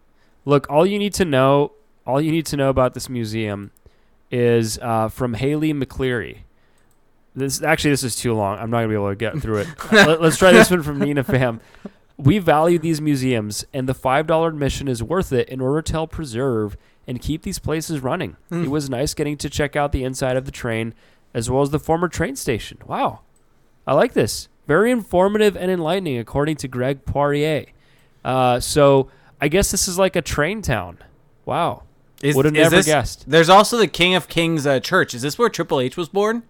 [0.43, 1.73] Look, all you need to know,
[2.05, 3.69] all you need to know about this museum
[4.31, 6.39] is uh, from Haley McCleary.
[7.35, 8.57] This actually, this is too long.
[8.59, 9.67] I'm not gonna be able to get through it.
[9.91, 11.61] Let, us try this one from Nina Fam.
[12.17, 15.91] We value these museums, and the five dollar admission is worth it in order to
[15.93, 16.75] help preserve
[17.07, 18.35] and keep these places running.
[18.49, 18.65] Hmm.
[18.65, 20.93] It was nice getting to check out the inside of the train
[21.33, 22.79] as well as the former train station.
[22.85, 23.21] Wow,
[23.87, 24.49] I like this.
[24.67, 27.65] Very informative and enlightening, according to Greg Poirier.
[28.23, 29.09] Uh, so
[29.39, 30.97] I guess this is like a train town.
[31.45, 31.83] Wow.
[32.21, 33.23] Is, Would have never this- guessed.
[33.27, 35.15] There's also the King of Kings uh, Church.
[35.15, 36.43] Is this where Triple H was born?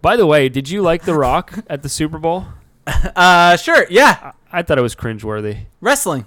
[0.00, 2.46] By the way, did you like The Rock at the Super Bowl?
[2.86, 3.86] Uh, sure.
[3.90, 5.66] Yeah, I, I thought it was cringeworthy.
[5.80, 6.26] wrestling,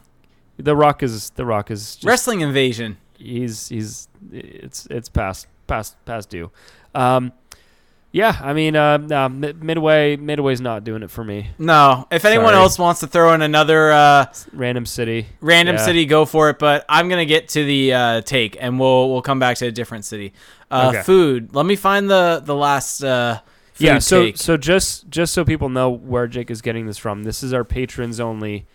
[0.57, 2.97] The Rock is The Rock is just, wrestling invasion.
[3.17, 6.51] he's he's it's it's past past past due.
[6.93, 7.31] Um,
[8.11, 11.51] yeah, I mean, uh, no, Midway Midway's not doing it for me.
[11.57, 12.57] No, if anyone Sorry.
[12.57, 15.27] else wants to throw in another uh, Random city.
[15.39, 15.85] random Yeah.
[15.85, 16.59] city, go for it.
[16.59, 19.71] But I'm gonna get to the uh, take, and we'll we'll come back to a
[19.71, 20.33] different city.
[20.71, 21.03] Uh, Okay.
[21.03, 21.53] Food.
[21.53, 23.03] Let me find the the last.
[23.03, 23.41] Uh,
[23.77, 24.37] yeah, so take.
[24.37, 27.63] so just just so people know where Jake is getting this from, this is our
[27.63, 28.65] patrons only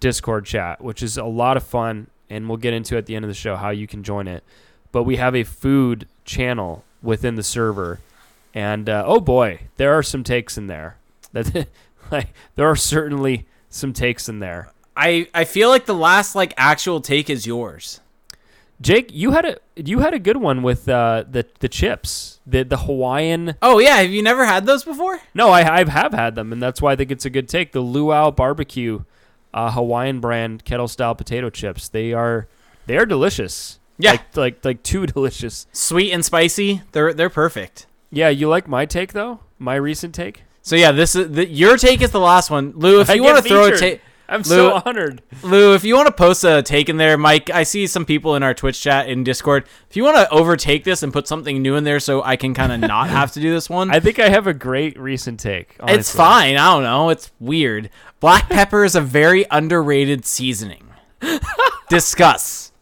[0.00, 3.24] Discord chat, which is a lot of fun, and we'll get into at the end
[3.24, 4.42] of the show how you can join it.
[4.90, 8.00] But we have a food channel within the server,
[8.54, 10.96] and uh, oh boy, there are some takes in there.
[11.32, 11.68] That
[12.10, 14.70] like there are certainly some takes in there.
[14.96, 18.00] I I feel like the last like actual take is yours.
[18.80, 22.64] Jake, you had a you had a good one with uh, the the chips, the
[22.64, 23.56] the Hawaiian.
[23.62, 25.20] Oh yeah, have you never had those before?
[25.32, 27.72] No, I, I have had them, and that's why I think it's a good take.
[27.72, 29.04] The Luau Barbecue
[29.54, 31.88] uh, Hawaiian brand kettle style potato chips.
[31.88, 32.48] They are
[32.86, 33.78] they are delicious.
[33.96, 34.12] Yeah.
[34.12, 35.66] like like like too delicious.
[35.72, 36.82] Sweet and spicy.
[36.92, 37.86] They're they're perfect.
[38.10, 39.40] Yeah, you like my take though?
[39.58, 40.42] My recent take.
[40.62, 43.00] So yeah, this is the, your take is the last one, Lou.
[43.00, 45.22] If you want to throw a take, I'm Lou- so honored.
[45.42, 48.36] Lou, if you want to post a take in there, Mike, I see some people
[48.36, 49.66] in our Twitch chat in Discord.
[49.90, 52.54] If you want to overtake this and put something new in there, so I can
[52.54, 55.40] kind of not have to do this one, I think I have a great recent
[55.40, 55.76] take.
[55.86, 56.56] it's fine.
[56.56, 57.10] I don't know.
[57.10, 57.90] It's weird.
[58.20, 60.88] Black pepper is a very underrated seasoning.
[61.90, 62.72] Discuss.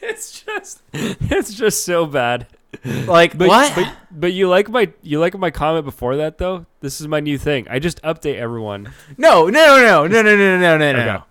[0.00, 2.46] It's just it's just so bad.
[3.06, 3.74] Like But, what?
[3.74, 6.66] But, but you like my you like my comment before that though.
[6.80, 7.66] This is my new thing.
[7.68, 8.92] I just update everyone.
[9.16, 11.14] no, no, no, no, no, no, no, no, no, no.
[11.14, 11.24] Okay.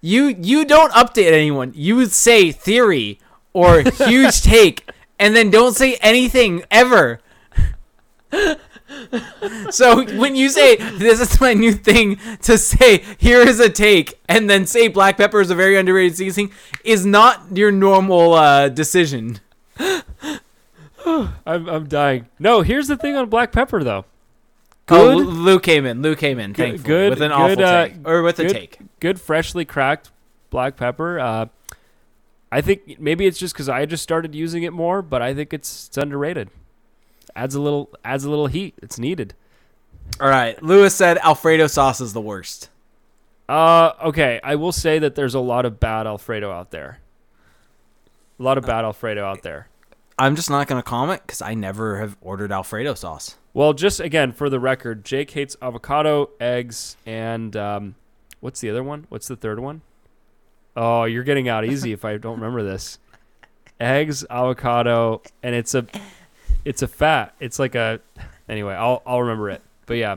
[0.00, 1.72] You you don't update anyone.
[1.74, 3.20] You would say theory
[3.52, 7.20] or huge take, and then don't say anything ever.
[9.70, 14.20] so when you say this is my new thing to say here is a take
[14.28, 16.52] and then say black pepper is a very underrated seasoning
[16.84, 19.40] is not your normal uh, decision.
[21.46, 22.26] I'm I'm dying.
[22.38, 24.04] No, here's the thing on black pepper though.
[24.90, 26.00] Oh, Good, Lou Lou came in.
[26.02, 26.52] Lou came in.
[26.52, 28.78] Good- Thankfully, good- with an good, awful uh, take or with a take.
[29.00, 30.10] good freshly cracked
[30.50, 31.18] black pepper.
[31.20, 31.46] Uh,
[32.50, 35.52] I think maybe it's just because I just started using it more, but I think
[35.52, 36.48] it's it's underrated.
[37.36, 38.74] Adds a little adds a little heat.
[38.82, 39.34] It's needed.
[40.20, 40.60] All right.
[40.62, 42.70] Lewis said Alfredo sauce is the worst.
[43.46, 44.40] Uh, okay.
[44.42, 47.00] I will say that there's a lot of bad Alfredo out there.
[48.40, 49.68] A lot of bad Alfredo out there.
[50.18, 53.36] I'm just not going to comment because I never have ordered Alfredo sauce.
[53.54, 57.94] Well, just again for the record, Jake hates avocado, eggs, and um,
[58.40, 59.06] what's the other one?
[59.08, 59.82] What's the third one?
[60.76, 62.98] Oh, you're getting out easy if I don't remember this.
[63.80, 65.86] Eggs, avocado, and it's a,
[66.64, 67.34] it's a fat.
[67.40, 68.00] It's like a,
[68.48, 68.74] anyway.
[68.74, 69.62] I'll I'll remember it.
[69.86, 70.16] But yeah,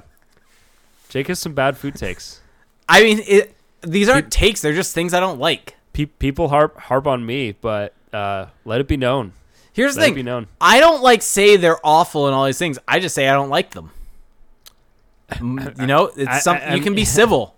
[1.10, 2.42] Jake has some bad food takes.
[2.90, 5.78] I mean, it, these aren't takes; they're just things I don't like.
[5.94, 9.34] Pe- people harp harp on me, but uh, let it be known.
[9.74, 10.48] Here's the Let thing.
[10.60, 12.78] I don't like say they're awful and all these things.
[12.88, 13.92] I just say I don't like them.
[15.40, 17.56] You know, it's I- some I- you can be civil.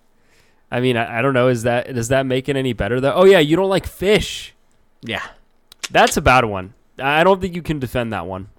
[0.71, 1.47] I mean, I, I don't know.
[1.49, 3.13] Is that does that make it any better though?
[3.13, 4.53] Oh yeah, you don't like fish.
[5.01, 5.21] Yeah.
[5.91, 6.73] That's a bad one.
[6.99, 8.49] I don't think you can defend that one.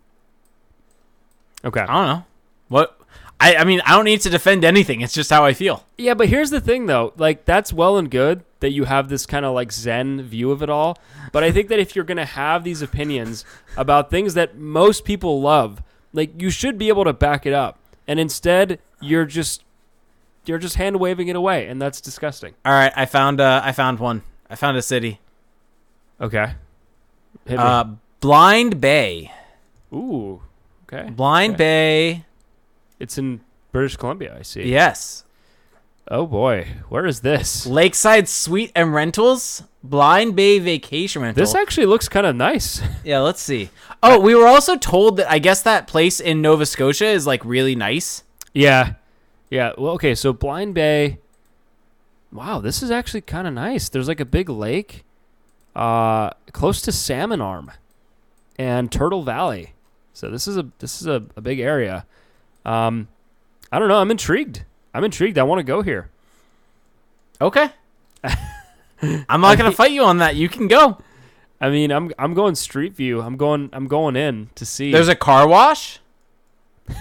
[1.64, 1.80] Okay.
[1.80, 2.24] I don't know
[2.68, 2.98] what.
[3.44, 5.02] I, I mean, I don't need to defend anything.
[5.02, 5.84] It's just how I feel.
[5.98, 7.12] Yeah, but here's the thing though.
[7.18, 10.62] Like that's well and good that you have this kind of like zen view of
[10.62, 10.96] it all,
[11.30, 13.44] but I think that if you're going to have these opinions
[13.76, 15.82] about things that most people love,
[16.14, 17.78] like you should be able to back it up.
[18.08, 19.62] And instead, you're just
[20.46, 22.54] you're just hand waving it away, and that's disgusting.
[22.64, 23.40] All right, I found.
[23.40, 24.22] Uh, I found one.
[24.48, 25.20] I found a city.
[26.20, 26.52] Okay.
[27.48, 27.84] Uh,
[28.20, 29.30] Blind Bay.
[29.92, 30.40] Ooh.
[30.84, 31.10] Okay.
[31.10, 31.58] Blind Okay.
[31.58, 32.24] Bay.
[33.04, 34.62] It's in British Columbia, I see.
[34.62, 35.24] Yes.
[36.10, 37.66] Oh boy, where is this?
[37.66, 41.42] Lakeside Suite and Rentals, Blind Bay Vacation Rental.
[41.42, 42.80] This actually looks kind of nice.
[43.04, 43.68] yeah, let's see.
[44.02, 47.44] Oh, we were also told that I guess that place in Nova Scotia is like
[47.44, 48.22] really nice.
[48.54, 48.94] yeah,
[49.50, 49.72] yeah.
[49.76, 50.14] Well, okay.
[50.14, 51.18] So Blind Bay.
[52.32, 53.90] Wow, this is actually kind of nice.
[53.90, 55.04] There's like a big lake,
[55.76, 57.70] uh, close to Salmon Arm,
[58.58, 59.74] and Turtle Valley.
[60.14, 62.06] So this is a this is a, a big area.
[62.64, 63.08] Um,
[63.70, 63.98] I don't know.
[63.98, 64.64] I'm intrigued.
[64.94, 65.38] I'm intrigued.
[65.38, 66.08] I want to go here.
[67.40, 67.68] Okay.
[69.02, 70.36] I'm not gonna fight you on that.
[70.36, 70.98] You can go.
[71.60, 73.20] I mean, I'm I'm going Street View.
[73.20, 74.92] I'm going I'm going in to see.
[74.92, 76.00] There's a car wash.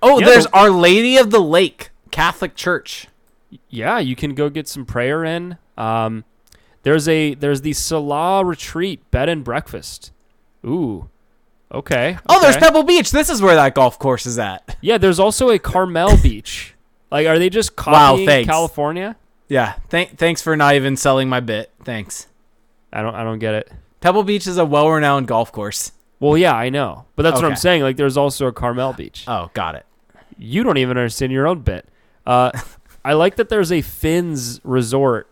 [0.00, 3.08] Oh, Yeah, there's but- Our Lady of the Lake Catholic Church.
[3.68, 5.58] yeah, you can go get some prayer in.
[5.76, 6.22] Um,
[6.84, 10.12] there's a there's the Salah Retreat bed and breakfast.
[10.64, 11.08] Ooh,
[11.72, 12.18] okay.
[12.28, 12.56] Oh, there's.
[12.56, 13.10] Pebble Beach.
[13.10, 14.76] This is where that golf course is at.
[14.80, 14.98] yeah.
[14.98, 16.74] There's also a Carmel Beach.
[17.10, 17.82] Like, are they just Wow,
[18.12, 18.48] copying thanks.
[18.48, 19.16] California?
[19.48, 19.74] Yeah.
[19.90, 21.70] Th- thanks for not even selling my bit.
[21.84, 22.26] Thanks.
[22.92, 23.72] I don't I don't get it.
[24.00, 25.92] Pebble Beach is a well-renowned golf course.
[26.20, 27.82] Well, yeah, I know, but that's what I'm saying.
[27.82, 29.24] Like, there's also a Carmel Beach.
[29.28, 29.86] Oh, got it.
[30.36, 31.86] you don't even understand your own bit.
[32.26, 32.50] Uh,
[33.04, 35.28] I like that there's a Finn's Resort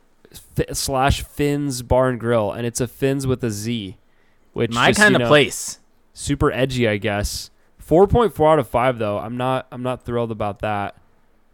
[0.55, 3.97] fi- slash Finn's Bar and Grill, and it's a Finn's with a Z,
[4.53, 5.79] which My kind you of know, place.
[6.19, 7.51] Super edgy, I guess.
[7.79, 9.19] Four point four out of five, though.
[9.19, 9.67] I'm not.
[9.71, 10.97] I'm not thrilled about that.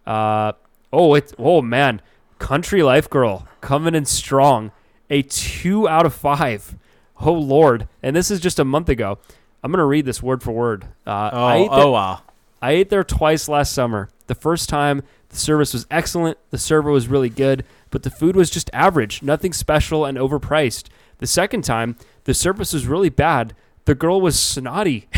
[0.07, 0.53] Uh,
[0.93, 2.01] oh, it's oh man,
[2.39, 4.71] Country Life Girl coming in strong.
[5.11, 6.77] A two out of five.
[7.21, 9.19] Oh lord, and this is just a month ago.
[9.65, 10.85] I'm gonna read this word for word.
[11.05, 12.23] Uh, Oh, I ate oh wow.
[12.63, 14.11] I ate there twice last summer.
[14.29, 18.37] The first time, the service was excellent, the server was really good, but the food
[18.37, 20.87] was just average, nothing special, and overpriced.
[21.19, 23.55] The second time, the service was really bad.
[23.85, 25.09] The girl was snotty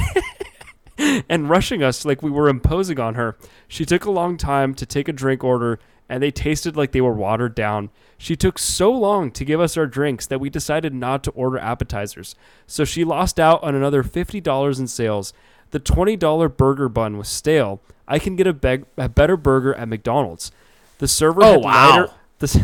[1.29, 3.37] and rushing us like we were imposing on her.
[3.69, 5.79] She took a long time to take a drink order,
[6.09, 7.91] and they tasted like they were watered down.
[8.17, 11.59] She took so long to give us our drinks that we decided not to order
[11.59, 12.37] appetizers.
[12.67, 15.33] So she lost out on another $50 in sales.
[15.73, 17.81] The $20 burger bun was stale.
[18.07, 20.53] I can get a, beg- a better burger at McDonald's.
[20.99, 21.91] The server Oh, wow.
[22.01, 22.13] lighter.
[22.39, 22.59] This,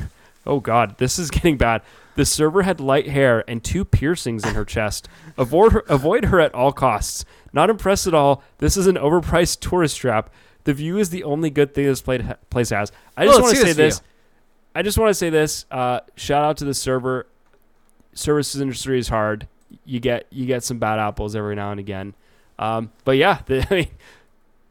[0.47, 1.83] oh God, this is getting bad.
[2.17, 5.09] The server had light hair and two piercings in her chest.
[5.39, 7.25] Avoid her, avoid her at all costs.
[7.53, 8.43] Not impressed at all.
[8.59, 10.31] This is an overpriced tourist trap.
[10.65, 12.93] The view is the only good thing this pla- place has.
[13.17, 14.03] I just Well, want to say this this.
[14.75, 15.65] I just want to say this.
[15.71, 17.27] Uh, shout out to the server.
[18.13, 19.47] Services industry is hard.
[19.85, 22.15] You get you get some bad apples every now and again.
[22.59, 23.89] Um, but yeah, the, I mean,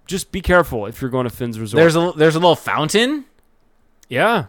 [0.05, 1.79] just be careful if you're going to Finn's Resort.
[1.79, 3.25] There's a there's a little fountain.
[4.09, 4.45] yeah,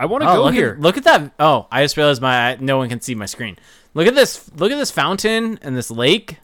[0.00, 0.70] I want to Oh, go look here.
[0.70, 1.32] At, look at that.
[1.38, 3.56] Oh, I just realized my no one can see my screen.
[3.94, 4.50] Look at this.
[4.56, 6.38] Look at this fountain and this lake.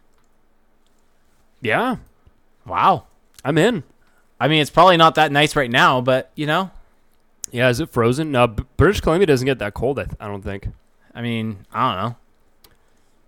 [1.60, 1.96] yeah,
[2.66, 3.06] Wow.
[3.44, 3.82] I'm in.
[4.40, 6.70] I mean, it's probably not that nice right now, but you know,
[7.50, 8.30] Yeah, is it frozen?
[8.32, 9.98] No, British Columbia doesn't get that cold.
[9.98, 10.68] I, th- I don't think.
[11.14, 12.16] I mean, I don't know.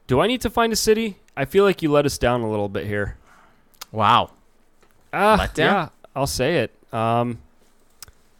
[0.08, 1.16] Do I need to find a city?
[1.36, 3.16] I feel like you let us down a little bit here.
[3.92, 4.30] Wow.
[5.12, 5.72] Ah, Let down?
[5.74, 6.74] yeah, I'll say it.
[6.92, 7.38] Um,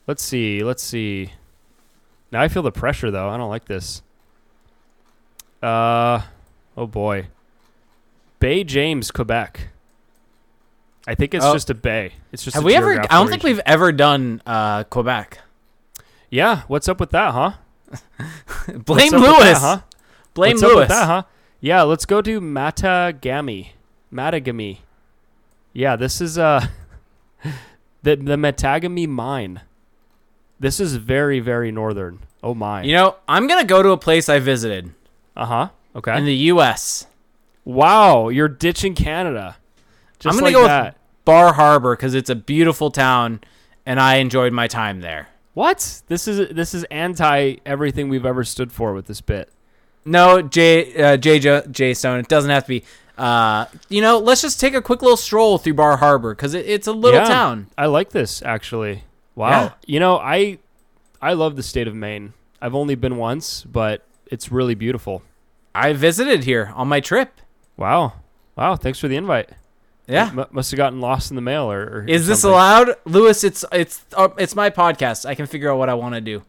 [0.06, 0.62] let's see.
[0.64, 1.32] Let's see.
[2.30, 3.28] Now I feel the pressure though.
[3.28, 4.02] I don't like this.
[5.62, 6.22] Uh,
[6.76, 7.28] oh boy.
[8.40, 9.68] Baie-James, Quebec.
[11.06, 11.52] I think it's Oh.
[11.52, 12.12] just a bay.
[12.32, 12.54] It's just.
[12.54, 13.00] Have a we ever?
[13.00, 15.38] I don't think we've ever done uh, Quebec.
[16.30, 17.52] Yeah, what's up with that, huh?
[18.84, 19.38] Blame Lewis.
[19.38, 19.80] that, huh?
[20.34, 20.80] Blame What's up Lewis.
[20.80, 21.22] with that, huh?
[21.60, 23.70] Yeah, let's go to Matagami.
[24.12, 24.78] Matagami.
[25.72, 26.66] Yeah, this is uh
[28.02, 29.62] the the Matagami mine.
[30.60, 32.20] This is very very northern.
[32.42, 32.82] Oh my.
[32.82, 34.92] You know, I'm gonna go to a place I visited
[35.36, 35.68] uh huh.
[35.96, 36.16] Okay.
[36.16, 37.06] in the U.S.
[37.64, 39.56] wow, you're ditching Canada.
[40.18, 40.84] Just I'm gonna like go that.
[40.94, 40.94] with
[41.24, 43.40] Bar Harbor because it's a beautiful town,
[43.86, 45.28] and I enjoyed my time there.
[45.54, 46.02] what?
[46.08, 49.50] This is this is anti everything we've ever stood for with this bit.
[50.04, 52.20] No, J uh, J Jo- Stone.
[52.20, 52.84] It doesn't have to be.
[53.16, 56.64] Uh, you know, let's just take a quick little stroll through Bar Harbor because it,
[56.66, 57.66] it's a little Yeah, town.
[57.76, 59.02] I like this actually.
[59.38, 59.50] Wow.
[59.50, 59.72] Yeah.
[59.86, 60.58] You know, I
[61.22, 62.32] I love the state of Maine.
[62.60, 65.22] I've only been once, but it's really beautiful.
[65.74, 67.40] I visited here on my trip.
[67.76, 68.14] Wow.
[68.56, 69.50] Wow, thanks for the invite.
[70.08, 70.30] Yeah.
[70.36, 72.54] M- must have gotten lost in the mail or, or Is this something.
[72.54, 73.44] allowed, Lewis?
[73.44, 75.24] It's it's uh, it's my podcast.
[75.24, 76.42] I can figure out what I want to do.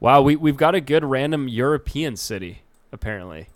[0.00, 3.48] Wow, we we've got a good random European city apparently.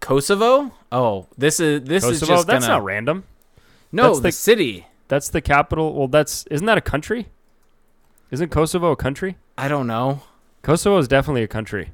[0.00, 0.72] Kosovo?
[0.90, 3.24] Oh, this is this is just that's gonna not random.
[3.92, 4.86] no that's the, the- city.
[5.08, 5.94] That's the capital.
[5.94, 7.28] Well, that's isn't that a country?
[8.30, 9.36] Isn't Kosovo a country?
[9.56, 10.22] I don't know.
[10.62, 11.90] Kosovo is definitely a country.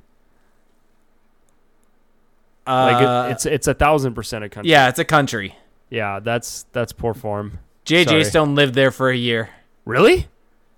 [2.66, 4.70] Uh, Like it, it's it's a thousand percent a country.
[4.70, 5.56] yeah, it's a country.
[5.88, 7.58] Yeah, that's that's poor form.
[7.84, 8.24] JJ Sorry.
[8.24, 9.50] Stone lived there for a year.
[9.84, 10.28] Really?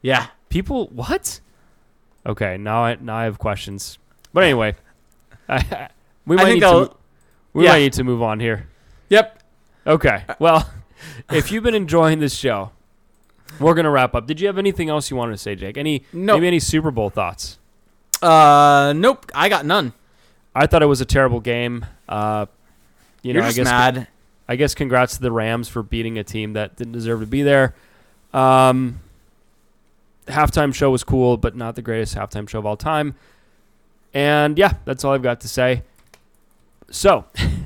[0.00, 1.40] Yeah, People, what?
[2.26, 3.98] Okay, now I now I have questions.
[4.32, 4.74] But anyway,
[5.48, 5.88] I,
[6.26, 6.92] we might need to
[7.52, 7.70] we yeah.
[7.72, 8.68] might need to move on here.
[9.08, 9.42] Yep.
[9.86, 10.24] Okay.
[10.38, 10.68] Well,
[11.30, 12.70] if you've been enjoying this show,
[13.60, 14.26] we're gonna wrap up.
[14.26, 15.76] Did you have anything else you wanted to say, Jake?
[15.76, 16.36] Any Nope.
[16.36, 17.58] maybe any Super Bowl thoughts?
[18.20, 19.30] Uh, nope.
[19.34, 19.92] I got none.
[20.54, 21.84] I thought it was a terrible game.
[22.08, 22.46] Uh,
[23.22, 24.06] you You know, I guess mad.
[24.48, 27.42] I guess congrats to the Rams for beating a team that didn't deserve to be
[27.42, 27.74] there.
[28.34, 29.00] Um,
[30.26, 33.14] halftime show was cool, but not the greatest halftime show of all time.
[34.14, 35.82] And yeah, that's all I've got to say.
[36.90, 37.24] So,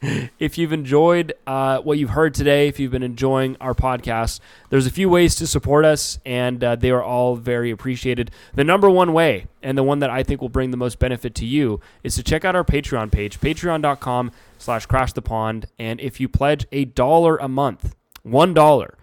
[0.00, 4.86] if you've enjoyed uh, what you've heard today, if you've been enjoying our podcast, there's
[4.86, 8.30] a few ways to support us, and uh, they are all very appreciated.
[8.54, 11.34] The number one way, and the one that I think will bring the most benefit
[11.36, 15.66] to you, is to check out our Patreon page, patreon.com slash crash the pond.
[15.78, 18.96] And if you pledge a dollar a month, one dollar,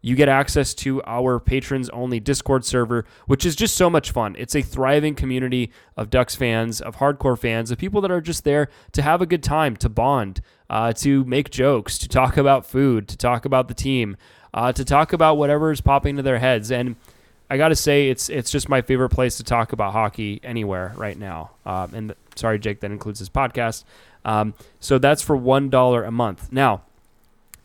[0.00, 4.36] you get access to our patrons only Discord server, which is just so much fun.
[4.38, 8.44] It's a thriving community of Ducks fans, of hardcore fans, of people that are just
[8.44, 12.64] there to have a good time, to bond, uh, to make jokes, to talk about
[12.64, 14.16] food, to talk about the team,
[14.54, 16.70] uh, to talk about whatever is popping into their heads.
[16.70, 16.94] And
[17.50, 20.92] I got to say, it's it's just my favorite place to talk about hockey anywhere
[20.96, 21.50] right now.
[21.66, 23.84] Um, and sorry, Jake, that includes this podcast.
[24.24, 26.52] Um, so that's for one dollar a month.
[26.52, 26.82] Now,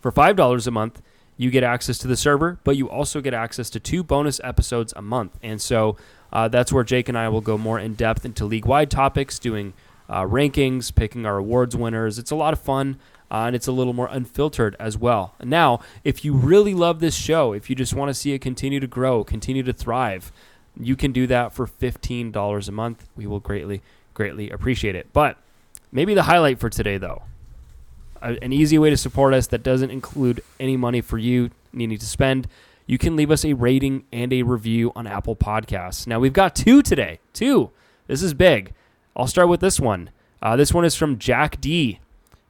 [0.01, 1.01] for five dollars a month,
[1.43, 4.93] you get access to the server, but you also get access to two bonus episodes
[4.95, 5.37] a month.
[5.43, 5.97] And so
[6.31, 9.37] uh, that's where Jake and I will go more in depth into league wide topics,
[9.39, 9.73] doing
[10.09, 12.17] uh, rankings, picking our awards winners.
[12.17, 12.97] It's a lot of fun.
[13.29, 15.33] Uh, and it's a little more unfiltered as well.
[15.43, 18.79] Now, if you really love this show, if you just want to see it continue
[18.79, 20.31] to grow, continue to thrive,
[20.79, 23.09] you can do that for $15 a month.
[23.15, 23.81] We will greatly,
[24.13, 25.11] greatly appreciate it.
[25.13, 25.37] But
[25.91, 27.23] maybe the highlight for today, though,
[28.23, 31.97] a- an easy way to support us that doesn't include any money for you needing
[31.97, 32.47] to spend,
[32.87, 36.07] you can leave us a rating and a review on Apple Podcasts.
[36.07, 37.19] Now, we've got two today.
[37.33, 37.71] Two.
[38.07, 38.73] This is big.
[39.15, 40.09] I'll start with this one.
[40.41, 41.99] Uh, this one is from Jack D.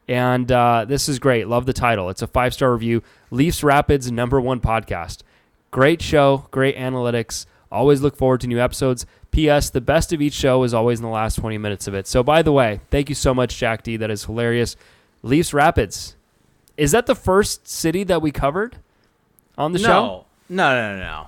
[0.07, 1.47] And uh, this is great.
[1.47, 2.09] Love the title.
[2.09, 3.03] It's a five star review.
[3.31, 5.21] Leafs Rapids number one podcast.
[5.71, 7.45] Great show, great analytics.
[7.71, 9.05] Always look forward to new episodes.
[9.31, 9.71] P.S.
[9.71, 12.05] The best of each show is always in the last 20 minutes of it.
[12.05, 13.97] So, by the way, thank you so much, Jack D.
[13.97, 14.75] That is hilarious.
[15.23, 16.15] Leafs Rapids.
[16.77, 18.77] Is that the first city that we covered
[19.57, 19.87] on the show?
[19.87, 20.25] no.
[20.49, 21.27] No, no, no, no.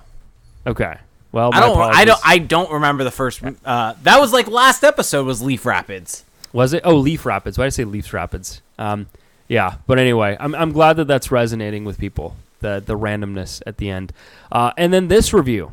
[0.70, 0.98] Okay.
[1.32, 1.78] Well, I don't.
[1.78, 2.20] I don't.
[2.24, 3.42] I don't remember the first.
[3.64, 6.24] Uh, that was like last episode was Leaf Rapids.
[6.52, 6.82] Was it?
[6.84, 7.58] Oh, Leaf Rapids.
[7.58, 8.62] Why did I say Leafs Rapids?
[8.78, 9.08] Um,
[9.48, 9.76] yeah.
[9.86, 12.36] But anyway, I'm, I'm glad that that's resonating with people.
[12.60, 14.12] The the randomness at the end.
[14.50, 15.72] Uh, and then this review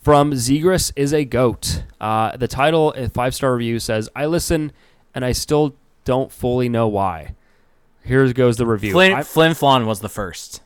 [0.00, 1.82] from Zegras is a goat.
[2.00, 4.72] Uh, the title, a five star review says, "I listen
[5.14, 5.74] and I still
[6.04, 7.34] don't fully know why."
[8.04, 8.92] Here goes the review.
[8.92, 10.62] Flin, I- Flin Flon was the first.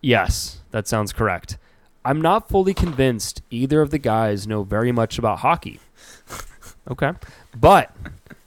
[0.00, 1.58] Yes, that sounds correct.
[2.04, 5.80] I'm not fully convinced either of the guys know very much about hockey.
[6.90, 7.12] okay.
[7.56, 7.94] But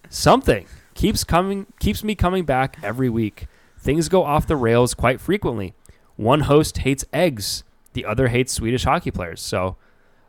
[0.09, 3.47] something keeps coming keeps me coming back every week.
[3.77, 5.73] Things go off the rails quite frequently.
[6.15, 7.63] One host hates eggs,
[7.93, 9.41] the other hates Swedish hockey players.
[9.41, 9.75] So,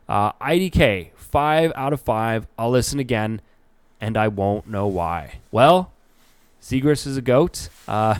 [0.09, 2.47] uh, IDK, 5 out of 5.
[2.57, 3.41] I'll listen again
[4.01, 5.39] and I won't know why.
[5.51, 5.92] Well,
[6.63, 7.67] Zegras is a goat.
[7.89, 8.15] Uh,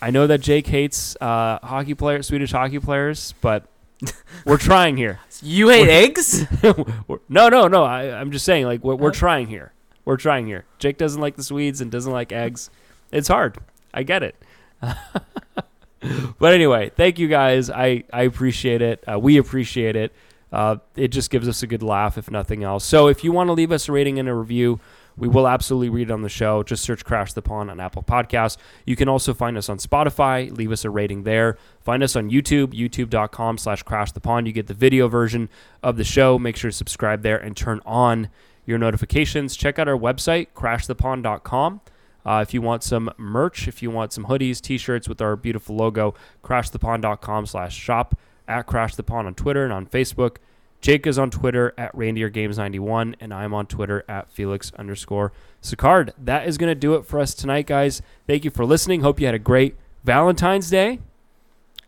[0.00, 3.66] I know that Jake hates uh, hockey players, Swedish hockey players, but
[4.46, 5.18] we're trying here.
[5.42, 6.46] You hate eggs?
[6.62, 7.84] We're- no, no, no.
[7.84, 9.72] I, I'm just saying, like, we're, we're trying here.
[10.04, 10.64] We're trying here.
[10.78, 12.70] Jake doesn't like the Swedes and doesn't like eggs.
[13.10, 13.58] It's hard.
[13.92, 14.36] I get it.
[14.80, 17.68] but anyway, thank you guys.
[17.68, 19.02] I, I appreciate it.
[19.10, 20.12] Uh, we appreciate it.
[20.52, 22.84] Uh, it just gives us a good laugh, if nothing else.
[22.84, 24.78] So if you want to leave us a rating and a review,
[25.16, 26.62] we will absolutely read it on the show.
[26.62, 28.56] Just search Crash the Pond on Apple Podcasts.
[28.84, 30.54] You can also find us on Spotify.
[30.56, 31.56] Leave us a rating there.
[31.80, 34.46] Find us on YouTube, youtube.com slash Crash the Pond.
[34.46, 35.48] You get the video version
[35.82, 36.38] of the show.
[36.38, 38.28] Make sure to subscribe there and turn on
[38.66, 39.56] your notifications.
[39.56, 41.80] Check out our website, crashthepond.com.
[42.26, 45.76] Uh, if you want some merch, if you want some hoodies, t-shirts with our beautiful
[45.76, 48.18] logo, crashthepond.com slash shop,
[48.48, 50.36] at Crash the Pond on Twitter and on Facebook.
[50.84, 55.32] Jake is on Twitter at Reindeer Games 91 and I'm on Twitter at Felix underscore
[55.62, 56.10] Sicard.
[56.22, 58.02] That is going to do it for us tonight, guys.
[58.26, 59.00] Thank you for listening.
[59.00, 60.98] Hope you had a great Valentine's Day,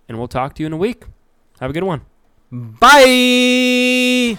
[0.09, 1.05] and we'll talk to you in a week.
[1.60, 2.06] Have a good one.
[2.51, 4.39] Bye.